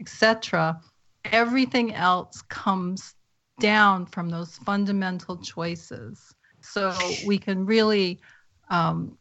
etc. 0.00 0.80
Everything 1.24 1.94
else 1.94 2.42
comes 2.42 3.14
down 3.58 4.06
from 4.06 4.30
those 4.30 4.56
fundamental 4.58 5.36
choices. 5.38 6.32
So 6.60 6.94
we 7.26 7.38
can 7.38 7.66
really 7.66 8.20
um, 8.70 9.18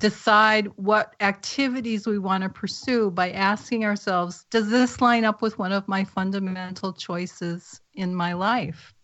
decide 0.00 0.66
what 0.76 1.14
activities 1.20 2.06
we 2.06 2.18
want 2.18 2.42
to 2.42 2.48
pursue 2.48 3.10
by 3.10 3.30
asking 3.30 3.84
ourselves 3.84 4.44
does 4.50 4.70
this 4.70 5.00
line 5.00 5.24
up 5.24 5.42
with 5.42 5.58
one 5.58 5.72
of 5.72 5.86
my 5.88 6.04
fundamental 6.04 6.92
choices 6.92 7.80
in 7.94 8.14
my 8.14 8.32
life 8.32 8.94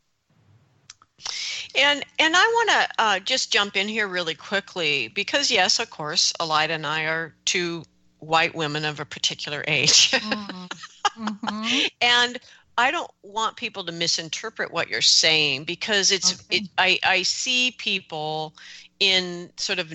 and 1.77 2.05
and 2.19 2.37
i 2.37 2.43
want 2.43 2.71
to 2.71 3.03
uh, 3.03 3.19
just 3.21 3.53
jump 3.53 3.77
in 3.77 3.89
here 3.89 4.09
really 4.09 4.35
quickly 4.35 5.09
because 5.09 5.51
yes 5.51 5.79
of 5.79 5.91
course 5.91 6.33
alida 6.41 6.75
and 6.75 6.87
i 6.87 7.05
are 7.05 7.35
two 7.45 7.83
white 8.19 8.55
women 8.55 8.85
of 8.85 9.01
a 9.01 9.05
particular 9.05 9.65
age 9.67 10.11
mm-hmm. 10.11 11.25
mm-hmm. 11.25 11.87
and 12.01 12.39
I 12.77 12.91
don't 12.91 13.11
want 13.23 13.57
people 13.57 13.85
to 13.85 13.93
misinterpret 13.93 14.73
what 14.73 14.89
you're 14.89 15.01
saying 15.01 15.65
because 15.65 16.11
it's 16.11 16.35
okay. 16.35 16.57
it, 16.57 16.69
I 16.77 16.99
I 17.05 17.23
see 17.23 17.73
people 17.79 18.55
in 19.01 19.51
sort 19.57 19.79
of 19.79 19.93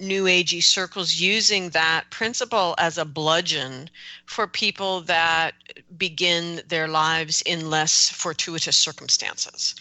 new 0.00 0.24
agey 0.24 0.62
circles 0.62 1.14
using 1.20 1.70
that 1.70 2.04
principle 2.10 2.74
as 2.78 2.98
a 2.98 3.04
bludgeon 3.04 3.88
for 4.26 4.46
people 4.46 5.00
that 5.02 5.54
begin 5.96 6.60
their 6.68 6.88
lives 6.88 7.42
in 7.42 7.70
less 7.70 8.10
fortuitous 8.10 8.76
circumstances. 8.76 9.74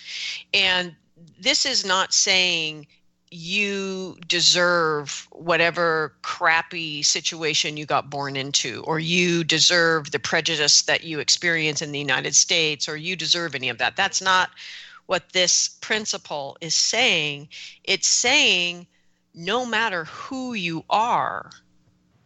And 0.54 0.96
this 1.40 1.66
is 1.66 1.84
not 1.86 2.14
saying 2.14 2.88
you 3.32 4.18
deserve 4.28 5.28
whatever 5.32 6.14
crappy 6.22 7.02
situation 7.02 7.78
you 7.78 7.86
got 7.86 8.10
born 8.10 8.36
into, 8.36 8.84
or 8.86 9.00
you 9.00 9.44
deserve 9.46 10.12
the 10.12 10.20
prejudice 10.20 10.82
that 10.84 11.06
you 11.06 11.20
experience 11.20 11.82
in 11.82 11.94
the 11.94 12.00
United 12.00 12.36
States, 12.36 12.90
or 12.90 12.98
you 12.98 13.16
deserve 13.16 13.56
any 13.56 13.70
of 13.70 13.78
that. 13.78 13.96
That's 13.96 14.22
not 14.22 14.50
what 15.06 15.32
this 15.32 15.70
principle 15.82 16.58
is 16.60 16.76
saying. 16.76 17.48
It's 17.86 18.08
saying 18.08 18.86
no 19.34 19.66
matter 19.66 20.06
who 20.06 20.54
you 20.54 20.84
are, 20.90 21.52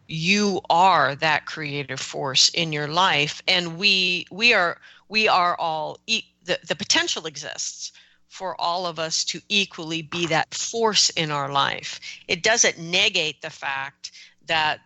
you 0.08 0.60
are 0.70 1.14
that 1.16 1.46
creative 1.46 2.00
force 2.00 2.48
in 2.50 2.72
your 2.72 2.88
life 2.88 3.42
and 3.48 3.76
we 3.76 4.26
we 4.30 4.54
are 4.54 4.78
we 5.08 5.26
are 5.26 5.56
all 5.58 5.98
the, 6.06 6.58
the 6.66 6.76
potential 6.76 7.26
exists 7.26 7.90
for 8.36 8.60
all 8.60 8.86
of 8.86 8.98
us 8.98 9.24
to 9.24 9.40
equally 9.48 10.02
be 10.02 10.26
that 10.26 10.52
force 10.52 11.08
in 11.10 11.30
our 11.30 11.50
life. 11.50 11.98
It 12.28 12.42
doesn't 12.42 12.78
negate 12.78 13.40
the 13.40 13.48
fact 13.48 14.12
that 14.46 14.80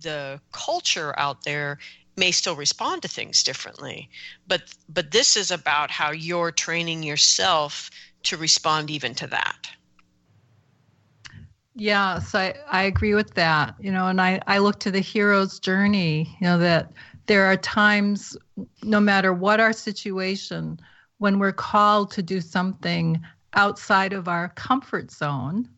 the 0.00 0.40
culture 0.50 1.16
out 1.16 1.44
there 1.44 1.78
may 2.16 2.32
still 2.32 2.56
respond 2.56 3.02
to 3.02 3.08
things 3.08 3.44
differently. 3.44 4.10
But 4.48 4.74
but 4.88 5.12
this 5.12 5.36
is 5.36 5.52
about 5.52 5.92
how 5.92 6.10
you're 6.10 6.50
training 6.50 7.04
yourself 7.04 7.90
to 8.24 8.36
respond 8.36 8.90
even 8.90 9.14
to 9.14 9.28
that. 9.28 9.70
Yes 11.76 12.34
i 12.34 12.54
i 12.72 12.82
agree 12.82 13.14
with 13.14 13.34
that 13.34 13.76
you 13.78 13.92
know 13.92 14.08
and 14.08 14.20
i 14.20 14.40
i 14.48 14.58
look 14.58 14.80
to 14.80 14.90
the 14.90 15.00
hero's 15.00 15.60
journey 15.60 16.36
you 16.40 16.46
know 16.46 16.58
that 16.58 16.92
there 17.26 17.44
are 17.44 17.56
times 17.56 18.36
no 18.82 19.00
matter 19.00 19.32
what 19.32 19.60
our 19.60 19.72
situation 19.72 20.80
when 21.20 21.38
we're 21.38 21.52
called 21.52 22.10
to 22.10 22.22
do 22.22 22.40
something 22.40 23.20
outside 23.52 24.14
of 24.14 24.26
our 24.26 24.48
comfort 24.50 25.10
zone 25.10 25.68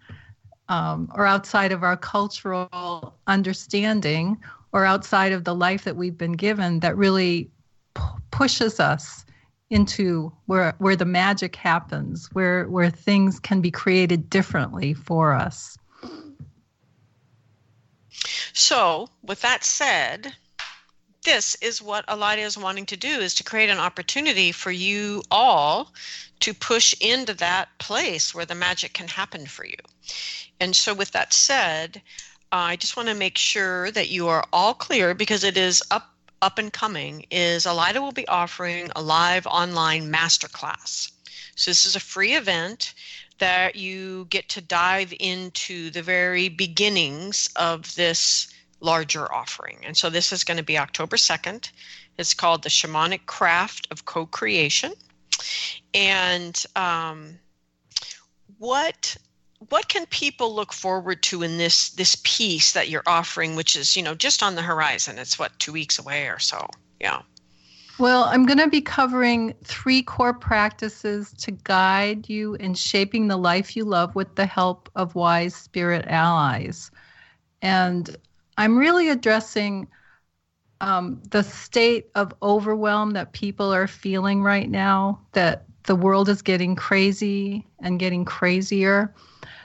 um, 0.68 1.11
or 1.16 1.26
outside 1.26 1.72
of 1.72 1.83
our 1.83 1.96
cultural 1.96 3.18
understanding 3.26 4.38
or 4.72 4.85
outside 4.85 5.33
of 5.33 5.42
the 5.42 5.55
life 5.55 5.83
that 5.83 5.96
we've 5.96 6.16
been 6.16 6.33
given 6.33 6.78
that 6.81 6.96
really 6.96 7.50
p- 7.94 8.02
pushes 8.31 8.78
us 8.78 9.24
into 9.68 10.33
where 10.46 10.74
where 10.78 10.94
the 10.96 11.05
magic 11.05 11.57
happens, 11.57 12.28
where 12.35 12.68
where 12.68 12.90
things 12.90 13.40
can 13.40 13.61
be 13.61 13.70
created 13.70 14.31
differently 14.31 14.94
for 14.94 15.33
us. 15.33 15.76
So, 18.52 19.09
with 19.22 19.40
that 19.40 19.64
said, 19.64 20.35
this 21.24 21.54
is 21.56 21.80
what 21.80 22.04
Alida 22.08 22.42
is 22.42 22.58
wanting 22.58 22.87
to 22.87 22.96
do 22.96 23.20
is 23.20 23.35
to 23.35 23.44
create 23.44 23.70
an 23.70 23.78
opportunity 23.78 24.52
for 24.52 24.70
you 24.70 25.22
all 25.30 25.92
to 26.40 26.52
push 26.52 26.94
into 27.00 27.35
that 27.35 27.68
place 27.78 28.35
where 28.35 28.44
the 28.44 28.54
magic 28.54 28.92
can 28.92 29.08
happen 29.08 29.46
for 29.46 29.64
you. 29.64 29.76
And 30.61 30.74
so 30.74 30.94
with 30.94 31.12
that 31.12 31.32
said, 31.32 32.02
I 32.50 32.76
just 32.76 32.96
want 32.96 33.08
to 33.08 33.14
make 33.14 33.38
sure 33.38 33.90
that 33.92 34.11
you 34.11 34.28
are 34.28 34.44
all 34.52 34.74
clear 34.74 35.14
because 35.14 35.44
it 35.44 35.56
is 35.56 35.82
up 35.90 36.08
up 36.42 36.58
and 36.58 36.72
coming 36.72 37.24
is 37.30 37.66
Alida 37.66 38.02
will 38.02 38.11
be 38.11 38.26
offering 38.26 38.90
a 38.96 39.00
live 39.00 39.46
online 39.46 40.11
masterclass. 40.11 41.12
So 41.54 41.70
this 41.70 41.87
is 41.87 41.94
a 41.94 42.00
free 42.00 42.35
event 42.35 42.94
that 43.38 43.76
you 43.76 44.26
get 44.28 44.48
to 44.48 44.61
dive 44.61 45.14
into 45.20 45.90
the 45.90 46.02
very 46.02 46.48
beginnings 46.48 47.48
of 47.54 47.94
this 47.94 48.52
larger 48.83 49.33
offering. 49.33 49.79
And 49.85 49.97
so 49.97 50.11
this 50.11 50.33
is 50.33 50.45
going 50.45 50.59
to 50.59 50.62
be 50.62 50.77
October 50.77 51.16
2nd. 51.16 51.71
It's 52.18 52.35
called 52.35 52.62
the 52.62 52.68
Shamanic 52.68 53.27
Craft 53.27 53.88
of 53.90 54.05
Co-Creation. 54.05 54.92
And 55.95 56.62
um, 56.77 57.38
what 58.59 59.16
what 59.68 59.88
can 59.88 60.07
people 60.07 60.55
look 60.55 60.73
forward 60.73 61.23
to 61.23 61.42
in 61.42 61.57
this 61.57 61.90
this 61.90 62.16
piece 62.23 62.73
that 62.73 62.88
you're 62.88 63.03
offering, 63.07 63.57
which 63.57 63.77
is 63.77 63.97
you 63.97 64.03
know 64.03 64.14
just 64.14 64.42
on 64.42 64.55
the 64.55 64.62
horizon? 64.62 65.18
It's 65.18 65.38
what 65.38 65.59
two 65.59 65.73
weeks 65.73 65.99
away 65.99 66.29
or 66.29 66.38
so. 66.38 66.68
Yeah. 67.01 67.23
Well, 67.99 68.25
I'm 68.25 68.47
going 68.47 68.59
to 68.59 68.68
be 68.68 68.81
covering 68.81 69.55
three 69.64 70.03
core 70.03 70.33
practices 70.33 71.33
to 71.38 71.51
guide 71.51 72.29
you 72.29 72.55
in 72.55 72.75
shaping 72.75 73.29
the 73.29 73.37
life 73.37 73.77
you 73.77 73.85
love 73.85 74.14
with 74.14 74.35
the 74.35 74.47
help 74.47 74.88
of 74.97 75.14
wise 75.14 75.55
spirit 75.55 76.07
allies. 76.09 76.90
And 77.61 78.16
I'm 78.62 78.79
really 78.79 79.09
addressing 79.09 79.88
um, 80.81 81.20
the 81.31 81.42
state 81.42 82.11
of 82.14 82.33
overwhelm 82.44 83.11
that 83.11 83.33
people 83.33 83.75
are 83.75 83.88
feeling 83.88 84.40
right 84.40 84.70
now, 84.70 85.20
that 85.33 85.64
the 85.83 85.96
world 85.96 86.29
is 86.29 86.42
getting 86.42 86.77
crazy 86.77 87.66
and 87.81 87.98
getting 87.98 88.25
crazier. 88.25 89.12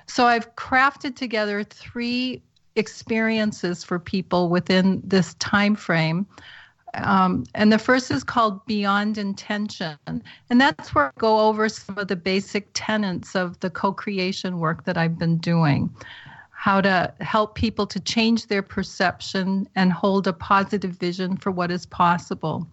So 0.08 0.26
I've 0.26 0.56
crafted 0.56 1.16
together 1.16 1.64
three 1.64 2.42
experiences 2.76 3.84
for 3.84 4.00
people 4.00 4.50
within 4.50 5.00
this 5.04 5.36
time 5.36 5.76
frame. 5.76 6.26
Um, 6.96 7.44
and 7.54 7.72
the 7.72 7.78
first 7.78 8.10
is 8.10 8.24
called 8.24 8.66
Beyond 8.66 9.20
Intention. 9.20 10.00
And 10.08 10.60
that's 10.60 10.96
where 10.96 11.10
I 11.10 11.12
go 11.20 11.42
over 11.42 11.70
some 11.70 12.00
of 12.00 12.08
the 12.08 12.16
basic 12.16 12.68
tenets 12.74 13.36
of 13.36 13.60
the 13.60 13.70
co 13.70 13.94
creation 13.94 14.58
work 14.58 14.86
that 14.86 14.98
I've 14.98 15.20
been 15.20 15.38
doing 15.38 15.94
how 16.68 16.82
to 16.82 17.14
help 17.22 17.56
people 17.56 17.88
to 17.88 17.98
change 17.98 18.48
their 18.48 18.62
perception 18.62 19.66
and 19.76 19.90
hold 19.90 20.28
a 20.28 20.34
positive 20.34 20.92
vision 20.92 21.38
for 21.38 21.50
what 21.50 21.72
is 21.72 21.86
possible. 21.86 22.68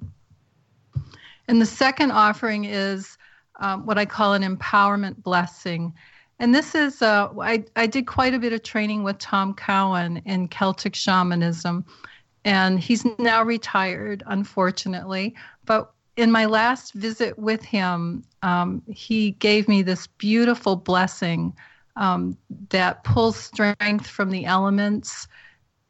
And 1.47 1.63
the 1.63 1.67
second 1.67 2.11
offering 2.11 2.65
is 2.65 3.17
um, 3.61 3.87
what 3.87 3.97
I 3.97 4.05
call 4.05 4.35
an 4.35 4.43
empowerment 4.43 5.23
blessing. 5.23 5.95
And 6.41 6.53
this 6.53 6.75
is, 6.75 7.03
uh, 7.03 7.29
I, 7.41 7.63
I 7.77 7.87
did 7.87 8.09
quite 8.09 8.35
a 8.35 8.41
bit 8.41 8.53
of 8.53 8.65
training 8.65 9.05
with 9.05 9.19
Tom 9.19 9.55
Cowan 9.55 10.17
in 10.25 10.49
Celtic 10.49 10.97
shamanism. 10.97 11.85
And 12.45 12.81
he's 12.81 13.05
now 13.21 13.45
retired, 13.45 14.25
unfortunately. 14.27 15.37
But 15.67 15.93
in 16.17 16.33
my 16.33 16.47
last 16.47 16.95
visit 16.95 17.39
with 17.39 17.63
him, 17.63 18.25
um, 18.43 18.83
he 18.89 19.31
gave 19.39 19.69
me 19.69 19.83
this 19.83 20.09
beautiful 20.09 20.75
blessing 20.75 21.55
um, 21.97 22.37
that 22.71 23.05
pulls 23.05 23.37
strength 23.37 24.07
from 24.07 24.31
the 24.31 24.45
elements 24.45 25.29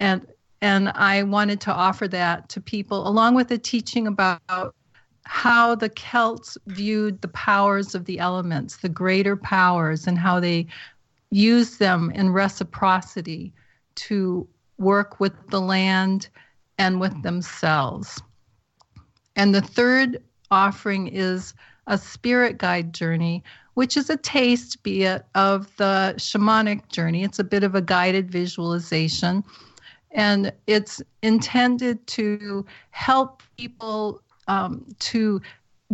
and 0.00 0.26
and 0.60 0.88
I 0.90 1.24
wanted 1.24 1.60
to 1.62 1.72
offer 1.74 2.08
that 2.08 2.48
to 2.50 2.60
people 2.60 3.06
along 3.06 3.34
with 3.34 3.50
a 3.50 3.58
teaching 3.58 4.06
about 4.06 4.74
how 5.24 5.74
the 5.74 5.90
Celts 5.90 6.56
viewed 6.66 7.20
the 7.20 7.28
powers 7.28 7.94
of 7.94 8.06
the 8.06 8.18
elements, 8.18 8.78
the 8.78 8.88
greater 8.88 9.36
powers, 9.36 10.06
and 10.06 10.18
how 10.18 10.40
they 10.40 10.66
used 11.30 11.78
them 11.78 12.10
in 12.14 12.30
reciprocity 12.30 13.52
to 13.96 14.48
work 14.78 15.20
with 15.20 15.34
the 15.50 15.60
land 15.60 16.28
and 16.78 17.00
with 17.00 17.22
themselves. 17.22 18.22
And 19.36 19.54
the 19.54 19.60
third 19.60 20.22
offering 20.50 21.08
is 21.08 21.54
a 21.86 21.98
spirit 21.98 22.58
guide 22.58 22.94
journey 22.94 23.42
which 23.74 23.96
is 23.96 24.08
a 24.08 24.16
taste, 24.16 24.82
be 24.82 25.02
it, 25.02 25.24
of 25.34 25.74
the 25.76 26.14
shamanic 26.16 26.88
journey. 26.88 27.22
It's 27.22 27.38
a 27.38 27.44
bit 27.44 27.64
of 27.64 27.74
a 27.74 27.82
guided 27.82 28.30
visualization. 28.30 29.44
And 30.12 30.52
it's 30.66 31.02
intended 31.22 32.06
to 32.08 32.64
help 32.90 33.42
people 33.56 34.22
um, 34.46 34.86
to 35.00 35.40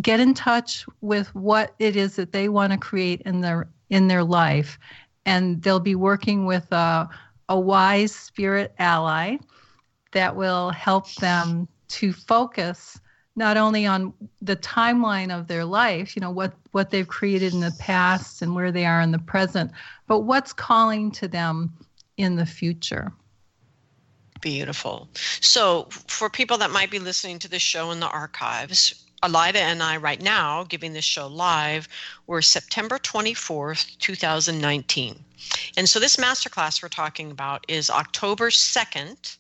get 0.01 0.21
in 0.21 0.35
touch 0.35 0.87
with 1.01 1.35
what 1.35 1.75
it 1.79 1.97
is 1.97 2.17
that 2.17 2.33
they 2.33 2.49
want 2.49 2.73
to 2.73 2.79
create 2.79 3.23
in 3.23 3.41
their 3.41 3.69
in 3.89 4.09
their 4.09 4.25
life. 4.25 4.79
And 5.27 5.63
they'll 5.63 5.81
be 5.81 5.95
working 5.95 6.47
with 6.47 6.71
a, 6.73 7.09
a 7.49 7.59
wise 7.59 8.15
spirit 8.15 8.75
ally 8.79 9.37
that 10.13 10.37
will 10.37 10.71
help 10.71 11.13
them 11.15 11.69
to 11.89 12.13
focus 12.13 13.01
not 13.37 13.57
only 13.57 13.87
on 13.87 14.13
the 14.43 14.57
timeline 14.57 15.37
of 15.37 15.47
their 15.47 15.65
life, 15.65 16.17
you 16.17 16.21
know, 16.21 16.31
what, 16.31 16.53
what 16.73 16.91
they've 16.91 17.09
created 17.09 17.55
in 17.55 17.61
the 17.61 17.75
past 17.79 18.43
and 18.43 18.55
where 18.55 18.73
they 18.73 18.85
are 18.85 19.01
in 19.01 19.13
the 19.13 19.19
present, 19.19 19.71
but 20.07 20.21
what's 20.21 20.53
calling 20.53 21.11
to 21.13 21.29
them 21.29 21.73
in 22.17 22.37
the 22.37 22.47
future. 22.47 23.13
Beautiful. 24.41 25.09
So, 25.41 25.89
for 26.07 26.31
people 26.31 26.59
that 26.59 26.71
might 26.71 26.91
be 26.91 26.99
listening 26.99 27.39
to 27.41 27.49
this 27.49 27.63
show 27.63 27.91
in 27.91 28.01
the 28.01 28.09
archives, 28.09 29.05
Alida 29.23 29.61
and 29.61 29.83
I, 29.83 29.99
right 29.99 30.21
now, 30.21 30.65
giving 30.65 30.95
this 30.95 31.05
show 31.05 31.27
live, 31.27 31.89
we're 32.27 32.41
September 32.41 32.99
24th, 32.99 33.99
2019. 33.99 35.23
And 35.77 35.89
so, 35.89 36.01
this 36.01 36.17
masterclass 36.17 36.83
we're 36.83 36.89
talking 36.89 37.31
about 37.31 37.67
is 37.69 37.91
October 37.91 38.49
2nd, 38.49 39.37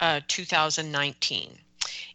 uh, 0.00 0.20
2019 0.28 1.58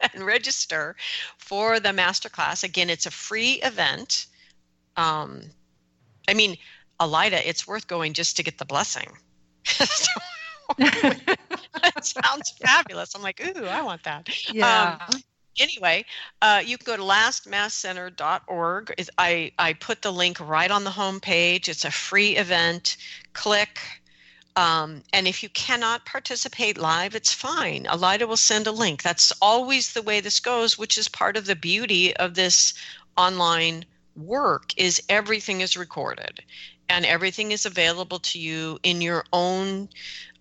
and 0.14 0.26
register 0.26 0.96
for 1.38 1.78
the 1.78 1.90
masterclass. 1.90 2.64
Again, 2.64 2.90
it's 2.90 3.06
a 3.06 3.10
free 3.10 3.60
event. 3.62 4.26
Um, 4.96 5.42
I 6.26 6.34
mean, 6.34 6.56
Alida, 6.98 7.48
it's 7.48 7.66
worth 7.66 7.86
going 7.86 8.14
just 8.14 8.36
to 8.36 8.42
get 8.42 8.58
the 8.58 8.64
blessing. 8.64 9.12
that 10.78 12.02
sounds 12.02 12.50
fabulous. 12.50 13.14
I'm 13.14 13.22
like, 13.22 13.40
ooh, 13.44 13.66
I 13.66 13.82
want 13.82 14.02
that. 14.04 14.28
Yeah. 14.52 14.98
Um, 15.08 15.20
anyway, 15.58 16.04
uh, 16.42 16.62
you 16.64 16.78
can 16.78 16.84
go 16.84 16.96
to 16.96 17.02
lastmaskcenter.org. 17.02 18.94
I, 19.18 19.52
I 19.58 19.72
put 19.74 20.02
the 20.02 20.12
link 20.12 20.40
right 20.40 20.70
on 20.70 20.84
the 20.84 20.90
home 20.90 21.20
page. 21.20 21.68
It's 21.68 21.84
a 21.84 21.90
free 21.90 22.36
event. 22.36 22.96
Click. 23.32 23.80
Um, 24.56 25.02
and 25.12 25.26
if 25.26 25.42
you 25.42 25.48
cannot 25.48 26.06
participate 26.06 26.78
live, 26.78 27.14
it's 27.14 27.32
fine. 27.32 27.86
Alida 27.86 28.26
will 28.26 28.36
send 28.36 28.66
a 28.66 28.72
link. 28.72 29.02
That's 29.02 29.32
always 29.42 29.92
the 29.92 30.02
way 30.02 30.20
this 30.20 30.38
goes, 30.38 30.78
which 30.78 30.96
is 30.96 31.08
part 31.08 31.36
of 31.36 31.46
the 31.46 31.56
beauty 31.56 32.16
of 32.16 32.34
this 32.34 32.74
online 33.16 33.84
work 34.16 34.70
is 34.76 35.02
everything 35.08 35.60
is 35.60 35.76
recorded 35.76 36.40
and 36.88 37.04
everything 37.04 37.52
is 37.52 37.66
available 37.66 38.18
to 38.20 38.38
you 38.38 38.78
in 38.82 39.00
your 39.00 39.24
own 39.32 39.88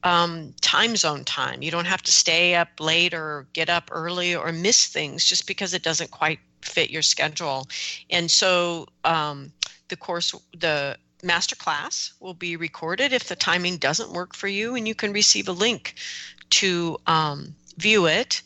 um, 0.04 0.54
time 0.62 0.96
zone 0.96 1.24
time. 1.24 1.62
You 1.62 1.72
don't 1.72 1.86
have 1.86 2.02
to 2.04 2.12
stay 2.12 2.56
up 2.56 2.70
late 2.80 3.14
or 3.14 3.48
get 3.54 3.70
up 3.70 3.90
early 3.92 4.36
or 4.36 4.52
miss 4.52 4.88
things 4.88 5.26
just 5.26 5.48
because 5.48 5.74
it 5.74 5.84
doesn't 5.84 6.12
quite 6.12 6.40
fit 6.62 6.90
your 6.90 7.02
schedule. 7.02 7.68
And 8.10 8.30
so 8.30 8.88
um, 9.04 9.52
the 9.90 9.96
course, 9.96 10.34
the 10.58 10.98
master 11.24 11.56
class 11.56 12.14
will 12.20 12.34
be 12.34 12.56
recorded 12.56 13.14
if 13.14 13.28
the 13.28 13.36
timing 13.36 13.78
doesn't 13.78 14.12
work 14.12 14.36
for 14.36 14.48
you, 14.48 14.76
and 14.76 14.88
you 14.88 14.96
can 14.96 15.14
receive 15.14 15.48
a 15.48 15.54
link 15.54 15.96
to 16.50 16.98
um, 17.08 17.56
view 17.78 18.06
it 18.06 18.42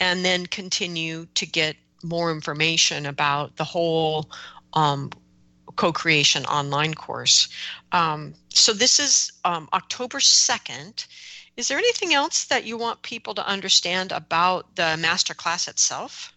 and 0.00 0.24
then 0.24 0.46
continue 0.46 1.26
to 1.34 1.46
get 1.46 1.76
more 2.02 2.32
information 2.32 3.06
about 3.06 3.56
the 3.56 3.64
whole 3.64 4.28
um, 4.72 5.10
co-creation 5.76 6.44
online 6.46 6.94
course. 6.94 7.48
Um, 7.92 8.34
so 8.48 8.72
this 8.72 9.00
is 9.00 9.32
um, 9.44 9.68
October 9.72 10.18
2nd. 10.18 11.06
Is 11.56 11.68
there 11.68 11.78
anything 11.78 12.14
else 12.14 12.44
that 12.46 12.64
you 12.64 12.78
want 12.78 13.02
people 13.02 13.34
to 13.34 13.46
understand 13.46 14.12
about 14.12 14.74
the 14.76 14.96
master 14.96 15.34
class 15.34 15.68
itself? 15.68 16.32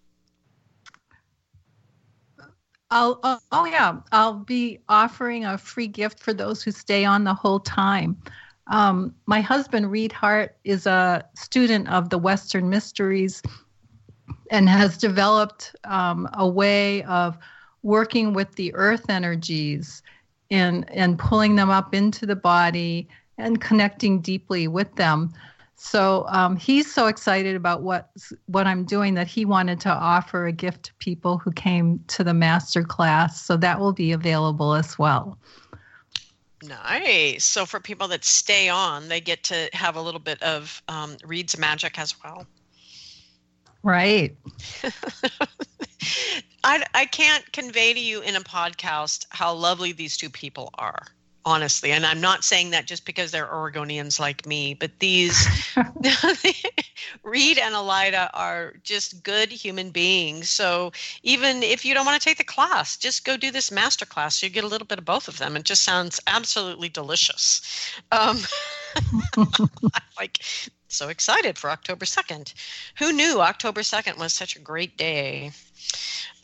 I'll, 2.92 3.20
uh, 3.24 3.40
oh 3.52 3.66
yeah, 3.66 3.98
I'll 4.12 4.34
be 4.34 4.80
offering 4.88 5.46
a 5.46 5.58
free 5.58 5.88
gift 5.88 6.20
for 6.20 6.34
those 6.34 6.62
who 6.62 6.72
stay 6.72 7.04
on 7.04 7.24
the 7.24 7.34
whole 7.34 7.60
time. 7.60 8.18
Um, 8.68 9.14
my 9.26 9.42
husband 9.42 9.92
Reed 9.92 10.12
Hart 10.12 10.58
is 10.64 10.86
a 10.86 11.26
student 11.36 11.88
of 11.90 12.10
the 12.10 12.18
Western 12.18 12.70
Mysteries 12.70 13.42
and 14.52 14.70
has 14.70 14.98
developed 14.98 15.76
um, 15.84 16.30
a 16.34 16.48
way 16.48 17.04
of 17.04 17.38
working 17.86 18.34
with 18.34 18.52
the 18.56 18.74
earth 18.74 19.10
energies 19.10 20.02
and 20.50 20.90
and 20.90 21.20
pulling 21.20 21.56
them 21.56 21.70
up 21.70 21.94
into 21.94 22.26
the 22.26 22.36
body 22.36 23.08
and 23.38 23.62
connecting 23.62 24.22
deeply 24.22 24.68
with 24.68 24.94
them. 24.96 25.32
So 25.76 26.26
um, 26.30 26.56
he's 26.56 26.92
so 26.92 27.06
excited 27.06 27.56
about 27.56 27.84
what 27.84 28.10
what 28.48 28.66
I'm 28.66 28.86
doing 28.86 29.14
that 29.14 29.28
he 29.28 29.46
wanted 29.46 29.80
to 29.82 29.90
offer 29.90 30.48
a 30.48 30.52
gift 30.52 30.86
to 30.86 30.94
people 30.96 31.38
who 31.38 31.52
came 31.52 32.04
to 32.08 32.24
the 32.24 32.34
master 32.34 32.84
class. 32.84 33.46
So 33.46 33.56
that 33.58 33.80
will 33.80 33.94
be 33.94 34.12
available 34.12 34.74
as 34.74 34.98
well. 34.98 35.38
Nice. 36.64 37.46
So 37.46 37.68
for 37.68 37.80
people 37.80 38.08
that 38.08 38.26
stay 38.26 38.68
on, 38.68 39.10
they 39.10 39.22
get 39.22 39.44
to 39.44 39.70
have 39.74 39.96
a 39.96 40.02
little 40.02 40.20
bit 40.20 40.42
of 40.42 40.82
um, 40.88 41.18
Reed's 41.24 41.56
magic 41.60 42.00
as 42.00 42.16
well. 42.24 42.48
Right. 43.84 44.36
I, 46.66 46.84
I 46.94 47.06
can't 47.06 47.50
convey 47.54 47.94
to 47.94 48.00
you 48.00 48.22
in 48.22 48.36
a 48.36 48.42
podcast 48.42 49.26
how 49.30 49.54
lovely 49.54 49.92
these 49.92 50.18
two 50.18 50.30
people 50.30 50.72
are 50.78 51.08
honestly 51.46 51.92
and 51.92 52.08
i'm 52.08 52.20
not 52.20 52.44
saying 52.44 52.72
that 52.72 52.88
just 52.88 53.06
because 53.06 53.30
they're 53.30 53.46
oregonians 53.46 54.20
like 54.20 54.48
me 54.48 54.74
but 54.74 54.90
these 55.00 55.48
Reed 57.24 57.58
and 57.58 57.76
Alida 57.76 58.30
are 58.34 58.76
just 58.84 59.24
good 59.24 59.52
human 59.52 59.90
beings. 59.90 60.50
So 60.50 60.92
even 61.24 61.64
if 61.64 61.84
you 61.84 61.94
don't 61.94 62.06
want 62.06 62.22
to 62.22 62.24
take 62.24 62.38
the 62.38 62.44
class, 62.44 62.98
just 62.98 63.26
go 63.26 63.38
do 63.38 63.52
this 63.52 63.72
master 63.72 64.06
class. 64.06 64.42
You 64.42 64.50
get 64.50 64.64
a 64.64 64.68
little 64.68 64.88
bit 64.88 65.00
of 65.00 65.06
both 65.06 65.28
of 65.28 65.38
them. 65.38 65.56
It 65.56 65.64
just 65.64 65.84
sounds 65.84 66.20
absolutely 66.28 66.90
delicious. 66.90 67.62
Um, 68.12 68.40
like 70.18 70.40
so 70.96 71.10
excited 71.10 71.58
for 71.58 71.70
October 71.70 72.06
2nd. 72.06 72.54
Who 72.98 73.12
knew 73.12 73.42
October 73.42 73.82
2nd 73.82 74.18
was 74.18 74.34
such 74.34 74.56
a 74.56 74.60
great 74.60 74.98
day? 74.98 75.52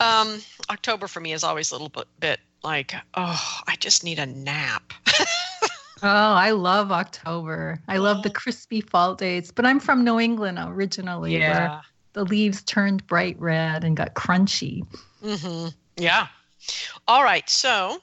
Um, 0.00 0.40
October 0.70 1.08
for 1.08 1.20
me 1.20 1.32
is 1.32 1.42
always 1.42 1.70
a 1.70 1.74
little 1.74 1.92
bit, 2.20 2.40
like, 2.62 2.94
oh, 3.14 3.60
I 3.66 3.76
just 3.76 4.04
need 4.04 4.18
a 4.18 4.26
nap. 4.26 4.92
oh, 6.02 6.32
I 6.34 6.50
love 6.50 6.92
October. 6.92 7.80
I 7.88 7.96
love 7.98 8.22
the 8.22 8.30
crispy 8.30 8.80
fall 8.80 9.14
days, 9.14 9.50
but 9.50 9.64
I'm 9.64 9.80
from 9.80 10.04
New 10.04 10.20
England 10.20 10.58
originally, 10.60 11.38
yeah. 11.38 11.50
where 11.50 11.80
the 12.12 12.24
leaves 12.24 12.62
turned 12.62 13.06
bright 13.06 13.40
red 13.40 13.84
and 13.84 13.96
got 13.96 14.14
crunchy. 14.14 14.84
Mm-hmm. 15.24 15.68
Yeah. 15.96 16.26
All 17.08 17.24
right. 17.24 17.48
So 17.48 18.00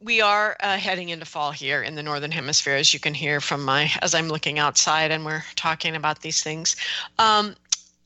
we 0.00 0.20
are 0.20 0.56
uh, 0.60 0.76
heading 0.76 1.08
into 1.08 1.26
fall 1.26 1.50
here 1.50 1.82
in 1.82 1.94
the 1.94 2.02
northern 2.02 2.30
hemisphere, 2.30 2.74
as 2.74 2.94
you 2.94 3.00
can 3.00 3.14
hear 3.14 3.40
from 3.40 3.64
my 3.64 3.90
as 4.02 4.14
I'm 4.14 4.28
looking 4.28 4.58
outside 4.58 5.10
and 5.10 5.24
we're 5.24 5.44
talking 5.56 5.96
about 5.96 6.22
these 6.22 6.42
things. 6.42 6.76
Um, 7.18 7.56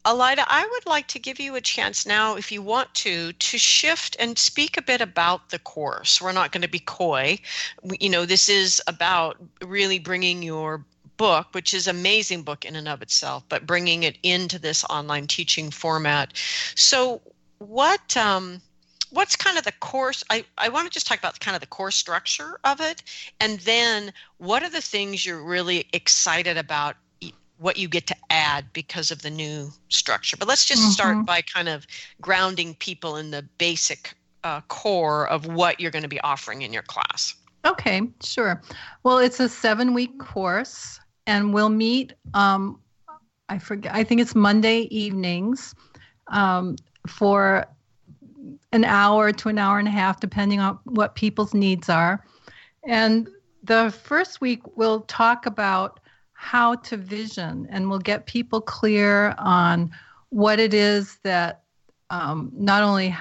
Alida, 0.05 0.45
I 0.49 0.67
would 0.67 0.87
like 0.87 1.07
to 1.09 1.21
give 1.21 1.39
you 1.39 1.55
a 1.55 1.61
chance 1.61 2.07
now, 2.07 2.35
if 2.35 2.51
you 2.51 2.61
want 2.61 2.93
to, 2.95 3.33
to 3.33 3.59
shift 3.59 4.17
and 4.19 4.37
speak 4.37 4.77
a 4.77 4.83
bit 4.83 5.01
about 5.01 5.51
the 5.51 5.61
course. 5.61 6.21
We're 6.21 6.33
not 6.33 6.51
going 6.51 6.63
to 6.63 6.69
be 6.69 6.81
coy. 6.81 7.39
You 8.01 8.11
know, 8.11 8.27
this 8.27 8.49
is 8.49 8.83
about 8.89 9.37
really 9.63 10.01
bringing 10.01 10.43
your 10.43 10.85
book, 11.19 11.49
which 11.53 11.73
is 11.73 11.87
amazing 11.87 12.43
book 12.43 12.65
in 12.65 12.75
and 12.75 12.89
of 12.89 13.01
itself, 13.01 13.45
but 13.49 13.65
bringing 13.65 14.03
it 14.03 14.19
into 14.25 14.59
this 14.59 14.83
online 14.91 15.29
teaching 15.29 15.71
format. 15.71 16.33
So, 16.75 17.21
what 17.59 18.17
um, 18.17 18.61
what's 19.13 19.37
kind 19.37 19.57
of 19.59 19.65
the 19.65 19.73
course? 19.73 20.25
I 20.31 20.45
I 20.59 20.69
want 20.69 20.87
to 20.87 20.91
just 20.93 21.07
talk 21.07 21.19
about 21.19 21.39
kind 21.41 21.55
of 21.55 21.61
the 21.61 21.67
core 21.67 21.91
structure 21.91 22.59
of 22.65 22.81
it, 22.81 23.03
and 23.41 23.61
then 23.61 24.13
what 24.39 24.63
are 24.63 24.71
the 24.71 24.81
things 24.81 25.25
you're 25.25 25.43
really 25.43 25.87
excited 25.93 26.57
about 26.57 26.97
what 27.59 27.77
you 27.77 27.89
get 27.89 28.09
to 28.09 28.17
add 28.31 28.65
because 28.73 29.13
of 29.13 29.23
the 29.23 29.31
new 29.31 29.71
structure. 29.89 30.37
But 30.37 30.49
let's 30.49 30.65
just 30.65 30.83
mm-hmm. 30.83 30.91
start 30.91 31.27
by 31.27 31.43
kind 31.43 31.69
of 31.69 31.87
grounding 32.21 32.75
people 32.75 33.17
in 33.17 33.31
the 33.31 33.43
basic 33.59 34.15
uh, 34.43 34.61
core 34.63 35.29
of 35.29 35.47
what 35.47 35.79
you're 35.79 35.93
going 35.93 36.03
to 36.03 36.09
be 36.09 36.21
offering 36.21 36.63
in 36.63 36.73
your 36.73 36.83
class. 36.83 37.35
Okay, 37.65 38.03
sure. 38.21 38.61
Well, 39.05 39.19
it's 39.19 39.39
a 39.39 39.49
seven 39.49 39.95
week 39.95 40.19
course, 40.19 40.99
and 41.29 41.55
we'll 41.55 41.69
meet. 41.69 42.15
Um, 42.35 42.81
I 43.49 43.59
forget. 43.59 43.95
I 43.95 44.03
think 44.03 44.21
it's 44.21 44.35
Monday 44.35 44.89
evenings 44.91 45.73
um, 46.29 46.75
for 47.07 47.67
an 48.73 48.85
hour 48.85 49.33
to 49.33 49.49
an 49.49 49.59
hour 49.59 49.79
and 49.79 49.89
a 49.89 49.93
half, 49.93 50.21
depending 50.21 50.61
on 50.61 50.79
what 50.85 51.15
people's 51.15 51.55
needs 51.55 51.89
are. 51.89 52.25
And 52.85 53.29
the 53.63 53.91
first 53.91 54.41
week, 54.41 54.61
we'll 54.77 55.03
talk 55.03 55.47
about 55.47 56.01
how 56.33 56.75
to 56.75 56.97
vision 56.97 57.69
and 57.71 57.89
we'll 57.89 58.01
get 58.01 58.27
people 58.27 58.61
clear 58.61 59.35
on 59.39 59.93
what 60.31 60.59
it 60.59 60.75
is 60.75 61.19
that 61.23 61.63
um, 62.11 62.51
not 62.55 62.83
only 62.83 63.17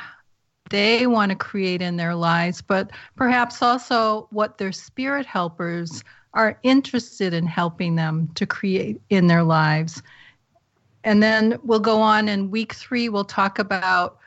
they 0.71 1.05
want 1.05 1.29
to 1.29 1.35
create 1.35 1.81
in 1.81 1.97
their 1.97 2.15
lives, 2.15 2.61
but 2.61 2.89
perhaps 3.15 3.61
also 3.61 4.27
what 4.31 4.57
their 4.57 4.71
spirit 4.71 5.25
helpers 5.25 6.03
are 6.33 6.57
interested 6.63 7.33
in 7.33 7.45
helping 7.45 7.95
them 7.95 8.29
to 8.35 8.45
create 8.45 8.99
in 9.09 9.27
their 9.27 9.43
lives. 9.43 10.01
And 11.03 11.21
then 11.21 11.59
we'll 11.63 11.79
go 11.79 12.01
on 12.01 12.29
in 12.29 12.51
week 12.51 12.73
three, 12.73 13.09
we'll 13.09 13.25
talk 13.25 13.59
about 13.59 14.17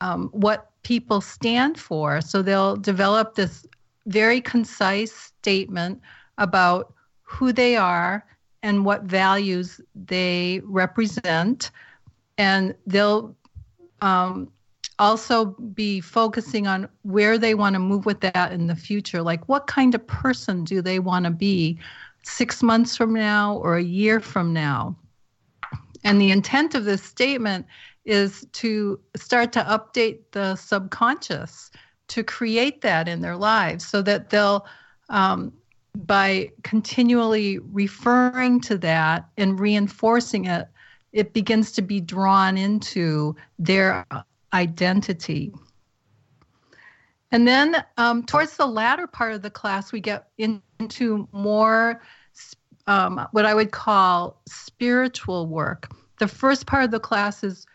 um, 0.00 0.28
what 0.32 0.70
people 0.82 1.20
stand 1.20 1.78
for. 1.78 2.20
So 2.20 2.42
they'll 2.42 2.76
develop 2.76 3.34
this 3.34 3.66
very 4.06 4.40
concise 4.40 5.12
statement 5.12 6.00
about 6.38 6.92
who 7.22 7.52
they 7.52 7.76
are 7.76 8.24
and 8.62 8.84
what 8.84 9.02
values 9.02 9.80
they 9.94 10.60
represent. 10.64 11.70
And 12.38 12.74
they'll 12.86 13.36
um, 14.00 14.50
also 14.98 15.46
be 15.74 16.00
focusing 16.00 16.66
on 16.66 16.88
where 17.02 17.38
they 17.38 17.54
want 17.54 17.74
to 17.74 17.80
move 17.80 18.06
with 18.06 18.20
that 18.20 18.52
in 18.52 18.66
the 18.66 18.76
future. 18.76 19.22
Like, 19.22 19.48
what 19.48 19.66
kind 19.66 19.94
of 19.94 20.06
person 20.06 20.64
do 20.64 20.82
they 20.82 20.98
want 20.98 21.24
to 21.24 21.30
be 21.30 21.78
six 22.22 22.62
months 22.62 22.96
from 22.96 23.12
now 23.12 23.56
or 23.56 23.76
a 23.76 23.82
year 23.82 24.20
from 24.20 24.52
now? 24.52 24.96
And 26.04 26.20
the 26.20 26.30
intent 26.30 26.74
of 26.74 26.84
this 26.84 27.02
statement 27.02 27.66
is 28.04 28.46
to 28.52 29.00
start 29.16 29.52
to 29.52 29.60
update 29.60 30.18
the 30.32 30.56
subconscious 30.56 31.70
to 32.08 32.22
create 32.22 32.82
that 32.82 33.08
in 33.08 33.20
their 33.20 33.36
lives 33.36 33.86
so 33.86 34.02
that 34.02 34.30
they'll 34.30 34.66
um, 35.08 35.52
by 35.94 36.50
continually 36.62 37.58
referring 37.58 38.60
to 38.60 38.76
that 38.78 39.28
and 39.36 39.60
reinforcing 39.60 40.46
it, 40.46 40.68
it 41.12 41.32
begins 41.32 41.70
to 41.72 41.82
be 41.82 42.00
drawn 42.00 42.56
into 42.56 43.36
their 43.58 44.04
identity. 44.52 45.52
And 47.30 47.46
then 47.46 47.84
um, 47.96 48.24
towards 48.24 48.56
the 48.56 48.66
latter 48.66 49.06
part 49.06 49.34
of 49.34 49.42
the 49.42 49.50
class, 49.50 49.92
we 49.92 50.00
get 50.00 50.28
into 50.38 51.28
more 51.32 52.02
um, 52.86 53.26
what 53.32 53.46
I 53.46 53.54
would 53.54 53.70
call 53.70 54.40
spiritual 54.46 55.46
work. 55.46 55.90
The 56.18 56.28
first 56.28 56.66
part 56.66 56.84
of 56.84 56.90
the 56.90 57.00
class 57.00 57.42
is 57.42 57.66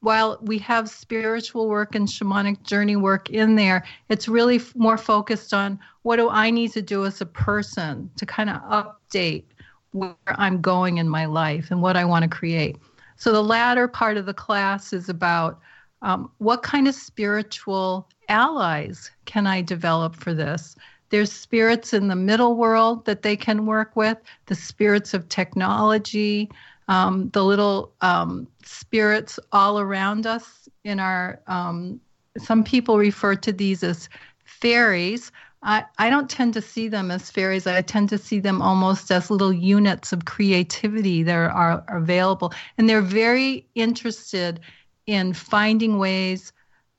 while 0.00 0.38
we 0.42 0.58
have 0.58 0.88
spiritual 0.88 1.68
work 1.68 1.94
and 1.94 2.06
shamanic 2.06 2.62
journey 2.62 2.96
work 2.96 3.30
in 3.30 3.56
there, 3.56 3.84
it's 4.08 4.28
really 4.28 4.56
f- 4.56 4.74
more 4.76 4.96
focused 4.96 5.52
on 5.52 5.78
what 6.02 6.16
do 6.16 6.28
I 6.28 6.50
need 6.50 6.72
to 6.72 6.82
do 6.82 7.04
as 7.04 7.20
a 7.20 7.26
person 7.26 8.10
to 8.16 8.24
kind 8.24 8.48
of 8.48 8.62
update 8.62 9.44
where 9.92 10.14
I'm 10.28 10.60
going 10.60 10.98
in 10.98 11.08
my 11.08 11.24
life 11.26 11.70
and 11.70 11.82
what 11.82 11.96
I 11.96 12.04
want 12.04 12.22
to 12.22 12.28
create. 12.28 12.76
So 13.16 13.32
the 13.32 13.42
latter 13.42 13.88
part 13.88 14.16
of 14.16 14.26
the 14.26 14.34
class 14.34 14.92
is 14.92 15.08
about 15.08 15.58
um, 16.02 16.30
what 16.38 16.62
kind 16.62 16.86
of 16.86 16.94
spiritual 16.94 18.08
allies 18.28 19.10
can 19.24 19.46
I 19.46 19.62
develop 19.62 20.14
for 20.14 20.32
this? 20.32 20.76
There's 21.10 21.32
spirits 21.32 21.92
in 21.92 22.08
the 22.08 22.14
middle 22.14 22.54
world 22.54 23.04
that 23.06 23.22
they 23.22 23.34
can 23.34 23.66
work 23.66 23.96
with, 23.96 24.18
the 24.46 24.54
spirits 24.54 25.14
of 25.14 25.28
technology, 25.28 26.50
um, 26.88 27.30
the 27.30 27.44
little 27.44 27.92
um, 28.00 28.48
spirits 28.64 29.38
all 29.52 29.78
around 29.78 30.26
us 30.26 30.68
in 30.84 30.98
our 31.00 31.40
um, 31.46 32.00
some 32.38 32.64
people 32.64 32.98
refer 32.98 33.34
to 33.34 33.52
these 33.52 33.82
as 33.82 34.08
fairies. 34.44 35.32
I, 35.62 35.84
I 35.98 36.08
don't 36.08 36.30
tend 36.30 36.54
to 36.54 36.62
see 36.62 36.88
them 36.88 37.10
as 37.10 37.30
fairies. 37.30 37.66
I 37.66 37.82
tend 37.82 38.08
to 38.10 38.18
see 38.18 38.38
them 38.38 38.62
almost 38.62 39.10
as 39.10 39.30
little 39.30 39.52
units 39.52 40.12
of 40.12 40.24
creativity 40.24 41.22
that 41.24 41.34
are, 41.34 41.50
are 41.50 41.96
available. 41.96 42.52
And 42.76 42.88
they're 42.88 43.02
very 43.02 43.66
interested 43.74 44.60
in 45.06 45.32
finding 45.32 45.98
ways 45.98 46.52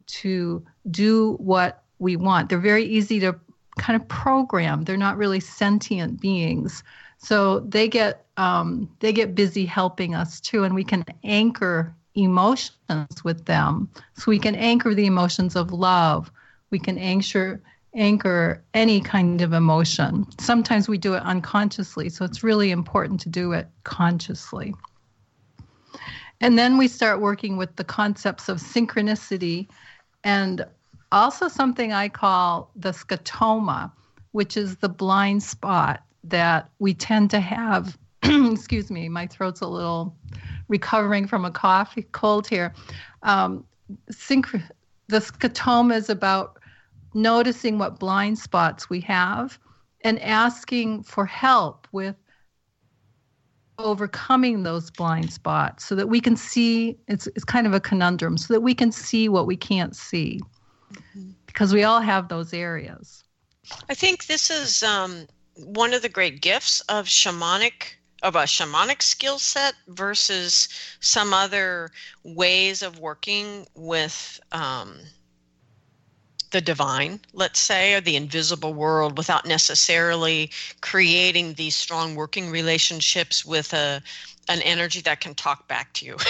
to 0.07 0.65
do 0.91 1.33
what 1.35 1.83
we 1.99 2.15
want. 2.15 2.49
They're 2.49 2.59
very 2.59 2.83
easy 2.83 3.19
to 3.21 3.39
kind 3.77 3.99
of 3.99 4.07
program. 4.09 4.83
They're 4.83 4.97
not 4.97 5.17
really 5.17 5.39
sentient 5.39 6.19
beings. 6.19 6.83
So 7.17 7.61
they 7.61 7.87
get 7.87 8.25
um, 8.39 8.89
they 9.01 9.11
get 9.11 9.35
busy 9.35 9.65
helping 9.65 10.15
us 10.15 10.39
too, 10.39 10.63
and 10.63 10.73
we 10.73 10.85
can 10.85 11.03
anchor 11.25 11.93
emotions 12.15 13.23
with 13.25 13.43
them. 13.45 13.89
So 14.13 14.29
we 14.29 14.39
can 14.39 14.55
anchor 14.55 14.95
the 14.95 15.05
emotions 15.05 15.57
of 15.57 15.73
love. 15.73 16.31
We 16.71 16.79
can 16.79 16.97
anchor 16.97 17.61
anchor 17.95 18.63
any 18.73 19.01
kind 19.01 19.41
of 19.41 19.51
emotion. 19.51 20.25
Sometimes 20.39 20.87
we 20.87 20.97
do 20.97 21.15
it 21.15 21.23
unconsciously, 21.23 22.07
so 22.07 22.23
it's 22.23 22.41
really 22.41 22.71
important 22.71 23.19
to 23.21 23.29
do 23.29 23.51
it 23.51 23.67
consciously. 23.83 24.73
And 26.39 26.57
then 26.57 26.77
we 26.77 26.87
start 26.87 27.19
working 27.19 27.57
with 27.57 27.75
the 27.75 27.83
concepts 27.83 28.47
of 28.47 28.59
synchronicity 28.59 29.67
and 30.23 30.65
also 31.11 31.49
something 31.49 31.91
I 31.91 32.07
call 32.07 32.71
the 32.75 32.91
scotoma, 32.91 33.91
which 34.31 34.55
is 34.55 34.77
the 34.77 34.87
blind 34.87 35.43
spot 35.43 36.03
that 36.23 36.69
we 36.79 36.93
tend 36.93 37.31
to 37.31 37.41
have. 37.41 37.97
excuse 38.53 38.89
me, 38.91 39.09
my 39.09 39.27
throat's 39.27 39.61
a 39.61 39.67
little 39.67 40.15
recovering 40.67 41.27
from 41.27 41.45
a 41.45 41.51
cough, 41.51 41.95
cold 42.11 42.47
here. 42.47 42.73
Um, 43.23 43.65
synch- 44.11 44.69
the 45.07 45.19
scotoma 45.19 45.95
is 45.95 46.09
about 46.09 46.59
noticing 47.13 47.79
what 47.79 47.99
blind 47.99 48.37
spots 48.37 48.89
we 48.89 49.01
have 49.01 49.59
and 50.01 50.21
asking 50.21 51.03
for 51.03 51.25
help 51.25 51.87
with 51.91 52.15
overcoming 53.79 54.63
those 54.63 54.91
blind 54.91 55.31
spots 55.31 55.85
so 55.85 55.95
that 55.95 56.07
we 56.07 56.19
can 56.19 56.35
see 56.35 56.97
it's, 57.07 57.27
it's 57.27 57.45
kind 57.45 57.65
of 57.65 57.73
a 57.73 57.79
conundrum 57.79 58.37
so 58.37 58.53
that 58.53 58.61
we 58.61 58.75
can 58.75 58.91
see 58.91 59.29
what 59.29 59.47
we 59.47 59.55
can't 59.55 59.95
see 59.95 60.39
mm-hmm. 60.93 61.29
because 61.45 61.73
we 61.73 61.83
all 61.83 62.01
have 62.01 62.27
those 62.27 62.53
areas 62.53 63.23
i 63.89 63.93
think 63.93 64.25
this 64.25 64.49
is 64.51 64.83
um, 64.83 65.25
one 65.55 65.93
of 65.93 66.01
the 66.01 66.09
great 66.09 66.41
gifts 66.41 66.81
of 66.81 67.05
shamanic 67.05 67.95
of 68.22 68.36
a 68.36 68.43
shamanic 68.43 69.01
skill 69.01 69.39
set 69.39 69.74
versus 69.88 70.67
some 70.99 71.34
other 71.34 71.89
ways 72.24 72.82
of 72.82 72.99
working 72.99 73.65
with 73.76 74.39
um, 74.51 74.99
the 76.51 76.61
divine, 76.61 77.20
let's 77.34 77.59
say, 77.59 77.93
or 77.93 78.01
the 78.01 78.15
invisible 78.15 78.74
world 78.74 79.17
without 79.17 79.45
necessarily 79.45 80.51
creating 80.82 81.53
these 81.53 81.76
strong 81.76 82.15
working 82.15 82.49
relationships 82.49 83.45
with 83.45 83.74
a 83.74 84.01
an 84.47 84.61
energy 84.63 84.99
that 85.01 85.20
can 85.22 85.36
talk 85.36 85.67
back 85.67 85.93
to 85.93 86.05
you. 86.05 86.17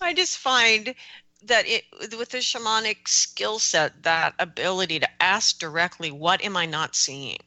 I 0.00 0.14
just 0.14 0.38
find 0.38 0.94
that 1.42 1.66
it 1.66 1.84
with 2.16 2.30
the 2.30 2.38
shamanic 2.38 3.08
skill 3.08 3.58
set, 3.58 4.04
that 4.04 4.34
ability 4.38 5.00
to 5.00 5.08
ask 5.20 5.58
directly, 5.58 6.12
what 6.12 6.44
am 6.44 6.56
I 6.56 6.66
not 6.66 6.94
seeing? 6.94 7.38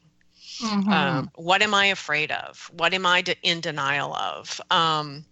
Mm-hmm. 0.60 0.92
Um, 0.92 1.30
what 1.34 1.62
am 1.62 1.74
I 1.74 1.86
afraid 1.86 2.30
of? 2.30 2.70
What 2.76 2.94
am 2.94 3.06
I 3.06 3.22
in 3.42 3.60
denial 3.60 4.14
of? 4.14 4.60
Um, 4.70 5.24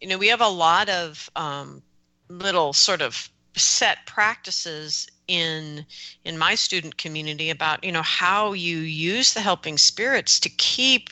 you 0.00 0.08
know, 0.08 0.18
we 0.18 0.28
have 0.28 0.40
a 0.40 0.48
lot 0.48 0.88
of 0.88 1.30
um, 1.36 1.82
little 2.28 2.72
sort 2.72 3.02
of 3.02 3.28
set 3.56 4.04
practices 4.06 5.06
in 5.28 5.86
in 6.24 6.36
my 6.36 6.54
student 6.54 6.96
community 6.98 7.50
about 7.50 7.82
you 7.82 7.92
know 7.92 8.02
how 8.02 8.52
you 8.52 8.78
use 8.78 9.32
the 9.32 9.40
helping 9.40 9.78
spirits 9.78 10.38
to 10.40 10.48
keep 10.48 11.08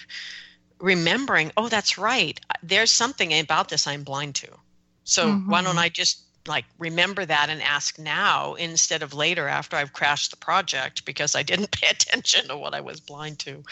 remembering 0.80 1.50
oh 1.56 1.68
that's 1.68 1.96
right 1.96 2.40
there's 2.62 2.90
something 2.90 3.32
about 3.38 3.68
this 3.68 3.86
i'm 3.86 4.02
blind 4.02 4.34
to 4.34 4.48
so 5.04 5.28
mm-hmm. 5.28 5.50
why 5.50 5.62
don't 5.62 5.70
mm-hmm. 5.70 5.78
i 5.78 5.88
just 5.88 6.24
like 6.46 6.64
remember 6.78 7.24
that 7.24 7.48
and 7.48 7.62
ask 7.62 7.98
now 7.98 8.54
instead 8.54 9.02
of 9.02 9.14
later 9.14 9.48
after 9.48 9.76
I've 9.76 9.92
crashed 9.92 10.30
the 10.30 10.36
project 10.36 11.04
because 11.04 11.34
I 11.34 11.42
didn't 11.42 11.70
pay 11.80 11.88
attention 11.88 12.48
to 12.48 12.56
what 12.56 12.74
I 12.74 12.80
was 12.80 13.00
blind 13.00 13.38
to. 13.40 13.62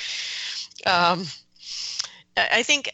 Um, 0.86 1.26
I 2.36 2.62
think 2.62 2.92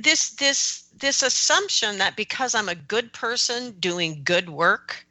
this 0.00 0.30
this 0.30 0.84
this 0.98 1.22
assumption 1.22 1.98
that 1.98 2.16
because 2.16 2.54
I'm 2.54 2.68
a 2.68 2.74
good 2.74 3.12
person 3.12 3.74
doing 3.78 4.22
good 4.24 4.48
work, 4.48 5.06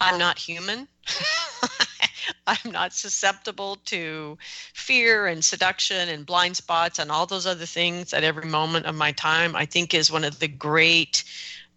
I'm 0.00 0.18
not 0.18 0.38
human. 0.38 0.88
I'm 2.46 2.72
not 2.72 2.92
susceptible 2.92 3.76
to 3.86 4.36
fear 4.74 5.26
and 5.26 5.44
seduction 5.44 6.08
and 6.08 6.26
blind 6.26 6.56
spots 6.56 6.98
and 6.98 7.10
all 7.10 7.26
those 7.26 7.46
other 7.46 7.66
things 7.66 8.12
at 8.12 8.24
every 8.24 8.46
moment 8.46 8.86
of 8.86 8.94
my 8.94 9.12
time. 9.12 9.56
I 9.56 9.64
think 9.64 9.94
is 9.94 10.10
one 10.10 10.24
of 10.24 10.38
the 10.38 10.48
great 10.48 11.24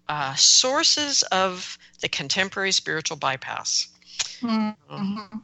uh, 0.09 0.35
sources 0.35 1.23
of 1.31 1.77
the 2.01 2.09
contemporary 2.09 2.71
spiritual 2.71 3.17
bypass. 3.17 3.87
Mm-hmm. 4.41 5.37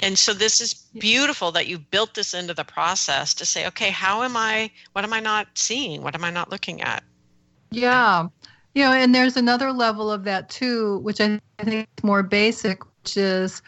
And 0.00 0.18
so 0.18 0.34
this 0.34 0.60
is 0.60 0.74
beautiful 0.98 1.52
that 1.52 1.68
you 1.68 1.78
built 1.78 2.14
this 2.14 2.34
into 2.34 2.54
the 2.54 2.64
process 2.64 3.34
to 3.34 3.44
say, 3.44 3.66
okay, 3.68 3.90
how 3.90 4.22
am 4.24 4.36
I, 4.36 4.70
what 4.92 5.04
am 5.04 5.12
I 5.12 5.20
not 5.20 5.46
seeing? 5.54 6.02
What 6.02 6.14
am 6.14 6.24
I 6.24 6.30
not 6.30 6.50
looking 6.50 6.82
at? 6.82 7.04
Yeah. 7.70 8.28
You 8.74 8.84
know, 8.84 8.92
and 8.92 9.14
there's 9.14 9.36
another 9.36 9.72
level 9.72 10.10
of 10.10 10.24
that 10.24 10.48
too, 10.48 10.98
which 10.98 11.20
I 11.20 11.38
think 11.58 11.88
is 11.96 12.04
more 12.04 12.22
basic, 12.22 12.84
which 12.84 13.16
is 13.16 13.62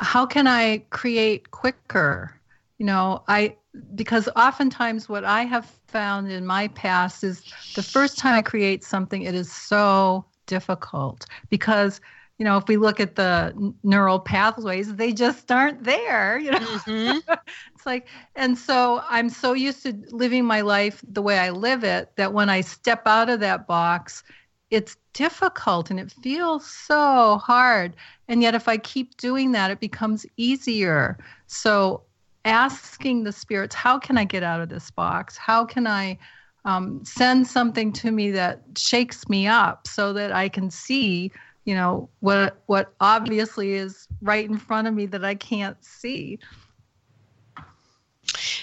how 0.00 0.26
can 0.26 0.46
I 0.46 0.78
create 0.90 1.50
quicker? 1.52 2.38
You 2.78 2.86
know, 2.86 3.22
I, 3.26 3.56
because 3.94 4.28
oftentimes 4.36 5.08
what 5.08 5.24
I 5.24 5.42
have 5.42 5.66
found 5.88 6.30
in 6.30 6.46
my 6.46 6.68
past 6.68 7.24
is 7.24 7.42
the 7.74 7.82
first 7.82 8.18
time 8.18 8.34
I 8.34 8.42
create 8.42 8.84
something, 8.84 9.22
it 9.22 9.34
is 9.34 9.52
so 9.52 10.24
difficult 10.46 11.26
because 11.50 12.00
you 12.38 12.44
know 12.44 12.56
if 12.56 12.68
we 12.68 12.76
look 12.76 13.00
at 13.00 13.16
the 13.16 13.52
neural 13.82 14.20
pathways 14.20 14.94
they 14.94 15.12
just 15.12 15.50
aren't 15.50 15.82
there 15.82 16.38
you 16.38 16.52
know? 16.52 16.58
Mm-hmm. 16.58 17.18
it's 17.74 17.84
like 17.84 18.06
and 18.36 18.56
so 18.56 19.02
i'm 19.08 19.28
so 19.28 19.54
used 19.54 19.82
to 19.82 19.92
living 20.12 20.44
my 20.44 20.60
life 20.60 21.02
the 21.08 21.20
way 21.20 21.40
i 21.40 21.50
live 21.50 21.82
it 21.82 22.14
that 22.14 22.32
when 22.32 22.48
i 22.48 22.60
step 22.60 23.08
out 23.08 23.28
of 23.28 23.40
that 23.40 23.66
box 23.66 24.22
it's 24.70 24.96
difficult 25.12 25.90
and 25.90 26.00
it 26.00 26.12
feels 26.22 26.66
so 26.66 27.38
hard. 27.38 27.94
And 28.28 28.42
yet 28.42 28.54
if 28.54 28.68
i 28.68 28.76
keep 28.76 29.16
doing 29.16 29.52
that 29.52 29.70
it 29.70 29.80
becomes 29.80 30.26
easier. 30.36 31.18
So 31.46 32.02
asking 32.46 33.24
the 33.24 33.32
spirits, 33.32 33.74
how 33.74 33.98
can 33.98 34.16
I 34.16 34.24
get 34.24 34.42
out 34.42 34.60
of 34.60 34.68
this 34.68 34.90
box? 34.90 35.36
How 35.36 35.64
can 35.64 35.86
I 35.86 36.18
um, 36.64 37.04
send 37.04 37.46
something 37.46 37.92
to 37.94 38.10
me 38.10 38.30
that 38.30 38.62
shakes 38.76 39.28
me 39.28 39.46
up 39.46 39.86
so 39.86 40.12
that 40.12 40.32
I 40.32 40.48
can 40.48 40.70
see, 40.70 41.30
you 41.64 41.74
know, 41.74 42.08
what 42.20 42.62
what 42.66 42.94
obviously 43.00 43.74
is 43.74 44.08
right 44.22 44.48
in 44.48 44.58
front 44.58 44.88
of 44.88 44.94
me 44.94 45.06
that 45.06 45.24
I 45.24 45.34
can't 45.34 45.76
see. 45.84 46.38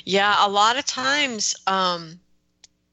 Yeah, 0.05 0.45
a 0.45 0.49
lot 0.49 0.77
of 0.77 0.85
times, 0.85 1.55
um, 1.67 2.19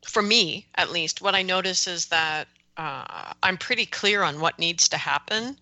for 0.06 0.22
me 0.22 0.66
at 0.76 0.90
least, 0.90 1.22
what 1.22 1.34
I 1.34 1.42
notice 1.42 1.86
is 1.86 2.06
that 2.06 2.46
uh, 2.76 3.32
I'm 3.42 3.58
pretty 3.58 3.86
clear 3.86 4.22
on 4.22 4.40
what 4.40 4.58
needs 4.58 4.88
to 4.88 4.96
happen. 4.96 5.56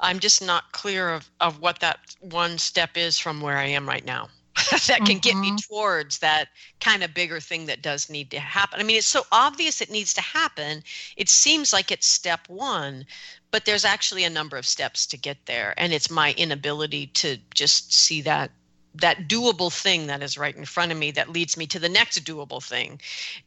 I'm 0.00 0.18
just 0.18 0.44
not 0.44 0.72
clear 0.72 1.10
of, 1.10 1.30
of 1.40 1.60
what 1.60 1.80
that 1.80 2.00
one 2.20 2.58
step 2.58 2.96
is 2.96 3.18
from 3.18 3.40
where 3.40 3.58
I 3.58 3.66
am 3.66 3.86
right 3.86 4.04
now. 4.04 4.28
that 4.70 4.98
can 4.98 5.04
mm-hmm. 5.04 5.18
get 5.18 5.36
me 5.36 5.48
mm-hmm. 5.48 5.74
towards 5.74 6.18
that 6.18 6.48
kind 6.80 7.02
of 7.02 7.12
bigger 7.12 7.40
thing 7.40 7.66
that 7.66 7.82
does 7.82 8.08
need 8.08 8.30
to 8.30 8.38
happen. 8.38 8.80
I 8.80 8.84
mean, 8.84 8.96
it's 8.96 9.06
so 9.06 9.26
obvious 9.32 9.80
it 9.80 9.90
needs 9.90 10.14
to 10.14 10.20
happen. 10.20 10.82
It 11.16 11.28
seems 11.28 11.72
like 11.72 11.90
it's 11.90 12.06
step 12.06 12.48
one, 12.48 13.04
but 13.50 13.64
there's 13.64 13.84
actually 13.84 14.24
a 14.24 14.30
number 14.30 14.56
of 14.56 14.66
steps 14.66 15.06
to 15.06 15.16
get 15.16 15.38
there. 15.46 15.74
And 15.76 15.92
it's 15.92 16.10
my 16.10 16.34
inability 16.34 17.08
to 17.08 17.38
just 17.52 17.92
see 17.92 18.22
that 18.22 18.50
that 18.96 19.28
doable 19.28 19.72
thing 19.72 20.06
that 20.06 20.22
is 20.22 20.38
right 20.38 20.54
in 20.54 20.64
front 20.64 20.92
of 20.92 20.98
me 20.98 21.10
that 21.10 21.28
leads 21.28 21.56
me 21.56 21.66
to 21.66 21.80
the 21.80 21.88
next 21.88 22.24
doable 22.24 22.62
thing. 22.62 23.00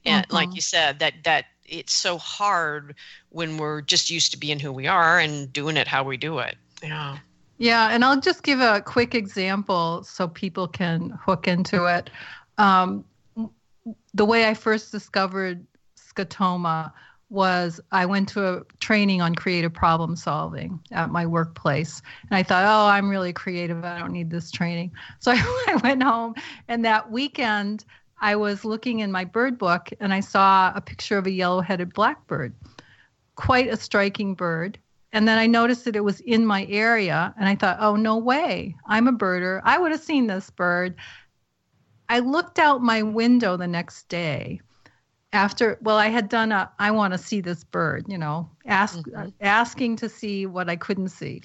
And 0.06 0.26
mm-hmm. 0.26 0.36
like 0.36 0.54
you 0.54 0.62
said, 0.62 1.00
that 1.00 1.14
that 1.24 1.46
it's 1.66 1.94
so 1.94 2.18
hard 2.18 2.96
when 3.30 3.58
we're 3.58 3.82
just 3.82 4.10
used 4.10 4.32
to 4.32 4.38
being 4.38 4.60
who 4.60 4.72
we 4.72 4.88
are 4.88 5.20
and 5.20 5.52
doing 5.52 5.78
it 5.78 5.88
how 5.88 6.04
we 6.04 6.18
do 6.18 6.40
it. 6.40 6.58
Yeah. 6.84 7.18
Yeah, 7.58 7.90
and 7.92 8.06
I'll 8.06 8.20
just 8.20 8.44
give 8.44 8.60
a 8.60 8.82
quick 8.82 9.16
example 9.16 10.04
so 10.04 10.28
people 10.28 10.68
can 10.68 11.18
hook 11.24 11.48
into 11.48 11.86
it. 11.86 12.10
Um, 12.58 13.04
the 14.14 14.26
way 14.26 14.48
I 14.48 14.54
first 14.54 14.92
discovered 14.92 15.66
scotoma 15.98 16.92
was 17.30 17.82
I 17.92 18.06
went 18.06 18.30
to 18.30 18.48
a 18.48 18.64
training 18.80 19.22
on 19.22 19.36
creative 19.36 19.74
problem 19.74 20.16
solving 20.16 20.80
at 20.92 21.10
my 21.10 21.26
workplace. 21.26 22.02
And 22.30 22.38
I 22.38 22.44
thought, 22.44 22.64
oh, 22.64 22.90
I'm 22.90 23.10
really 23.10 23.34
creative. 23.34 23.84
I 23.84 24.00
don't 24.00 24.14
need 24.14 24.30
this 24.30 24.52
training. 24.52 24.92
So 25.20 25.32
I, 25.32 25.66
I 25.68 25.76
went 25.78 26.04
home, 26.04 26.36
and 26.68 26.86
that 26.86 27.12
weekend, 27.12 27.86
I 28.20 28.36
was 28.36 28.66
looking 28.66 29.00
in 29.00 29.12
my 29.12 29.26
bird 29.26 29.58
book 29.58 29.90
and 30.00 30.12
I 30.12 30.22
saw 30.22 30.72
a 30.74 30.82
picture 30.82 31.18
of 31.18 31.28
a 31.28 31.32
yellow 31.32 31.62
headed 31.62 31.94
blackbird. 31.94 32.54
Quite 33.36 33.68
a 33.68 33.78
striking 33.78 34.34
bird. 34.34 34.80
And 35.14 35.28
then 35.28 35.38
I 35.38 35.48
noticed 35.48 35.86
that 35.86 35.96
it 35.96 36.04
was 36.04 36.20
in 36.22 36.46
my 36.46 36.66
area, 36.66 37.34
and 37.40 37.48
I 37.48 37.56
thought, 37.56 37.78
oh, 37.80 37.96
no 37.96 38.18
way. 38.18 38.76
I'm 38.88 39.08
a 39.08 39.14
birder. 39.14 39.62
I 39.64 39.78
would 39.78 39.92
have 39.92 40.02
seen 40.02 40.28
this 40.28 40.50
bird. 40.50 40.96
I 42.10 42.20
looked 42.20 42.60
out 42.60 42.82
my 42.82 43.04
window 43.04 43.58
the 43.58 43.68
next 43.68 44.10
day 44.10 44.62
after 45.34 45.78
well 45.82 45.98
i 45.98 46.08
had 46.08 46.30
done 46.30 46.52
a 46.52 46.72
i 46.80 46.90
want 46.90 47.14
to 47.14 47.18
see 47.18 47.42
this 47.42 47.64
bird 47.64 48.06
you 48.08 48.18
know 48.18 48.50
ask, 48.66 49.00
mm-hmm. 49.00 49.30
asking 49.42 49.96
to 49.96 50.08
see 50.08 50.46
what 50.46 50.70
i 50.70 50.76
couldn't 50.76 51.10
see 51.10 51.42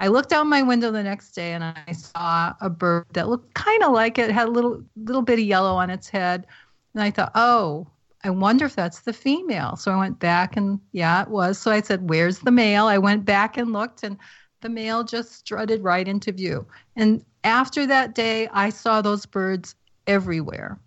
i 0.00 0.08
looked 0.08 0.32
out 0.32 0.46
my 0.46 0.62
window 0.62 0.90
the 0.90 1.02
next 1.02 1.32
day 1.32 1.52
and 1.52 1.62
i 1.62 1.92
saw 1.92 2.54
a 2.60 2.70
bird 2.70 3.04
that 3.12 3.28
looked 3.28 3.52
kind 3.54 3.82
of 3.82 3.92
like 3.92 4.18
it 4.18 4.30
had 4.30 4.48
a 4.48 4.50
little 4.50 4.82
little 4.96 5.22
bit 5.22 5.38
of 5.38 5.44
yellow 5.44 5.74
on 5.74 5.90
its 5.90 6.08
head 6.08 6.46
and 6.94 7.02
i 7.02 7.10
thought 7.10 7.32
oh 7.34 7.86
I 8.26 8.30
wonder 8.30 8.64
if 8.64 8.74
that's 8.74 9.00
the 9.00 9.12
female. 9.12 9.76
So 9.76 9.92
I 9.92 9.96
went 9.96 10.18
back 10.18 10.56
and 10.56 10.80
yeah, 10.90 11.22
it 11.22 11.28
was. 11.28 11.58
So 11.58 11.70
I 11.70 11.80
said, 11.80 12.08
Where's 12.10 12.40
the 12.40 12.50
male? 12.50 12.86
I 12.86 12.98
went 12.98 13.24
back 13.24 13.56
and 13.56 13.72
looked, 13.72 14.02
and 14.02 14.18
the 14.62 14.68
male 14.68 15.04
just 15.04 15.32
strutted 15.32 15.84
right 15.84 16.06
into 16.06 16.32
view. 16.32 16.66
And 16.96 17.24
after 17.44 17.86
that 17.86 18.16
day, 18.16 18.48
I 18.48 18.70
saw 18.70 19.00
those 19.00 19.24
birds 19.24 19.76
everywhere. 20.08 20.80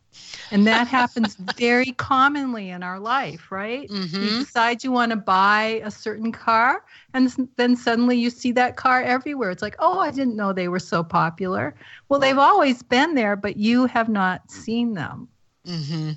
And 0.52 0.68
that 0.68 0.88
happens 1.00 1.36
very 1.58 1.94
commonly 1.94 2.72
in 2.72 2.84
our 2.84 3.00
life, 3.00 3.52
right? 3.52 3.88
Mm-hmm. 3.88 4.22
You 4.22 4.30
decide 4.40 4.84
you 4.84 4.92
want 4.92 5.12
to 5.12 5.16
buy 5.16 5.82
a 5.86 5.92
certain 5.92 6.34
car, 6.34 6.84
and 7.14 7.50
then 7.56 7.78
suddenly 7.78 8.18
you 8.18 8.30
see 8.30 8.52
that 8.54 8.76
car 8.76 9.02
everywhere. 9.02 9.50
It's 9.52 9.62
like, 9.62 9.78
oh, 9.80 10.00
I 10.00 10.12
didn't 10.12 10.36
know 10.36 10.52
they 10.52 10.68
were 10.68 10.80
so 10.80 11.06
popular. 11.06 11.74
Well, 12.10 12.20
they've 12.20 12.38
always 12.38 12.84
been 12.84 13.16
there, 13.16 13.38
but 13.38 13.56
you 13.56 13.86
have 13.86 14.10
not 14.10 14.52
seen 14.52 14.94
them. 14.94 15.30
Mm-hmm. 15.66 16.12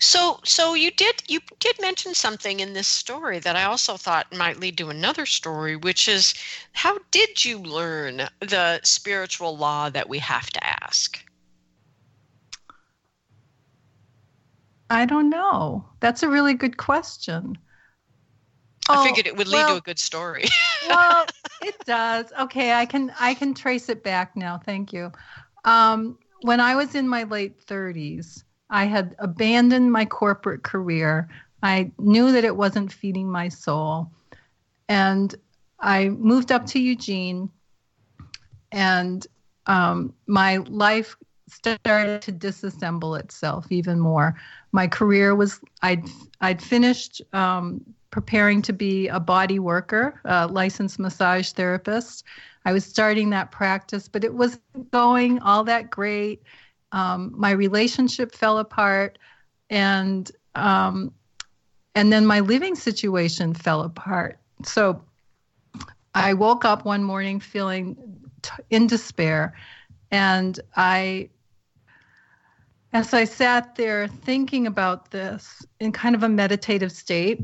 So, 0.00 0.40
so 0.44 0.74
you 0.74 0.90
did 0.90 1.22
you 1.28 1.40
did 1.58 1.80
mention 1.80 2.14
something 2.14 2.60
in 2.60 2.74
this 2.74 2.88
story 2.88 3.38
that 3.40 3.56
I 3.56 3.64
also 3.64 3.96
thought 3.96 4.34
might 4.34 4.60
lead 4.60 4.76
to 4.78 4.90
another 4.90 5.26
story, 5.26 5.76
which 5.76 6.08
is 6.08 6.34
how 6.72 6.98
did 7.10 7.44
you 7.44 7.58
learn 7.58 8.28
the 8.40 8.80
spiritual 8.84 9.56
law 9.56 9.88
that 9.90 10.08
we 10.08 10.18
have 10.18 10.50
to 10.50 10.64
ask? 10.84 11.24
I 14.90 15.04
don't 15.06 15.30
know. 15.30 15.84
That's 16.00 16.22
a 16.22 16.28
really 16.28 16.54
good 16.54 16.76
question. 16.76 17.58
I 18.88 18.96
oh, 18.96 19.04
figured 19.04 19.26
it 19.26 19.36
would 19.36 19.48
lead 19.48 19.54
well, 19.54 19.68
to 19.68 19.76
a 19.76 19.80
good 19.80 19.98
story. 19.98 20.44
well, 20.88 21.26
it 21.62 21.84
does. 21.84 22.32
Okay, 22.40 22.72
I 22.72 22.86
can 22.86 23.12
I 23.18 23.34
can 23.34 23.54
trace 23.54 23.88
it 23.88 24.04
back 24.04 24.36
now. 24.36 24.58
Thank 24.58 24.92
you. 24.92 25.10
Um, 25.64 26.18
when 26.42 26.60
I 26.60 26.76
was 26.76 26.94
in 26.94 27.08
my 27.08 27.24
late 27.24 27.60
30s, 27.66 28.44
I 28.70 28.84
had 28.84 29.14
abandoned 29.18 29.92
my 29.92 30.04
corporate 30.04 30.62
career. 30.62 31.28
I 31.62 31.90
knew 31.98 32.32
that 32.32 32.44
it 32.44 32.56
wasn't 32.56 32.92
feeding 32.92 33.30
my 33.30 33.48
soul. 33.48 34.10
And 34.88 35.34
I 35.80 36.08
moved 36.08 36.52
up 36.52 36.66
to 36.66 36.80
Eugene, 36.80 37.50
and 38.72 39.26
um, 39.66 40.14
my 40.26 40.58
life 40.68 41.16
started 41.48 42.22
to 42.22 42.32
disassemble 42.32 43.18
itself 43.18 43.66
even 43.70 44.00
more. 44.00 44.36
My 44.72 44.86
career 44.86 45.34
was 45.34 45.60
I'd 45.82 46.04
I'd 46.40 46.62
finished 46.62 47.22
um, 47.32 47.84
preparing 48.10 48.62
to 48.62 48.72
be 48.72 49.08
a 49.08 49.20
body 49.20 49.58
worker, 49.58 50.20
a 50.24 50.46
licensed 50.46 50.98
massage 50.98 51.52
therapist. 51.52 52.24
I 52.64 52.72
was 52.72 52.84
starting 52.84 53.30
that 53.30 53.52
practice, 53.52 54.08
but 54.08 54.24
it 54.24 54.34
wasn't 54.34 54.90
going 54.90 55.38
all 55.40 55.62
that 55.64 55.90
great. 55.90 56.42
Um, 56.92 57.32
my 57.36 57.50
relationship 57.50 58.34
fell 58.34 58.58
apart, 58.58 59.18
and 59.70 60.30
um, 60.54 61.12
and 61.94 62.12
then 62.12 62.26
my 62.26 62.40
living 62.40 62.74
situation 62.74 63.54
fell 63.54 63.82
apart. 63.82 64.38
So 64.64 65.02
I 66.14 66.34
woke 66.34 66.64
up 66.64 66.84
one 66.84 67.02
morning 67.02 67.40
feeling 67.40 67.96
t- 68.42 68.50
in 68.70 68.86
despair, 68.86 69.54
and 70.10 70.58
I 70.76 71.30
as 72.92 73.12
I 73.12 73.24
sat 73.24 73.74
there 73.74 74.08
thinking 74.08 74.66
about 74.66 75.10
this 75.10 75.66
in 75.80 75.92
kind 75.92 76.14
of 76.14 76.22
a 76.22 76.28
meditative 76.28 76.92
state, 76.92 77.42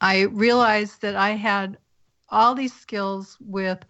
I 0.00 0.22
realized 0.22 1.02
that 1.02 1.14
I 1.14 1.30
had 1.30 1.76
all 2.30 2.54
these 2.54 2.72
skills 2.72 3.36
with 3.40 3.84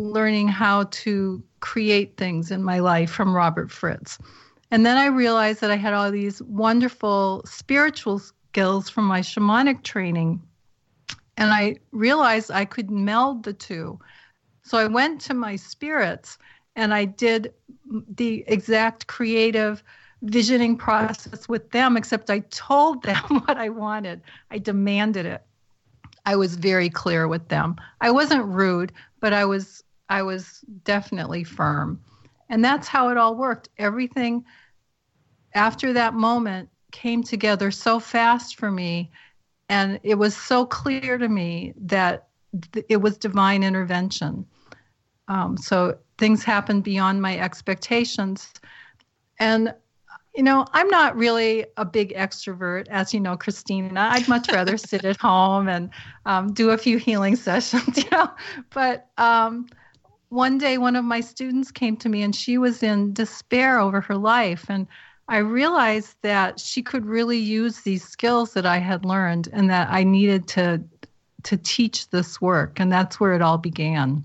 learning 0.00 0.46
how 0.46 0.84
to 0.84 1.42
create 1.58 2.16
things 2.16 2.52
in 2.52 2.62
my 2.62 2.78
life 2.78 3.10
from 3.10 3.34
Robert 3.34 3.70
Fritz. 3.70 4.16
And 4.70 4.86
then 4.86 4.96
I 4.96 5.06
realized 5.06 5.60
that 5.60 5.72
I 5.72 5.76
had 5.76 5.92
all 5.92 6.10
these 6.10 6.40
wonderful 6.42 7.42
spiritual 7.44 8.20
skills 8.20 8.88
from 8.88 9.06
my 9.06 9.20
shamanic 9.20 9.82
training. 9.82 10.40
And 11.36 11.50
I 11.52 11.76
realized 11.90 12.50
I 12.50 12.64
could 12.64 12.90
meld 12.90 13.42
the 13.42 13.52
two. 13.52 13.98
So 14.62 14.78
I 14.78 14.86
went 14.86 15.20
to 15.22 15.34
my 15.34 15.56
spirits 15.56 16.38
and 16.76 16.94
I 16.94 17.04
did 17.04 17.52
the 18.14 18.44
exact 18.46 19.08
creative 19.08 19.82
visioning 20.22 20.76
process 20.76 21.48
with 21.48 21.70
them, 21.70 21.96
except 21.96 22.30
I 22.30 22.40
told 22.50 23.02
them 23.04 23.42
what 23.46 23.56
I 23.56 23.68
wanted. 23.68 24.20
I 24.52 24.58
demanded 24.58 25.26
it. 25.26 25.42
I 26.24 26.36
was 26.36 26.54
very 26.54 26.90
clear 26.90 27.26
with 27.26 27.48
them. 27.48 27.76
I 28.00 28.10
wasn't 28.12 28.44
rude, 28.44 28.92
but 29.20 29.32
I 29.32 29.44
was 29.44 29.82
I 30.08 30.22
was 30.22 30.64
definitely 30.84 31.44
firm. 31.44 32.00
And 32.48 32.64
that's 32.64 32.88
how 32.88 33.10
it 33.10 33.16
all 33.16 33.34
worked. 33.36 33.68
Everything 33.78 34.44
after 35.54 35.92
that 35.92 36.14
moment 36.14 36.68
came 36.92 37.22
together 37.22 37.70
so 37.70 38.00
fast 38.00 38.56
for 38.56 38.70
me 38.70 39.10
and 39.68 40.00
it 40.02 40.14
was 40.14 40.36
so 40.36 40.64
clear 40.64 41.18
to 41.18 41.28
me 41.28 41.74
that 41.76 42.28
it 42.88 42.98
was 42.98 43.18
divine 43.18 43.62
intervention. 43.62 44.46
Um, 45.28 45.56
so 45.58 45.98
things 46.16 46.42
happened 46.42 46.84
beyond 46.84 47.20
my 47.20 47.38
expectations. 47.38 48.50
And, 49.38 49.74
you 50.34 50.42
know, 50.42 50.64
I'm 50.72 50.88
not 50.88 51.16
really 51.16 51.66
a 51.76 51.84
big 51.84 52.14
extrovert, 52.14 52.88
as 52.88 53.12
you 53.12 53.20
know, 53.20 53.36
Christina. 53.36 54.08
I'd 54.12 54.26
much 54.26 54.50
rather 54.50 54.76
sit 54.78 55.04
at 55.04 55.18
home 55.18 55.68
and 55.68 55.90
um, 56.24 56.52
do 56.54 56.70
a 56.70 56.78
few 56.78 56.96
healing 56.96 57.36
sessions, 57.48 57.98
you 57.98 58.08
know. 58.10 58.30
But 58.70 59.08
um, 59.18 59.66
one 60.28 60.58
day, 60.58 60.78
one 60.78 60.96
of 60.96 61.04
my 61.04 61.20
students 61.20 61.70
came 61.70 61.96
to 61.98 62.08
me 62.08 62.22
and 62.22 62.34
she 62.34 62.58
was 62.58 62.82
in 62.82 63.12
despair 63.12 63.78
over 63.78 64.00
her 64.00 64.16
life. 64.16 64.66
And 64.68 64.86
I 65.28 65.38
realized 65.38 66.16
that 66.22 66.60
she 66.60 66.82
could 66.82 67.06
really 67.06 67.38
use 67.38 67.80
these 67.80 68.04
skills 68.04 68.52
that 68.54 68.66
I 68.66 68.78
had 68.78 69.04
learned 69.04 69.48
and 69.52 69.70
that 69.70 69.88
I 69.90 70.04
needed 70.04 70.48
to 70.48 70.82
to 71.44 71.56
teach 71.56 72.10
this 72.10 72.40
work 72.40 72.80
and 72.80 72.90
that's 72.90 73.20
where 73.20 73.32
it 73.32 73.40
all 73.40 73.58
began. 73.58 74.24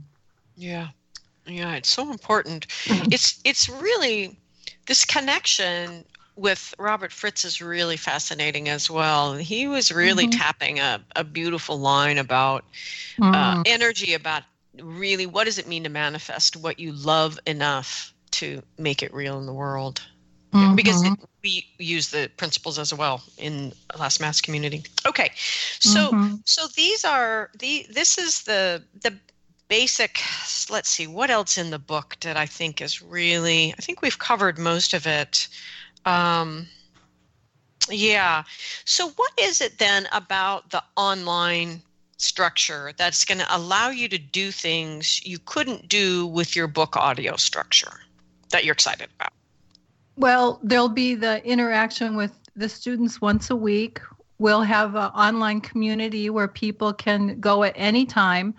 Yeah. 0.58 0.90
Yeah, 1.46 1.76
it's 1.76 1.90
so 1.90 2.10
important. 2.10 2.68
It's 3.12 3.40
it's 3.44 3.70
really 3.70 4.38
this 4.88 5.06
connection 5.06 6.06
with 6.36 6.74
Robert 6.80 7.12
Fritz 7.12 7.46
is 7.46 7.62
really 7.62 7.98
fascinating 7.98 8.70
as 8.70 8.90
well. 8.90 9.34
He 9.34 9.68
was 9.68 9.92
really 9.92 10.28
mm-hmm. 10.28 10.40
tapping 10.40 10.80
a, 10.80 11.02
a 11.16 11.24
beautiful 11.24 11.78
line 11.80 12.18
about 12.18 12.64
uh, 13.22 13.32
mm. 13.32 13.60
uh, 13.60 13.64
energy, 13.66 14.14
about 14.14 14.44
really 14.82 15.26
what 15.26 15.46
does 15.46 15.58
it 15.58 15.68
mean 15.68 15.84
to 15.84 15.90
manifest 15.90 16.56
what 16.56 16.80
you 16.80 16.92
love 16.92 17.40
enough 17.46 18.14
to 18.34 18.62
make 18.78 19.04
it 19.04 19.14
real 19.14 19.40
in 19.40 19.46
the 19.46 19.54
world. 19.54 20.02
Mm-hmm. 20.54 20.76
Because 20.76 21.04
it, 21.04 21.14
we 21.44 21.66
use 21.80 22.10
the 22.10 22.30
principles 22.38 22.78
as 22.78 22.94
well 22.94 23.24
in 23.38 23.74
last 23.98 24.20
mask 24.20 24.44
community. 24.44 24.84
Okay, 25.06 25.32
so 25.80 26.12
mm-hmm. 26.12 26.36
so 26.46 26.68
these 26.76 27.04
are 27.04 27.50
the 27.58 27.88
this 27.90 28.18
is 28.18 28.44
the 28.44 28.84
the 29.02 29.14
basic 29.70 30.20
let's 30.70 30.90
see 30.90 31.08
what 31.08 31.32
else 31.32 31.58
in 31.58 31.72
the 31.72 31.80
book 31.80 32.16
did 32.20 32.36
i 32.36 32.46
think 32.46 32.82
is 32.82 33.02
really 33.02 33.74
i 33.78 33.82
think 33.82 34.02
we've 34.02 34.20
covered 34.20 34.60
most 34.60 34.94
of 34.94 35.08
it 35.08 35.48
um, 36.06 36.68
yeah 37.90 38.44
so 38.86 39.10
what 39.12 39.32
is 39.40 39.62
it 39.62 39.80
then 39.80 40.06
about 40.12 40.70
the 40.70 40.84
online 40.96 41.82
structure 42.24 42.92
that's 42.98 43.26
going 43.26 43.38
to 43.38 43.56
allow 43.56 43.90
you 43.90 44.08
to 44.08 44.18
do 44.18 44.52
things 44.52 45.26
you 45.26 45.38
couldn't 45.40 45.88
do 45.90 46.26
with 46.28 46.56
your 46.56 46.68
book 46.68 46.96
audio 46.96 47.36
structure 47.36 47.94
that 48.50 48.64
you're 48.64 48.74
excited 48.74 49.10
about 49.20 49.34
well 50.16 50.60
there'll 50.64 50.90
be 50.90 51.16
the 51.16 51.46
interaction 51.46 52.16
with 52.16 52.32
the 52.56 52.70
students 52.70 53.20
once 53.20 53.50
a 53.50 53.56
week 53.56 54.00
we'll 54.40 54.62
have 54.62 54.96
an 54.96 55.12
online 55.12 55.62
community 55.62 56.30
where 56.30 56.48
people 56.48 56.94
can 56.94 57.40
go 57.40 57.64
at 57.64 57.74
any 57.76 58.06
time 58.06 58.54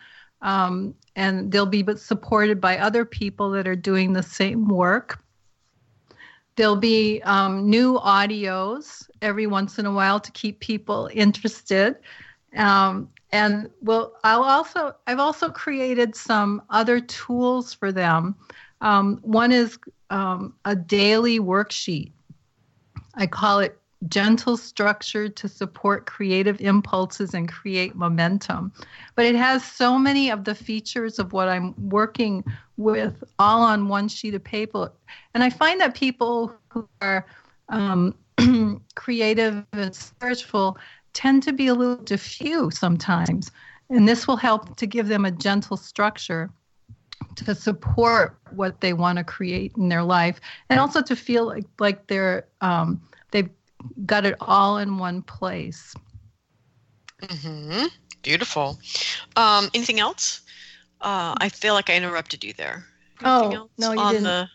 um, 0.45 0.95
and 1.17 1.51
they'll 1.51 1.67
be 1.67 1.85
supported 1.97 2.61
by 2.61 2.79
other 2.79 3.05
people 3.05 3.51
that 3.51 3.67
are 3.67 3.77
doing 3.77 4.13
the 4.13 4.23
same 4.23 4.69
work. 4.69 5.21
There'll 6.57 6.77
be 6.77 7.21
um, 7.23 7.69
new 7.69 7.99
audios 7.99 9.09
every 9.23 9.47
once 9.47 9.79
in 9.79 9.87
a 9.87 9.93
while 9.93 10.21
to 10.21 10.31
keep 10.33 10.61
people 10.61 11.11
interested. 11.13 11.97
Um, 12.57 13.09
and 13.35 13.69
well, 13.83 14.13
I'll 14.23 14.45
also 14.45 14.95
I've 15.09 15.19
also 15.19 15.51
created 15.51 16.15
some 16.15 16.63
other 16.71 17.01
tools 17.01 17.75
for 17.75 17.91
them. 17.91 18.37
Um, 18.81 19.19
one 19.23 19.51
is 19.51 19.77
um, 20.11 20.55
a 20.65 20.77
daily 20.77 21.41
worksheet. 21.41 22.13
I 23.17 23.27
call 23.27 23.59
it 23.59 23.77
gentle 24.07 24.57
structure 24.57 25.29
to 25.29 25.49
support 25.49 26.07
creative 26.07 26.61
impulses 26.61 27.35
and 27.35 27.51
create 27.51 27.97
momentum. 27.97 28.73
But 29.17 29.25
it 29.25 29.35
has 29.35 29.65
so 29.65 29.99
many 29.99 30.31
of 30.31 30.45
the 30.45 30.55
features 30.55 31.19
of 31.19 31.33
what 31.33 31.49
I'm 31.49 31.75
working 31.91 32.45
with 32.77 33.25
all 33.41 33.63
on 33.63 33.89
one 33.89 34.07
sheet 34.07 34.35
of 34.35 34.45
paper. 34.45 34.93
And 35.33 35.43
I 35.43 35.51
find 35.51 35.81
that 35.81 35.97
people 35.97 36.55
who 36.69 36.89
are 37.01 37.27
um, 37.69 38.15
creative 38.95 39.65
and 39.73 39.93
spiritual 39.93 40.79
tend 41.15 41.43
to 41.45 41.53
be 41.53 41.69
a 41.69 41.75
little 41.75 41.97
diffuse 41.97 42.79
sometimes. 42.79 43.51
And 43.91 44.09
this 44.09 44.27
will 44.27 44.37
help 44.37 44.77
to 44.77 44.87
give 44.87 45.09
them 45.09 45.25
a 45.25 45.31
gentle 45.31 45.77
structure 45.77 46.51
to 47.37 47.55
support 47.55 48.39
what 48.51 48.81
they 48.81 48.93
want 48.93 49.19
to 49.19 49.25
create 49.25 49.73
in 49.77 49.89
their 49.89 50.03
life 50.03 50.41
and 50.69 50.79
also 50.79 51.03
to 51.03 51.17
feel 51.17 51.47
like, 51.47 51.65
like 51.79 52.07
they're 52.07 52.47
um, 52.61 53.01
they've 53.31 53.51
got 54.07 54.25
it 54.25 54.37
all 54.41 54.79
in 54.79 54.99
one 54.99 55.23
place. 55.23 55.95
Mm-hmm. 57.23 57.87
Beautiful. 58.23 58.79
Um, 59.37 59.69
anything 59.75 60.01
else? 60.01 60.43
Uh, 61.01 61.35
I 61.39 61.49
feel 61.49 61.75
like 61.75 61.91
I 61.91 61.97
interrupted 61.97 62.43
you 62.43 62.53
there. 62.55 62.85
Anything 63.23 63.59
oh 63.59 63.71
no, 63.79 63.93
you 63.93 64.01
on 64.01 64.13
didn't. 64.13 64.25
the 64.25 64.49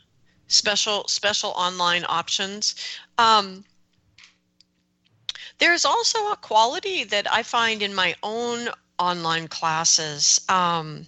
special 0.47 1.07
special 1.07 1.51
online 1.51 2.05
options. 2.09 2.75
Um, 3.17 3.63
there's 5.59 5.85
also 5.85 6.31
a 6.31 6.37
quality 6.37 7.03
that 7.05 7.31
I 7.31 7.43
find 7.43 7.81
in 7.81 7.93
my 7.93 8.15
own 8.23 8.69
online 8.97 9.47
classes 9.47 10.41
um, 10.49 11.05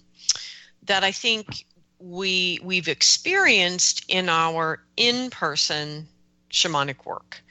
that 0.83 1.03
I 1.03 1.11
think 1.11 1.65
we 1.99 2.59
we've 2.63 2.87
experienced 2.87 4.05
in 4.07 4.27
our 4.29 4.81
in-person 4.97 6.07
shamanic 6.49 7.05
work, 7.05 7.41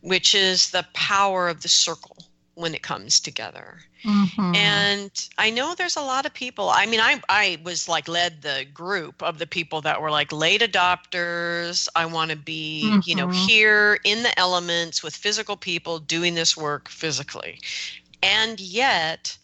which 0.00 0.34
is 0.34 0.70
the 0.70 0.86
power 0.92 1.48
of 1.48 1.62
the 1.62 1.68
circle 1.68 2.18
when 2.54 2.74
it 2.74 2.82
comes 2.82 3.20
together. 3.20 3.80
Mm-hmm. 4.04 4.54
And 4.54 5.28
I 5.38 5.50
know 5.50 5.74
there's 5.74 5.96
a 5.96 6.02
lot 6.02 6.26
of 6.26 6.34
people. 6.34 6.70
I 6.70 6.86
mean, 6.86 7.00
I 7.00 7.20
I 7.28 7.58
was 7.64 7.88
like 7.88 8.08
led 8.08 8.42
the 8.42 8.66
group 8.72 9.22
of 9.22 9.38
the 9.38 9.46
people 9.46 9.80
that 9.82 10.00
were 10.00 10.10
like 10.10 10.32
late 10.32 10.60
adopters. 10.60 11.88
I 11.94 12.06
want 12.06 12.30
to 12.30 12.36
be, 12.36 12.84
mm-hmm. 12.86 13.00
you 13.04 13.14
know, 13.14 13.28
mm-hmm. 13.28 13.46
here 13.46 14.00
in 14.04 14.22
the 14.22 14.36
elements 14.38 15.02
with 15.02 15.14
physical 15.14 15.56
people 15.56 15.98
doing 15.98 16.34
this 16.34 16.56
work 16.56 16.88
physically. 16.88 17.60
And 18.22 18.58
yet, 18.60 19.36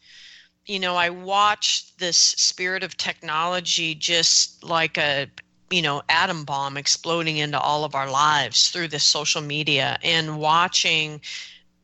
you 0.66 0.78
know, 0.78 0.96
I 0.96 1.11
watched 1.11 1.98
this 1.98 2.16
spirit 2.16 2.82
of 2.82 2.96
technology 2.96 3.94
just 3.94 4.62
like 4.64 4.98
a 4.98 5.28
you 5.70 5.82
know 5.82 6.02
atom 6.09 6.44
bomb 6.44 6.76
exploding 6.76 7.36
into 7.36 7.61
all 7.61 7.84
of 7.84 7.94
our 7.94 8.11
lives 8.11 8.70
through 8.70 8.88
this 8.88 9.04
social 9.04 9.42
media 9.42 9.98
and 10.02 10.38
watching 10.38 11.20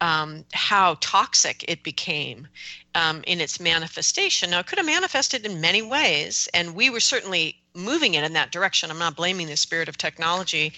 um, 0.05 0.45
how 0.53 0.99
toxic 1.01 1.65
it 1.67 1.83
became 1.83 2.47
um, 2.95 3.25
in 3.27 3.41
its 3.41 3.59
manifestation. 3.59 4.51
Now, 4.51 4.59
it 4.59 4.67
could 4.67 4.77
have 4.77 4.85
manifested 4.85 5.47
in 5.47 5.63
many 5.63 5.81
ways, 5.81 6.47
and 6.53 6.75
we 6.75 6.91
were 6.91 7.01
certainly 7.01 7.57
moving 7.75 8.13
it 8.13 8.23
in 8.23 8.35
that 8.35 8.53
direction. 8.53 8.91
I'm 8.91 8.99
not 8.99 9.17
blaming 9.17 9.47
the 9.47 9.57
spirit 9.57 9.89
of 9.89 9.97
technology, 9.97 10.75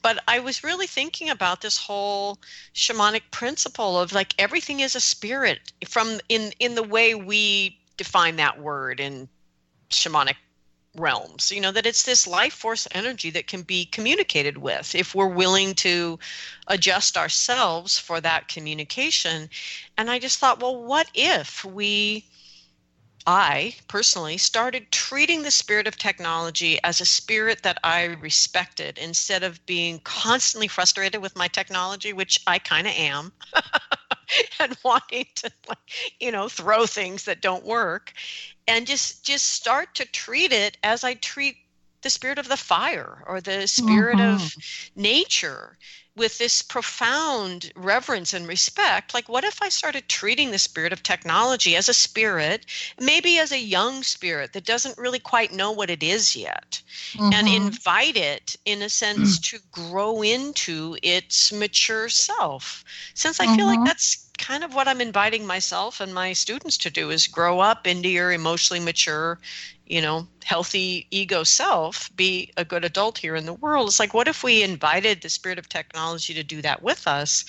but 0.00 0.24
I 0.26 0.38
was 0.38 0.64
really 0.64 0.86
thinking 0.86 1.28
about 1.28 1.60
this 1.60 1.76
whole 1.76 2.38
shamanic 2.74 3.30
principle 3.30 4.00
of 4.00 4.14
like 4.14 4.34
everything 4.38 4.80
is 4.80 4.96
a 4.96 5.00
spirit 5.00 5.72
from 5.86 6.18
in 6.30 6.52
in 6.58 6.74
the 6.74 6.82
way 6.82 7.14
we 7.14 7.78
define 7.98 8.36
that 8.36 8.58
word 8.58 8.98
in 8.98 9.28
shamanic 9.90 10.36
realms 10.96 11.52
you 11.52 11.60
know 11.60 11.70
that 11.70 11.86
it's 11.86 12.02
this 12.02 12.26
life 12.26 12.52
force 12.52 12.88
energy 12.92 13.30
that 13.30 13.46
can 13.46 13.62
be 13.62 13.84
communicated 13.84 14.58
with. 14.58 14.94
If 14.94 15.14
we're 15.14 15.28
willing 15.28 15.74
to 15.76 16.18
adjust 16.66 17.16
ourselves 17.16 17.98
for 17.98 18.20
that 18.20 18.48
communication 18.48 19.48
and 19.96 20.10
i 20.10 20.18
just 20.18 20.38
thought 20.38 20.60
well 20.60 20.82
what 20.82 21.08
if 21.14 21.64
we 21.64 22.24
i 23.26 23.74
personally 23.86 24.36
started 24.36 24.90
treating 24.90 25.42
the 25.42 25.50
spirit 25.50 25.86
of 25.86 25.96
technology 25.96 26.78
as 26.82 27.00
a 27.00 27.06
spirit 27.06 27.62
that 27.62 27.78
i 27.84 28.04
respected 28.04 28.98
instead 28.98 29.42
of 29.42 29.64
being 29.66 30.00
constantly 30.00 30.68
frustrated 30.68 31.20
with 31.20 31.36
my 31.36 31.48
technology 31.48 32.12
which 32.12 32.40
i 32.46 32.58
kind 32.58 32.86
of 32.86 32.92
am 32.94 33.32
and 34.60 34.76
wanting 34.84 35.26
to 35.36 35.50
like 35.68 35.78
you 36.20 36.32
know 36.32 36.48
throw 36.48 36.86
things 36.86 37.24
that 37.24 37.40
don't 37.42 37.64
work. 37.64 38.12
And 38.66 38.86
just 38.86 39.24
just 39.24 39.46
start 39.46 39.94
to 39.96 40.04
treat 40.06 40.52
it 40.52 40.76
as 40.82 41.04
I 41.04 41.14
treat 41.14 41.56
the 42.02 42.10
spirit 42.10 42.38
of 42.38 42.48
the 42.48 42.56
fire 42.56 43.22
or 43.26 43.40
the 43.40 43.66
spirit 43.66 44.18
mm-hmm. 44.18 44.34
of 44.36 44.54
nature 44.96 45.76
with 46.16 46.38
this 46.38 46.60
profound 46.60 47.72
reverence 47.76 48.34
and 48.34 48.46
respect 48.46 49.14
like 49.14 49.28
what 49.28 49.44
if 49.44 49.62
i 49.62 49.68
started 49.68 50.08
treating 50.08 50.50
the 50.50 50.58
spirit 50.58 50.92
of 50.92 51.02
technology 51.02 51.76
as 51.76 51.88
a 51.88 51.94
spirit 51.94 52.66
maybe 53.00 53.38
as 53.38 53.52
a 53.52 53.58
young 53.58 54.02
spirit 54.02 54.52
that 54.52 54.64
doesn't 54.64 54.98
really 54.98 55.18
quite 55.18 55.52
know 55.52 55.70
what 55.70 55.88
it 55.88 56.02
is 56.02 56.34
yet 56.34 56.82
mm-hmm. 57.12 57.32
and 57.32 57.48
invite 57.48 58.16
it 58.16 58.56
in 58.64 58.82
a 58.82 58.88
sense 58.88 59.38
mm. 59.38 59.42
to 59.42 59.58
grow 59.70 60.22
into 60.22 60.96
its 61.02 61.52
mature 61.52 62.08
self 62.08 62.84
since 63.14 63.40
i 63.40 63.46
mm-hmm. 63.46 63.56
feel 63.56 63.66
like 63.66 63.78
mm-hmm. 63.78 63.86
that's 63.86 64.29
kind 64.40 64.64
of 64.64 64.74
what 64.74 64.88
I'm 64.88 65.00
inviting 65.00 65.46
myself 65.46 66.00
and 66.00 66.14
my 66.14 66.32
students 66.32 66.78
to 66.78 66.90
do 66.90 67.10
is 67.10 67.26
grow 67.26 67.60
up 67.60 67.86
into 67.86 68.08
your 68.08 68.32
emotionally 68.32 68.80
mature, 68.80 69.38
you 69.86 70.00
know, 70.00 70.26
healthy 70.44 71.06
ego 71.10 71.44
self, 71.44 72.10
be 72.16 72.50
a 72.56 72.64
good 72.64 72.84
adult 72.84 73.18
here 73.18 73.36
in 73.36 73.46
the 73.46 73.52
world. 73.54 73.88
It's 73.88 74.00
like, 74.00 74.14
what 74.14 74.28
if 74.28 74.42
we 74.42 74.62
invited 74.62 75.20
the 75.20 75.28
spirit 75.28 75.58
of 75.58 75.68
technology 75.68 76.32
to 76.34 76.42
do 76.42 76.62
that 76.62 76.82
with 76.82 77.06
us? 77.06 77.44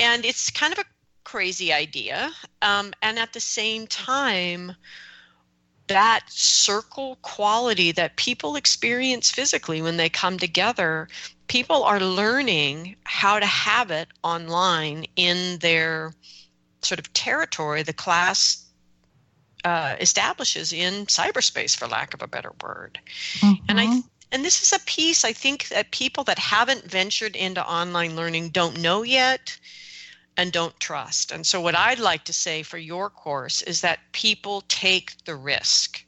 And 0.00 0.24
it's 0.24 0.50
kind 0.50 0.72
of 0.72 0.78
a 0.78 0.84
crazy 1.24 1.72
idea. 1.72 2.30
Um, 2.62 2.92
and 3.02 3.18
at 3.18 3.34
the 3.34 3.40
same 3.40 3.86
time, 3.86 4.72
that 5.88 6.24
circle 6.28 7.18
quality 7.22 7.92
that 7.92 8.16
people 8.16 8.56
experience 8.56 9.30
physically 9.30 9.82
when 9.82 9.96
they 9.96 10.08
come 10.08 10.38
together 10.38 11.08
people 11.48 11.82
are 11.82 12.00
learning 12.00 12.94
how 13.04 13.38
to 13.38 13.46
have 13.46 13.90
it 13.90 14.08
online 14.22 15.04
in 15.16 15.58
their 15.58 16.14
sort 16.82 16.98
of 16.98 17.12
territory 17.12 17.82
the 17.82 17.92
class 17.92 18.64
uh, 19.64 19.96
establishes 20.00 20.72
in 20.72 21.06
cyberspace 21.06 21.76
for 21.76 21.88
lack 21.88 22.14
of 22.14 22.22
a 22.22 22.28
better 22.28 22.52
word 22.62 23.00
mm-hmm. 23.38 23.64
and 23.68 23.80
i 23.80 23.86
mm-hmm. 23.86 24.00
and 24.30 24.44
this 24.44 24.62
is 24.62 24.72
a 24.72 24.84
piece 24.84 25.24
i 25.24 25.32
think 25.32 25.68
that 25.68 25.90
people 25.90 26.22
that 26.22 26.38
haven't 26.38 26.84
ventured 26.84 27.34
into 27.34 27.66
online 27.66 28.14
learning 28.14 28.50
don't 28.50 28.80
know 28.80 29.02
yet 29.02 29.58
and 30.38 30.52
don't 30.52 30.78
trust. 30.78 31.32
And 31.32 31.44
so 31.46 31.60
what 31.60 31.74
i'd 31.76 31.98
like 31.98 32.24
to 32.24 32.32
say 32.32 32.62
for 32.62 32.78
your 32.78 33.10
course 33.10 33.60
is 33.62 33.82
that 33.82 33.98
people 34.12 34.62
take 34.68 35.12
the 35.24 35.34
risk. 35.34 36.04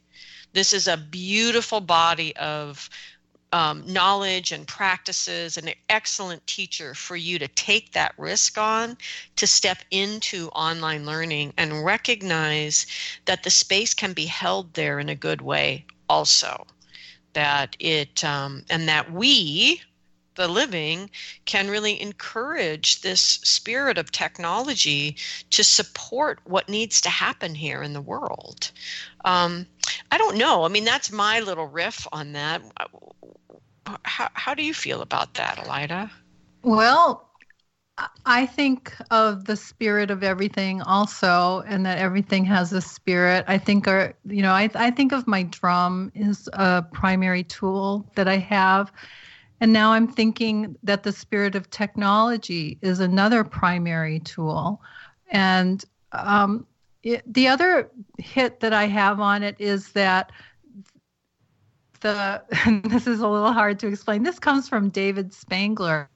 This 0.53 0.73
is 0.73 0.87
a 0.87 0.97
beautiful 0.97 1.81
body 1.81 2.35
of 2.37 2.89
um, 3.53 3.83
knowledge 3.85 4.53
and 4.53 4.65
practices 4.65 5.57
and 5.57 5.67
an 5.67 5.75
excellent 5.89 6.45
teacher 6.47 6.93
for 6.93 7.17
you 7.17 7.37
to 7.39 7.49
take 7.49 7.91
that 7.91 8.13
risk 8.17 8.57
on 8.57 8.97
to 9.35 9.45
step 9.45 9.79
into 9.91 10.47
online 10.49 11.05
learning 11.05 11.53
and 11.57 11.83
recognize 11.83 12.87
that 13.25 13.43
the 13.43 13.49
space 13.49 13.93
can 13.93 14.13
be 14.13 14.25
held 14.25 14.73
there 14.73 14.99
in 14.99 15.09
a 15.09 15.15
good 15.15 15.41
way 15.41 15.85
also. 16.09 16.65
That 17.33 17.75
it 17.79 18.23
um, 18.23 18.63
and 18.69 18.87
that 18.87 19.11
we 19.11 19.81
the 20.35 20.47
living 20.47 21.09
can 21.45 21.69
really 21.69 22.01
encourage 22.01 23.01
this 23.01 23.21
spirit 23.21 23.97
of 23.97 24.11
technology 24.11 25.17
to 25.49 25.63
support 25.63 26.39
what 26.45 26.69
needs 26.69 27.01
to 27.01 27.09
happen 27.09 27.55
here 27.55 27.83
in 27.83 27.93
the 27.93 28.01
world. 28.01 28.71
Um, 29.25 29.65
I 30.11 30.17
don't 30.17 30.37
know. 30.37 30.63
I 30.63 30.67
mean, 30.69 30.85
that's 30.85 31.11
my 31.11 31.39
little 31.39 31.67
riff 31.67 32.07
on 32.11 32.31
that 32.33 32.61
how, 34.05 34.29
how 34.33 34.53
do 34.53 34.63
you 34.63 34.73
feel 34.73 35.01
about 35.01 35.33
that, 35.35 35.59
Alida? 35.59 36.11
Well, 36.63 37.29
I 38.25 38.45
think 38.45 38.95
of 39.11 39.45
the 39.45 39.55
spirit 39.55 40.09
of 40.09 40.23
everything 40.23 40.81
also, 40.81 41.63
and 41.67 41.85
that 41.85 41.97
everything 41.97 42.45
has 42.45 42.73
a 42.73 42.81
spirit. 42.81 43.45
I 43.47 43.57
think, 43.57 43.87
our, 43.87 44.13
you 44.25 44.41
know, 44.41 44.51
I, 44.51 44.69
I 44.75 44.91
think 44.91 45.11
of 45.11 45.27
my 45.27 45.43
drum 45.43 46.11
as 46.15 46.49
a 46.53 46.83
primary 46.93 47.43
tool 47.43 48.09
that 48.15 48.27
I 48.27 48.37
have. 48.37 48.91
And 49.61 49.71
now 49.71 49.93
I'm 49.93 50.07
thinking 50.07 50.75
that 50.81 51.03
the 51.03 51.11
spirit 51.11 51.55
of 51.55 51.69
technology 51.69 52.79
is 52.81 52.99
another 52.99 53.43
primary 53.43 54.19
tool. 54.19 54.81
And 55.29 55.85
um, 56.11 56.65
it, 57.03 57.21
the 57.31 57.47
other 57.47 57.91
hit 58.17 58.59
that 58.61 58.73
I 58.73 58.87
have 58.87 59.19
on 59.19 59.43
it 59.43 59.55
is 59.59 59.91
that 59.91 60.31
the 62.01 62.41
this 62.85 63.05
is 63.05 63.19
a 63.19 63.27
little 63.27 63.53
hard 63.53 63.79
to 63.79 63.87
explain. 63.87 64.23
This 64.23 64.39
comes 64.39 64.67
from 64.67 64.89
David 64.89 65.31
Spangler. 65.31 66.09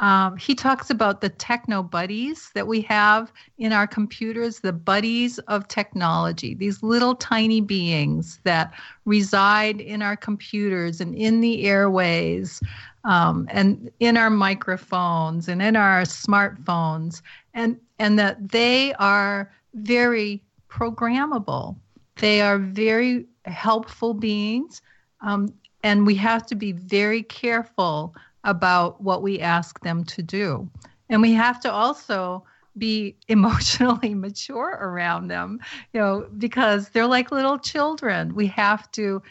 Um, 0.00 0.38
he 0.38 0.54
talks 0.54 0.88
about 0.88 1.20
the 1.20 1.28
techno 1.28 1.82
buddies 1.82 2.50
that 2.54 2.66
we 2.66 2.80
have 2.82 3.30
in 3.58 3.72
our 3.72 3.86
computers, 3.86 4.60
the 4.60 4.72
buddies 4.72 5.38
of 5.40 5.68
technology, 5.68 6.54
these 6.54 6.82
little 6.82 7.14
tiny 7.14 7.60
beings 7.60 8.40
that 8.44 8.72
reside 9.04 9.78
in 9.78 10.00
our 10.00 10.16
computers 10.16 11.02
and 11.02 11.14
in 11.14 11.42
the 11.42 11.64
airways 11.66 12.62
um, 13.04 13.46
and 13.50 13.90
in 14.00 14.16
our 14.16 14.30
microphones 14.30 15.48
and 15.48 15.60
in 15.60 15.76
our 15.76 16.02
smartphones, 16.02 17.20
and, 17.52 17.78
and 17.98 18.18
that 18.18 18.48
they 18.48 18.94
are 18.94 19.52
very 19.74 20.42
programmable. 20.70 21.76
They 22.16 22.40
are 22.40 22.58
very 22.58 23.26
helpful 23.44 24.14
beings 24.14 24.80
um, 25.20 25.52
and 25.82 26.06
we 26.06 26.14
have 26.16 26.46
to 26.46 26.54
be 26.54 26.72
very 26.72 27.22
careful 27.22 28.14
about 28.44 29.02
what 29.02 29.22
we 29.22 29.40
ask 29.40 29.80
them 29.80 30.04
to 30.04 30.22
do. 30.22 30.68
And 31.08 31.20
we 31.20 31.32
have 31.32 31.60
to 31.60 31.72
also 31.72 32.44
be 32.78 33.16
emotionally 33.28 34.14
mature 34.14 34.78
around 34.80 35.28
them, 35.28 35.60
you 35.92 36.00
know, 36.00 36.26
because 36.38 36.88
they're 36.90 37.06
like 37.06 37.30
little 37.30 37.58
children. 37.58 38.34
We 38.34 38.46
have 38.48 38.90
to 38.92 39.22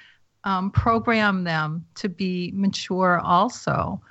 um, 0.43 0.71
program 0.71 1.43
them 1.43 1.85
to 1.95 2.09
be 2.09 2.51
mature 2.53 3.19
also. 3.19 4.01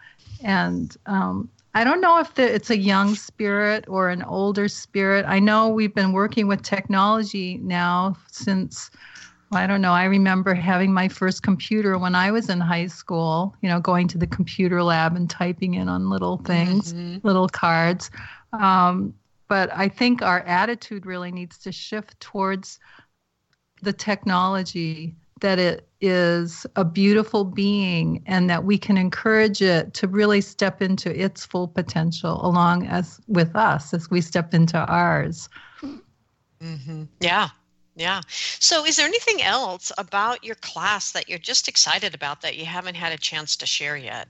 And 0.43 0.97
um, 1.07 1.49
I 1.75 1.85
don't 1.85 2.01
know 2.01 2.19
if 2.19 2.35
the, 2.35 2.55
it's 2.55 2.71
a 2.71 2.77
young 2.77 3.15
spirit 3.15 3.85
or 3.89 4.09
an 4.09 4.23
older 4.23 4.69
spirit. 4.69 5.25
I 5.27 5.39
know 5.39 5.69
we've 5.69 5.95
been 5.95 6.13
working 6.13 6.47
with 6.47 6.63
technology 6.63 7.59
now 7.63 8.17
since 8.31 8.91
I 9.53 9.67
don't 9.67 9.81
know. 9.81 9.93
I 9.93 10.05
remember 10.05 10.55
having 10.55 10.93
my 10.93 11.09
first 11.09 11.43
computer 11.43 11.99
when 11.99 12.15
I 12.15 12.31
was 12.31 12.51
in 12.51 12.61
high 12.61 12.87
school, 12.87 13.57
you 13.63 13.69
know, 13.69 13.81
going 13.81 14.07
to 14.09 14.19
the 14.19 14.27
computer 14.27 14.83
lab 14.83 15.17
and 15.17 15.29
typing 15.29 15.75
in 15.75 15.89
on 15.89 16.11
little 16.11 16.37
things, 16.39 16.93
mm-hmm. 16.93 17.27
little 17.27 17.49
cards. 17.49 18.11
Um, 18.53 19.15
but 19.49 19.71
I 19.75 19.89
think 19.89 20.21
our 20.21 20.41
attitude 20.41 21.07
really 21.07 21.33
needs 21.33 21.57
to 21.59 21.73
shift 21.73 22.21
towards 22.21 22.79
the 23.81 23.93
technology 23.93 25.15
that 25.41 25.59
it 25.59 25.89
is 26.01 26.67
a 26.77 26.85
beautiful 26.85 27.45
being 27.45 28.23
and 28.27 28.51
that 28.51 28.65
we 28.65 28.77
can 28.77 28.97
encourage 28.97 29.63
it 29.63 29.95
to 29.95 30.09
really 30.09 30.41
step 30.41 30.83
into 30.83 31.17
its 31.19 31.47
full 31.47 31.69
potential 31.69 32.45
along 32.45 32.87
as 32.87 33.21
with 33.29 33.55
us 33.57 33.95
as 33.95 34.11
we 34.11 34.21
step 34.21 34.53
into 34.53 34.79
ours. 34.79 35.49
Mm-hmm. 36.61 37.05
Yeah, 37.21 37.49
yeah. 37.99 38.21
So, 38.29 38.85
is 38.87 38.97
there 38.97 39.07
anything 39.07 39.43
else 39.43 39.91
about 39.99 40.45
your 40.45 40.55
class 40.57 41.13
that 41.13 41.29
you're 41.29 41.39
just 41.39 41.69
excited 41.69 42.15
about 42.15 42.43
that 42.43 42.57
you 42.57 42.65
haven't 42.65 42.95
had 42.95 43.13
a 43.13 43.19
chance 43.19 43.57
to 43.57 43.67
share 43.67 43.97
yet? 43.97 44.29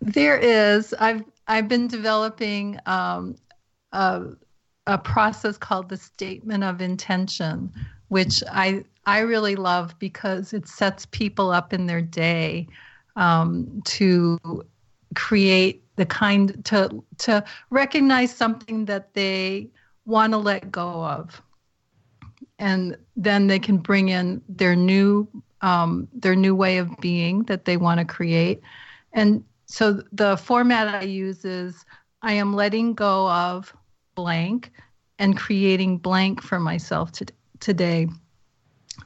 There 0.00 0.36
is. 0.36 0.94
I've 0.98 1.24
I've 1.48 1.68
been 1.68 1.88
developing 1.88 2.78
um, 2.86 3.36
a, 3.92 4.24
a 4.86 4.98
process 4.98 5.56
called 5.56 5.88
the 5.88 5.96
statement 5.96 6.64
of 6.64 6.80
intention, 6.80 7.72
which 8.08 8.42
I 8.50 8.84
I 9.06 9.20
really 9.20 9.56
love 9.56 9.98
because 9.98 10.52
it 10.52 10.68
sets 10.68 11.06
people 11.06 11.50
up 11.50 11.72
in 11.72 11.86
their 11.86 12.02
day 12.02 12.68
um, 13.16 13.82
to 13.86 14.38
create 15.14 15.82
the 15.96 16.06
kind 16.06 16.64
to 16.66 17.02
to 17.18 17.44
recognize 17.70 18.34
something 18.34 18.84
that 18.86 19.14
they 19.14 19.70
want 20.04 20.32
to 20.32 20.38
let 20.38 20.70
go 20.70 21.04
of 21.04 21.40
and 22.62 22.96
then 23.16 23.48
they 23.48 23.58
can 23.58 23.76
bring 23.76 24.08
in 24.08 24.40
their 24.48 24.76
new 24.76 25.28
um, 25.62 26.08
their 26.14 26.36
new 26.36 26.54
way 26.54 26.78
of 26.78 26.88
being 27.00 27.44
that 27.44 27.64
they 27.64 27.76
want 27.76 27.98
to 28.00 28.04
create. 28.04 28.60
And 29.12 29.44
so 29.66 30.02
the 30.12 30.36
format 30.36 30.88
i 30.88 31.02
use 31.02 31.44
is 31.44 31.84
i 32.22 32.32
am 32.32 32.54
letting 32.54 32.94
go 32.94 33.30
of 33.30 33.74
blank 34.14 34.70
and 35.18 35.36
creating 35.36 35.98
blank 35.98 36.42
for 36.42 36.58
myself 36.60 37.12
to, 37.12 37.26
today. 37.60 38.08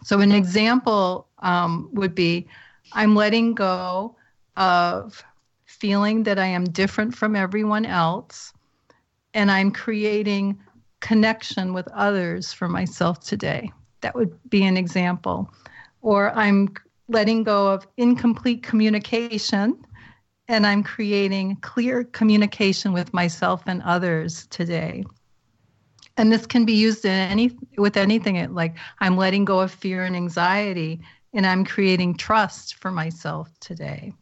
So 0.02 0.20
an 0.20 0.32
example 0.32 1.28
um, 1.40 1.88
would 1.92 2.14
be 2.14 2.46
i'm 2.92 3.14
letting 3.16 3.54
go 3.54 4.16
of 4.57 5.24
feeling 5.66 6.22
that 6.24 6.38
I 6.38 6.46
am 6.46 6.64
different 6.64 7.14
from 7.14 7.36
everyone 7.36 7.84
else, 7.84 8.52
and 9.34 9.50
I'm 9.50 9.70
creating 9.70 10.59
connection 11.01 11.72
with 11.72 11.88
others 11.88 12.53
for 12.53 12.68
myself 12.68 13.20
today. 13.20 13.70
That 14.01 14.14
would 14.14 14.38
be 14.49 14.64
an 14.64 14.76
example. 14.76 15.51
Or 16.03 16.30
I'm 16.32 16.68
letting 17.09 17.44
go 17.44 17.68
of 17.68 17.86
incomplete 17.97 18.62
communication 18.62 19.84
and 20.49 20.66
I'm 20.66 20.82
creating 20.82 21.57
clear 21.57 22.05
communication 22.05 22.92
with 22.92 23.12
myself 23.12 23.62
and 23.66 23.82
others 23.82 24.47
today. 24.47 25.05
And 26.16 26.32
this 26.32 26.47
can 26.47 26.64
be 26.64 26.72
used 26.72 27.05
in 27.05 27.11
any 27.11 27.57
with 27.76 27.97
anything 27.97 28.55
like 28.55 28.76
I'm 29.01 29.16
letting 29.16 29.44
go 29.44 29.61
of 29.61 29.70
fear 29.70 30.05
and 30.05 30.16
anxiety 30.16 31.01
and 31.34 31.47
I'm 31.47 31.64
creating 31.64 32.16
trust 32.16 32.76
for 32.76 32.90
myself 32.90 33.51
today. 33.61 34.12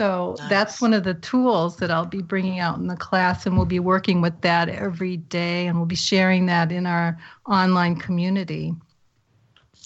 So 0.00 0.34
nice. 0.38 0.48
that's 0.48 0.80
one 0.80 0.94
of 0.94 1.04
the 1.04 1.12
tools 1.12 1.76
that 1.76 1.90
I'll 1.90 2.06
be 2.06 2.22
bringing 2.22 2.58
out 2.58 2.78
in 2.78 2.86
the 2.86 2.96
class, 2.96 3.44
and 3.44 3.54
we'll 3.54 3.66
be 3.66 3.80
working 3.80 4.22
with 4.22 4.40
that 4.40 4.70
every 4.70 5.18
day, 5.18 5.66
and 5.66 5.76
we'll 5.76 5.84
be 5.84 5.94
sharing 5.94 6.46
that 6.46 6.72
in 6.72 6.86
our 6.86 7.18
online 7.46 7.96
community. 7.96 8.72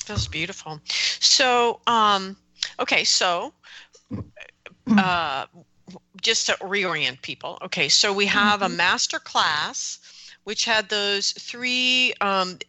That's 0.07 0.29
beautiful. 0.29 0.81
So, 0.87 1.81
um, 1.89 2.37
okay, 2.79 3.03
so 3.03 3.55
uh, 4.97 5.47
just 6.23 6.47
to 6.47 6.53
reorient 6.61 7.21
people, 7.23 7.59
okay, 7.63 7.89
so 7.89 8.13
we 8.13 8.27
have 8.27 8.61
mm-hmm. 8.61 8.73
a 8.73 8.77
master 8.77 9.19
class 9.19 9.99
which 10.45 10.65
had 10.65 10.91
those 10.91 11.33
three 11.33 12.15
um, 12.21 12.61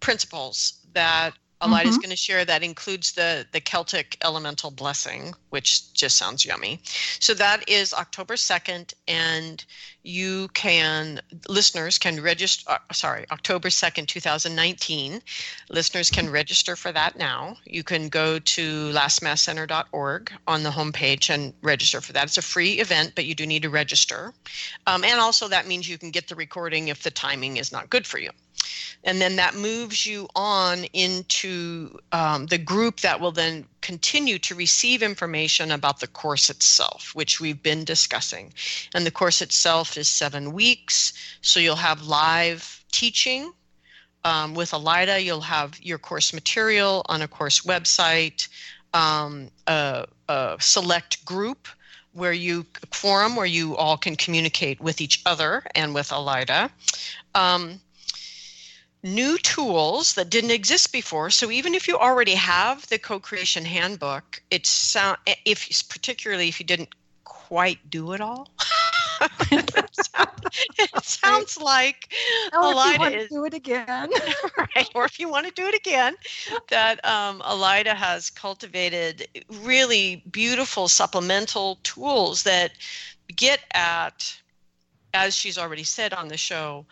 principles 0.00 0.74
that 0.92 1.32
Alida 1.60 1.88
is 1.88 1.94
mm-hmm. 1.94 2.00
going 2.00 2.10
to 2.10 2.16
share 2.16 2.44
that 2.44 2.62
includes 2.62 3.12
the 3.12 3.46
the 3.52 3.60
Celtic 3.60 4.16
elemental 4.22 4.70
blessing, 4.70 5.34
which 5.50 5.92
just 5.92 6.16
sounds 6.16 6.44
yummy. 6.44 6.80
So 7.18 7.34
that 7.34 7.68
is 7.68 7.92
October 7.92 8.36
second, 8.36 8.94
and 9.06 9.62
you 10.02 10.48
can 10.48 11.20
listeners 11.48 11.98
can 11.98 12.22
register. 12.22 12.70
Uh, 12.70 12.78
sorry, 12.92 13.26
October 13.30 13.68
second, 13.68 14.08
two 14.08 14.20
thousand 14.20 14.56
nineteen. 14.56 15.20
Listeners 15.68 16.10
can 16.10 16.30
register 16.30 16.76
for 16.76 16.92
that 16.92 17.16
now. 17.16 17.56
You 17.64 17.84
can 17.84 18.08
go 18.08 18.38
to 18.38 18.92
lastmaskcenter.org 18.92 20.32
on 20.46 20.62
the 20.62 20.70
homepage 20.70 21.28
and 21.28 21.52
register 21.62 22.00
for 22.00 22.14
that. 22.14 22.24
It's 22.24 22.38
a 22.38 22.42
free 22.42 22.80
event, 22.80 23.12
but 23.14 23.26
you 23.26 23.34
do 23.34 23.46
need 23.46 23.62
to 23.62 23.70
register, 23.70 24.32
um, 24.86 25.04
and 25.04 25.20
also 25.20 25.48
that 25.48 25.66
means 25.66 25.88
you 25.88 25.98
can 25.98 26.10
get 26.10 26.28
the 26.28 26.36
recording 26.36 26.88
if 26.88 27.02
the 27.02 27.10
timing 27.10 27.58
is 27.58 27.70
not 27.70 27.90
good 27.90 28.06
for 28.06 28.18
you 28.18 28.30
and 29.04 29.20
then 29.20 29.36
that 29.36 29.54
moves 29.54 30.04
you 30.04 30.28
on 30.34 30.84
into 30.92 31.98
um, 32.12 32.46
the 32.46 32.58
group 32.58 33.00
that 33.00 33.20
will 33.20 33.32
then 33.32 33.64
continue 33.80 34.38
to 34.38 34.54
receive 34.54 35.02
information 35.02 35.70
about 35.70 36.00
the 36.00 36.06
course 36.06 36.50
itself 36.50 37.12
which 37.14 37.40
we've 37.40 37.62
been 37.62 37.84
discussing. 37.84 38.52
And 38.94 39.06
the 39.06 39.10
course 39.10 39.40
itself 39.40 39.96
is 39.96 40.08
seven 40.08 40.52
weeks. 40.52 41.12
So 41.40 41.60
you'll 41.60 41.76
have 41.76 42.02
live 42.02 42.84
teaching 42.92 43.52
um, 44.24 44.54
with 44.54 44.74
alida 44.74 45.20
you'll 45.20 45.40
have 45.40 45.80
your 45.80 45.98
course 45.98 46.32
material 46.32 47.02
on 47.08 47.22
a 47.22 47.28
course 47.28 47.60
website 47.62 48.48
um, 48.92 49.50
a, 49.66 50.06
a 50.28 50.56
select 50.60 51.24
group 51.24 51.68
where 52.12 52.32
you 52.32 52.66
forum 52.90 53.36
where 53.36 53.46
you 53.46 53.76
all 53.76 53.96
can 53.96 54.16
communicate 54.16 54.80
with 54.80 55.00
each 55.00 55.22
other 55.26 55.62
and 55.74 55.94
with 55.94 56.12
alida 56.12 56.70
um, 57.34 57.80
new 59.02 59.38
tools 59.38 60.14
that 60.14 60.30
didn't 60.30 60.50
exist 60.50 60.92
before. 60.92 61.30
So 61.30 61.50
even 61.50 61.74
if 61.74 61.88
you 61.88 61.96
already 61.96 62.34
have 62.34 62.86
the 62.88 62.98
co-creation 62.98 63.64
handbook, 63.64 64.42
it's 64.50 64.96
if 65.44 65.88
particularly 65.88 66.48
if 66.48 66.60
you 66.60 66.66
didn't 66.66 66.90
quite 67.24 67.90
do 67.90 68.12
it 68.12 68.20
all. 68.20 68.48
it 69.50 71.04
sounds 71.04 71.58
like 71.60 72.12
if 72.92 72.94
you 72.94 72.98
want 72.98 73.14
is, 73.14 73.28
to 73.28 73.34
do 73.34 73.44
it 73.44 73.54
again, 73.54 74.10
right? 74.76 74.88
Or 74.94 75.04
if 75.04 75.18
you 75.18 75.28
want 75.28 75.46
to 75.46 75.52
do 75.52 75.66
it 75.66 75.74
again, 75.74 76.14
that 76.68 77.04
um, 77.04 77.42
Alida 77.44 77.94
has 77.94 78.30
cultivated 78.30 79.26
really 79.62 80.22
beautiful 80.30 80.88
supplemental 80.88 81.78
tools 81.82 82.42
that 82.44 82.72
get 83.34 83.60
at, 83.74 84.34
as 85.12 85.34
she's 85.34 85.58
already 85.58 85.84
said 85.84 86.12
on 86.14 86.28
the 86.28 86.36
show, 86.36 86.86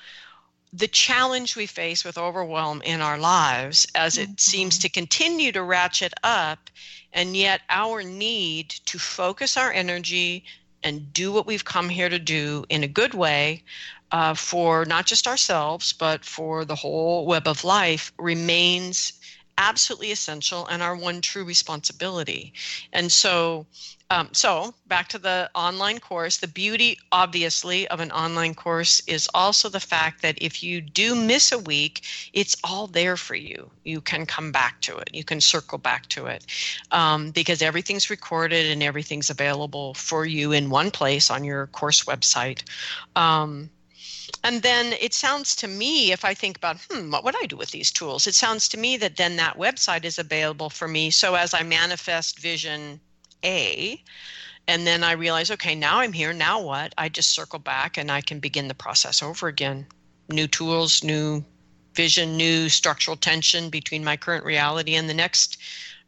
the 0.72 0.88
challenge 0.88 1.56
we 1.56 1.66
face 1.66 2.04
with 2.04 2.18
overwhelm 2.18 2.82
in 2.82 3.00
our 3.00 3.18
lives 3.18 3.86
as 3.94 4.18
it 4.18 4.28
mm-hmm. 4.28 4.36
seems 4.36 4.78
to 4.78 4.88
continue 4.88 5.52
to 5.52 5.62
ratchet 5.62 6.14
up, 6.22 6.70
and 7.12 7.36
yet 7.36 7.62
our 7.70 8.02
need 8.02 8.68
to 8.68 8.98
focus 8.98 9.56
our 9.56 9.72
energy 9.72 10.44
and 10.82 11.12
do 11.12 11.32
what 11.32 11.46
we've 11.46 11.64
come 11.64 11.88
here 11.88 12.08
to 12.08 12.18
do 12.18 12.64
in 12.68 12.84
a 12.84 12.88
good 12.88 13.14
way 13.14 13.62
uh, 14.12 14.34
for 14.34 14.84
not 14.84 15.06
just 15.06 15.26
ourselves, 15.26 15.92
but 15.92 16.24
for 16.24 16.64
the 16.64 16.74
whole 16.74 17.26
web 17.26 17.46
of 17.46 17.64
life 17.64 18.12
remains 18.18 19.12
absolutely 19.58 20.12
essential 20.12 20.66
and 20.68 20.82
our 20.82 20.96
one 20.96 21.20
true 21.20 21.44
responsibility. 21.44 22.54
And 22.92 23.12
so, 23.12 23.66
um, 24.10 24.28
so 24.32 24.72
back 24.86 25.08
to 25.08 25.18
the 25.18 25.50
online 25.54 25.98
course. 25.98 26.38
The 26.38 26.48
beauty, 26.48 26.98
obviously, 27.12 27.86
of 27.88 28.00
an 28.00 28.10
online 28.12 28.54
course 28.54 29.02
is 29.06 29.28
also 29.34 29.68
the 29.68 29.80
fact 29.80 30.22
that 30.22 30.40
if 30.40 30.62
you 30.62 30.80
do 30.80 31.14
miss 31.14 31.52
a 31.52 31.58
week, 31.58 32.06
it's 32.32 32.56
all 32.64 32.86
there 32.86 33.16
for 33.16 33.34
you. 33.34 33.70
You 33.84 34.00
can 34.00 34.24
come 34.24 34.52
back 34.52 34.80
to 34.82 34.96
it. 34.96 35.10
You 35.12 35.24
can 35.24 35.40
circle 35.40 35.78
back 35.78 36.06
to 36.10 36.26
it 36.26 36.46
um, 36.92 37.32
because 37.32 37.60
everything's 37.60 38.08
recorded 38.08 38.70
and 38.70 38.82
everything's 38.82 39.28
available 39.28 39.92
for 39.94 40.24
you 40.24 40.52
in 40.52 40.70
one 40.70 40.90
place 40.90 41.30
on 41.30 41.44
your 41.44 41.66
course 41.66 42.04
website. 42.04 42.62
Um, 43.16 43.70
and 44.44 44.62
then 44.62 44.94
it 45.00 45.14
sounds 45.14 45.54
to 45.56 45.68
me 45.68 46.12
if 46.12 46.24
i 46.24 46.34
think 46.34 46.56
about 46.56 46.78
hmm 46.90 47.10
what 47.10 47.24
would 47.24 47.34
i 47.42 47.46
do 47.46 47.56
with 47.56 47.70
these 47.70 47.90
tools? 47.90 48.26
It 48.26 48.34
sounds 48.34 48.68
to 48.70 48.78
me 48.78 48.96
that 48.98 49.16
then 49.16 49.36
that 49.36 49.58
website 49.58 50.04
is 50.04 50.18
available 50.18 50.70
for 50.70 50.88
me 50.88 51.10
so 51.10 51.34
as 51.34 51.54
i 51.54 51.62
manifest 51.62 52.38
vision 52.38 53.00
a 53.44 54.02
and 54.66 54.86
then 54.86 55.02
i 55.04 55.12
realize 55.12 55.50
okay 55.50 55.74
now 55.74 56.00
i'm 56.00 56.12
here 56.12 56.32
now 56.32 56.60
what? 56.60 56.94
I 56.98 57.08
just 57.08 57.30
circle 57.34 57.58
back 57.58 57.96
and 57.96 58.10
i 58.10 58.20
can 58.20 58.38
begin 58.40 58.68
the 58.68 58.74
process 58.74 59.22
over 59.22 59.48
again. 59.48 59.86
New 60.28 60.46
tools 60.46 61.02
new 61.02 61.44
vision 61.94 62.36
new 62.36 62.68
structural 62.68 63.16
tension 63.16 63.70
between 63.70 64.04
my 64.04 64.16
current 64.16 64.44
reality 64.44 64.94
and 64.94 65.08
the 65.08 65.14
next 65.14 65.58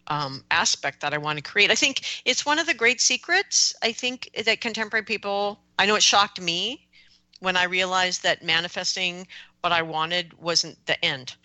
um, 0.07 0.45
aspect 0.51 1.01
that 1.01 1.15
i 1.15 1.19
want 1.19 1.39
to 1.39 1.43
create. 1.43 1.71
I 1.71 1.75
think 1.75 2.03
it's 2.25 2.45
one 2.45 2.59
of 2.59 2.67
the 2.67 2.75
great 2.75 3.01
secrets 3.01 3.75
i 3.83 3.93
think 3.93 4.31
that 4.45 4.61
contemporary 4.61 5.05
people 5.05 5.61
i 5.79 5.87
know 5.87 5.95
it 5.97 6.03
shocked 6.03 6.41
me 6.41 6.87
when 7.41 7.57
I 7.57 7.65
realized 7.65 8.23
that 8.23 8.45
manifesting 8.45 9.27
what 9.61 9.73
I 9.73 9.83
wanted 9.83 10.33
wasn't 10.41 10.87
the 10.87 11.03
end. 11.05 11.35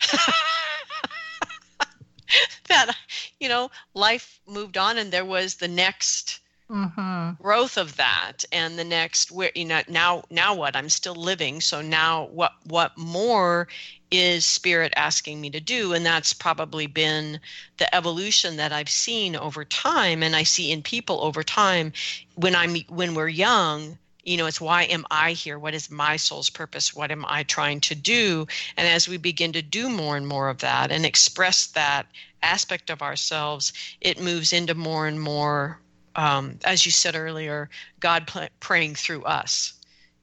that 2.68 2.96
you 3.40 3.48
know, 3.48 3.70
life 3.94 4.40
moved 4.46 4.76
on, 4.78 4.98
and 4.98 5.12
there 5.12 5.24
was 5.24 5.56
the 5.56 5.68
next 5.68 6.40
mm-hmm. 6.70 7.42
growth 7.42 7.76
of 7.76 7.96
that, 7.96 8.44
and 8.52 8.78
the 8.78 8.84
next 8.84 9.30
where 9.30 9.50
you 9.54 9.64
know 9.64 9.82
now 9.88 10.22
now 10.30 10.54
what 10.54 10.76
I'm 10.76 10.88
still 10.88 11.14
living. 11.14 11.60
So 11.60 11.82
now 11.82 12.26
what 12.26 12.52
what 12.64 12.96
more 12.96 13.68
is 14.10 14.44
spirit 14.44 14.92
asking 14.96 15.40
me 15.40 15.50
to 15.50 15.58
do 15.58 15.92
and 15.92 16.06
that's 16.06 16.32
probably 16.32 16.86
been 16.86 17.40
the 17.78 17.92
evolution 17.92 18.56
that 18.56 18.72
i've 18.72 18.88
seen 18.88 19.34
over 19.34 19.64
time 19.64 20.22
and 20.22 20.36
i 20.36 20.44
see 20.44 20.70
in 20.70 20.80
people 20.80 21.20
over 21.24 21.42
time 21.42 21.92
when 22.36 22.54
i'm 22.54 22.76
when 22.88 23.14
we're 23.14 23.26
young 23.26 23.98
you 24.26 24.36
know 24.36 24.46
it's 24.46 24.60
why 24.60 24.82
am 24.84 25.06
i 25.10 25.32
here 25.32 25.58
what 25.58 25.74
is 25.74 25.90
my 25.90 26.16
soul's 26.16 26.50
purpose 26.50 26.94
what 26.94 27.10
am 27.10 27.24
i 27.28 27.42
trying 27.44 27.80
to 27.80 27.94
do 27.94 28.46
and 28.76 28.86
as 28.86 29.08
we 29.08 29.16
begin 29.16 29.52
to 29.52 29.62
do 29.62 29.88
more 29.88 30.16
and 30.16 30.26
more 30.26 30.48
of 30.48 30.58
that 30.58 30.90
and 30.90 31.06
express 31.06 31.68
that 31.68 32.06
aspect 32.42 32.90
of 32.90 33.00
ourselves 33.00 33.72
it 34.00 34.20
moves 34.20 34.52
into 34.52 34.74
more 34.74 35.06
and 35.06 35.20
more 35.20 35.80
um, 36.16 36.58
as 36.64 36.84
you 36.84 36.92
said 36.92 37.14
earlier 37.14 37.70
god 38.00 38.30
praying 38.60 38.94
through 38.94 39.22
us 39.24 39.72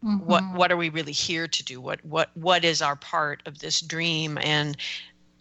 Mm-hmm. 0.03 0.25
What 0.25 0.43
what 0.53 0.71
are 0.71 0.77
we 0.77 0.89
really 0.89 1.13
here 1.13 1.47
to 1.47 1.63
do? 1.63 1.79
What 1.79 2.03
what 2.03 2.29
what 2.35 2.65
is 2.65 2.81
our 2.81 2.95
part 2.95 3.41
of 3.45 3.59
this 3.59 3.79
dream 3.79 4.37
and 4.41 4.75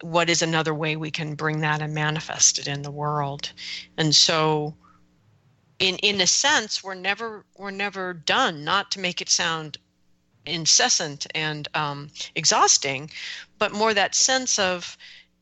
what 0.02 0.30
is 0.30 0.42
another 0.42 0.74
way 0.74 0.96
we 0.96 1.10
can 1.10 1.34
bring 1.34 1.60
that 1.60 1.82
and 1.82 1.94
manifest 1.94 2.58
it 2.58 2.68
in 2.68 2.82
the 2.82 2.90
world? 2.90 3.52
And 3.96 4.14
so 4.14 4.74
in 5.78 5.96
in 5.96 6.20
a 6.20 6.26
sense 6.26 6.82
we're 6.82 6.94
never 6.94 7.44
we're 7.56 7.70
never 7.70 8.12
done 8.12 8.64
not 8.64 8.90
to 8.90 9.00
make 9.00 9.20
it 9.20 9.28
sound 9.28 9.78
incessant 10.46 11.26
and 11.34 11.68
um, 11.74 12.08
exhausting 12.34 13.10
but 13.58 13.72
more 13.72 13.94
that 13.94 14.14
sense 14.14 14.58
of 14.58 14.96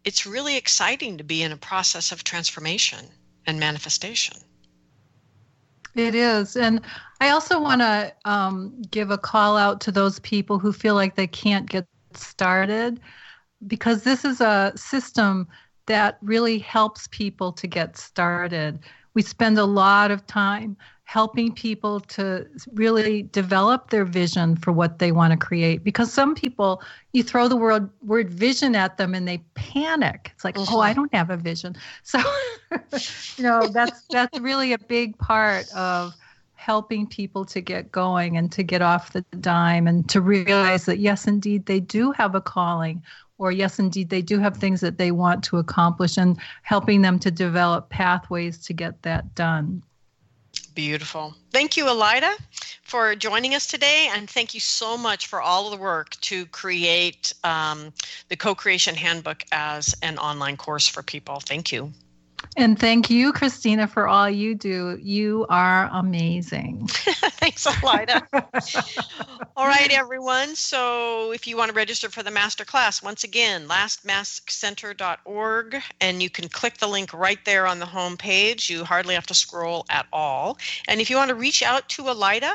it's 0.04 0.26
really 0.26 0.56
exciting 0.56 1.18
to 1.18 1.24
be 1.24 1.42
in 1.42 1.52
a 1.52 1.56
process 1.56 2.10
of 2.12 2.24
transformation 2.24 3.06
and 3.46 3.60
manifestation. 3.60 4.36
It 5.94 6.14
is 6.14 6.56
and 6.56 6.80
i 7.20 7.30
also 7.30 7.60
want 7.60 7.80
to 7.80 8.12
um, 8.24 8.80
give 8.90 9.10
a 9.10 9.18
call 9.18 9.56
out 9.56 9.80
to 9.82 9.92
those 9.92 10.20
people 10.20 10.58
who 10.58 10.72
feel 10.72 10.94
like 10.94 11.16
they 11.16 11.26
can't 11.26 11.68
get 11.68 11.86
started 12.14 13.00
because 13.66 14.04
this 14.04 14.24
is 14.24 14.40
a 14.40 14.72
system 14.76 15.48
that 15.86 16.18
really 16.22 16.58
helps 16.58 17.08
people 17.08 17.52
to 17.52 17.66
get 17.66 17.96
started 17.96 18.78
we 19.14 19.22
spend 19.22 19.58
a 19.58 19.64
lot 19.64 20.10
of 20.10 20.26
time 20.26 20.76
helping 21.10 21.52
people 21.52 21.98
to 21.98 22.46
really 22.74 23.24
develop 23.24 23.90
their 23.90 24.04
vision 24.04 24.54
for 24.54 24.70
what 24.70 25.00
they 25.00 25.10
want 25.10 25.32
to 25.32 25.36
create 25.36 25.82
because 25.82 26.12
some 26.12 26.36
people 26.36 26.80
you 27.12 27.20
throw 27.20 27.48
the 27.48 27.56
word 27.56 27.90
word 28.02 28.30
vision 28.30 28.76
at 28.76 28.96
them 28.96 29.12
and 29.12 29.26
they 29.26 29.38
panic. 29.54 30.30
It's 30.34 30.44
like 30.44 30.56
oh 30.56 30.78
i 30.78 30.90
mm-hmm. 30.90 31.00
don't 31.00 31.14
have 31.14 31.30
a 31.30 31.36
vision. 31.36 31.74
So 32.04 32.20
you 33.36 33.42
know 33.42 33.66
that's 33.66 34.02
that's 34.10 34.38
really 34.38 34.72
a 34.72 34.78
big 34.78 35.18
part 35.18 35.68
of 35.74 36.14
helping 36.54 37.06
people 37.06 37.44
to 37.46 37.60
get 37.60 37.90
going 37.90 38.36
and 38.36 38.52
to 38.52 38.62
get 38.62 38.80
off 38.80 39.12
the 39.12 39.22
dime 39.40 39.88
and 39.88 40.08
to 40.10 40.20
realize 40.20 40.84
that 40.84 40.98
yes 40.98 41.26
indeed 41.26 41.66
they 41.66 41.80
do 41.80 42.12
have 42.12 42.36
a 42.36 42.40
calling 42.40 43.02
or 43.40 43.50
yes, 43.50 43.78
indeed, 43.78 44.10
they 44.10 44.20
do 44.20 44.38
have 44.38 44.58
things 44.58 44.82
that 44.82 44.98
they 44.98 45.10
want 45.10 45.42
to 45.42 45.56
accomplish 45.56 46.18
and 46.18 46.38
helping 46.62 47.00
them 47.00 47.18
to 47.18 47.30
develop 47.30 47.88
pathways 47.88 48.58
to 48.66 48.74
get 48.74 49.00
that 49.02 49.34
done. 49.34 49.82
Beautiful. 50.74 51.34
Thank 51.50 51.74
you, 51.74 51.88
Alida, 51.88 52.32
for 52.82 53.14
joining 53.16 53.54
us 53.54 53.66
today. 53.66 54.10
And 54.12 54.28
thank 54.28 54.52
you 54.52 54.60
so 54.60 54.98
much 54.98 55.26
for 55.26 55.40
all 55.40 55.64
of 55.64 55.70
the 55.72 55.82
work 55.82 56.10
to 56.20 56.44
create 56.46 57.32
um, 57.42 57.94
the 58.28 58.36
Co 58.36 58.54
Creation 58.54 58.94
Handbook 58.94 59.42
as 59.52 59.96
an 60.02 60.18
online 60.18 60.58
course 60.58 60.86
for 60.86 61.02
people. 61.02 61.40
Thank 61.40 61.72
you. 61.72 61.92
And 62.56 62.78
thank 62.78 63.10
you, 63.10 63.32
Christina, 63.32 63.86
for 63.86 64.08
all 64.08 64.28
you 64.28 64.54
do. 64.54 64.98
You 65.00 65.46
are 65.48 65.88
amazing. 65.92 66.86
Thanks, 66.88 67.66
Alida. 67.66 68.26
all 69.56 69.66
right, 69.66 69.90
everyone. 69.92 70.54
So 70.56 71.32
if 71.32 71.46
you 71.46 71.56
want 71.56 71.70
to 71.70 71.74
register 71.74 72.10
for 72.10 72.22
the 72.22 72.30
master 72.30 72.64
class, 72.64 73.02
once 73.02 73.24
again, 73.24 73.68
lastmaskcenter.org, 73.68 75.76
and 76.00 76.22
you 76.22 76.28
can 76.28 76.48
click 76.48 76.78
the 76.78 76.88
link 76.88 77.14
right 77.14 77.42
there 77.44 77.66
on 77.66 77.78
the 77.78 77.86
home 77.86 78.16
page. 78.16 78.68
You 78.68 78.84
hardly 78.84 79.14
have 79.14 79.26
to 79.26 79.34
scroll 79.34 79.86
at 79.88 80.06
all. 80.12 80.58
And 80.88 81.00
if 81.00 81.08
you 81.08 81.16
want 81.16 81.30
to 81.30 81.36
reach 81.36 81.62
out 81.62 81.88
to 81.90 82.08
Alida, 82.08 82.54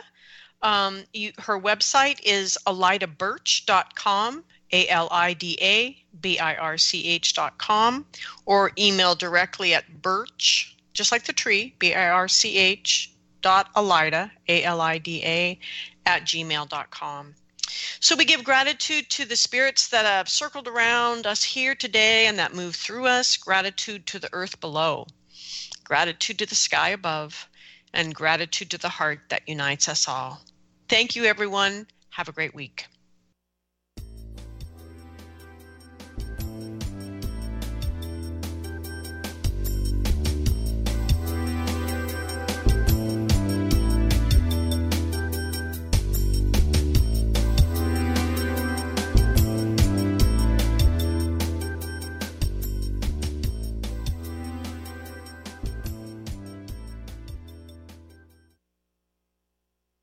um, 0.61 1.03
you, 1.13 1.31
her 1.39 1.59
website 1.59 2.19
is 2.23 2.57
alidabirch.com 2.67 4.43
a 4.72 4.88
L 4.88 5.07
I 5.11 5.34
D 5.34 5.57
A 5.61 5.97
B 6.22 6.39
I 6.39 6.55
R 6.55 6.78
C 6.78 7.05
H 7.05 7.34
dot 7.34 7.57
com, 7.57 8.05
or 8.45 8.72
email 8.78 9.16
directly 9.16 9.74
at 9.74 10.01
birch, 10.01 10.76
just 10.93 11.11
like 11.11 11.24
the 11.24 11.34
tree, 11.34 11.76
B 11.80 11.93
I 11.93 12.09
R 12.09 12.28
C 12.28 12.57
H 12.57 13.11
dot 13.41 13.70
alida, 13.76 14.32
A 14.47 14.63
L 14.63 14.82
I 14.82 14.97
D 14.97 15.22
A, 15.24 15.59
at 16.05 16.24
gmail 16.24 16.70
dot 16.70 16.89
com. 16.89 17.36
So 17.99 18.16
we 18.16 18.26
give 18.26 18.43
gratitude 18.43 19.09
to 19.11 19.26
the 19.26 19.36
spirits 19.36 19.89
that 19.89 20.05
have 20.05 20.30
circled 20.30 20.68
around 20.68 21.28
us 21.28 21.43
here 21.43 21.76
today 21.76 22.28
and 22.28 22.39
that 22.39 22.53
move 22.53 22.76
through 22.76 23.05
us, 23.07 23.38
gratitude 23.38 24.05
to 24.07 24.20
the 24.20 24.30
earth 24.34 24.59
below, 24.61 25.07
gratitude 25.84 26.39
to 26.39 26.45
the 26.45 26.55
sky 26.55 26.89
above, 26.89 27.47
and 27.93 28.13
gratitude 28.16 28.70
to 28.72 28.78
the 28.78 28.89
heart 28.89 29.20
that 29.30 29.47
unites 29.47 29.89
us 29.89 30.07
all. 30.07 30.41
Thank 30.88 31.16
you, 31.16 31.26
everyone. 31.26 31.88
Have 32.11 32.30
a 32.30 32.34
great 32.34 32.53
week. 32.53 32.86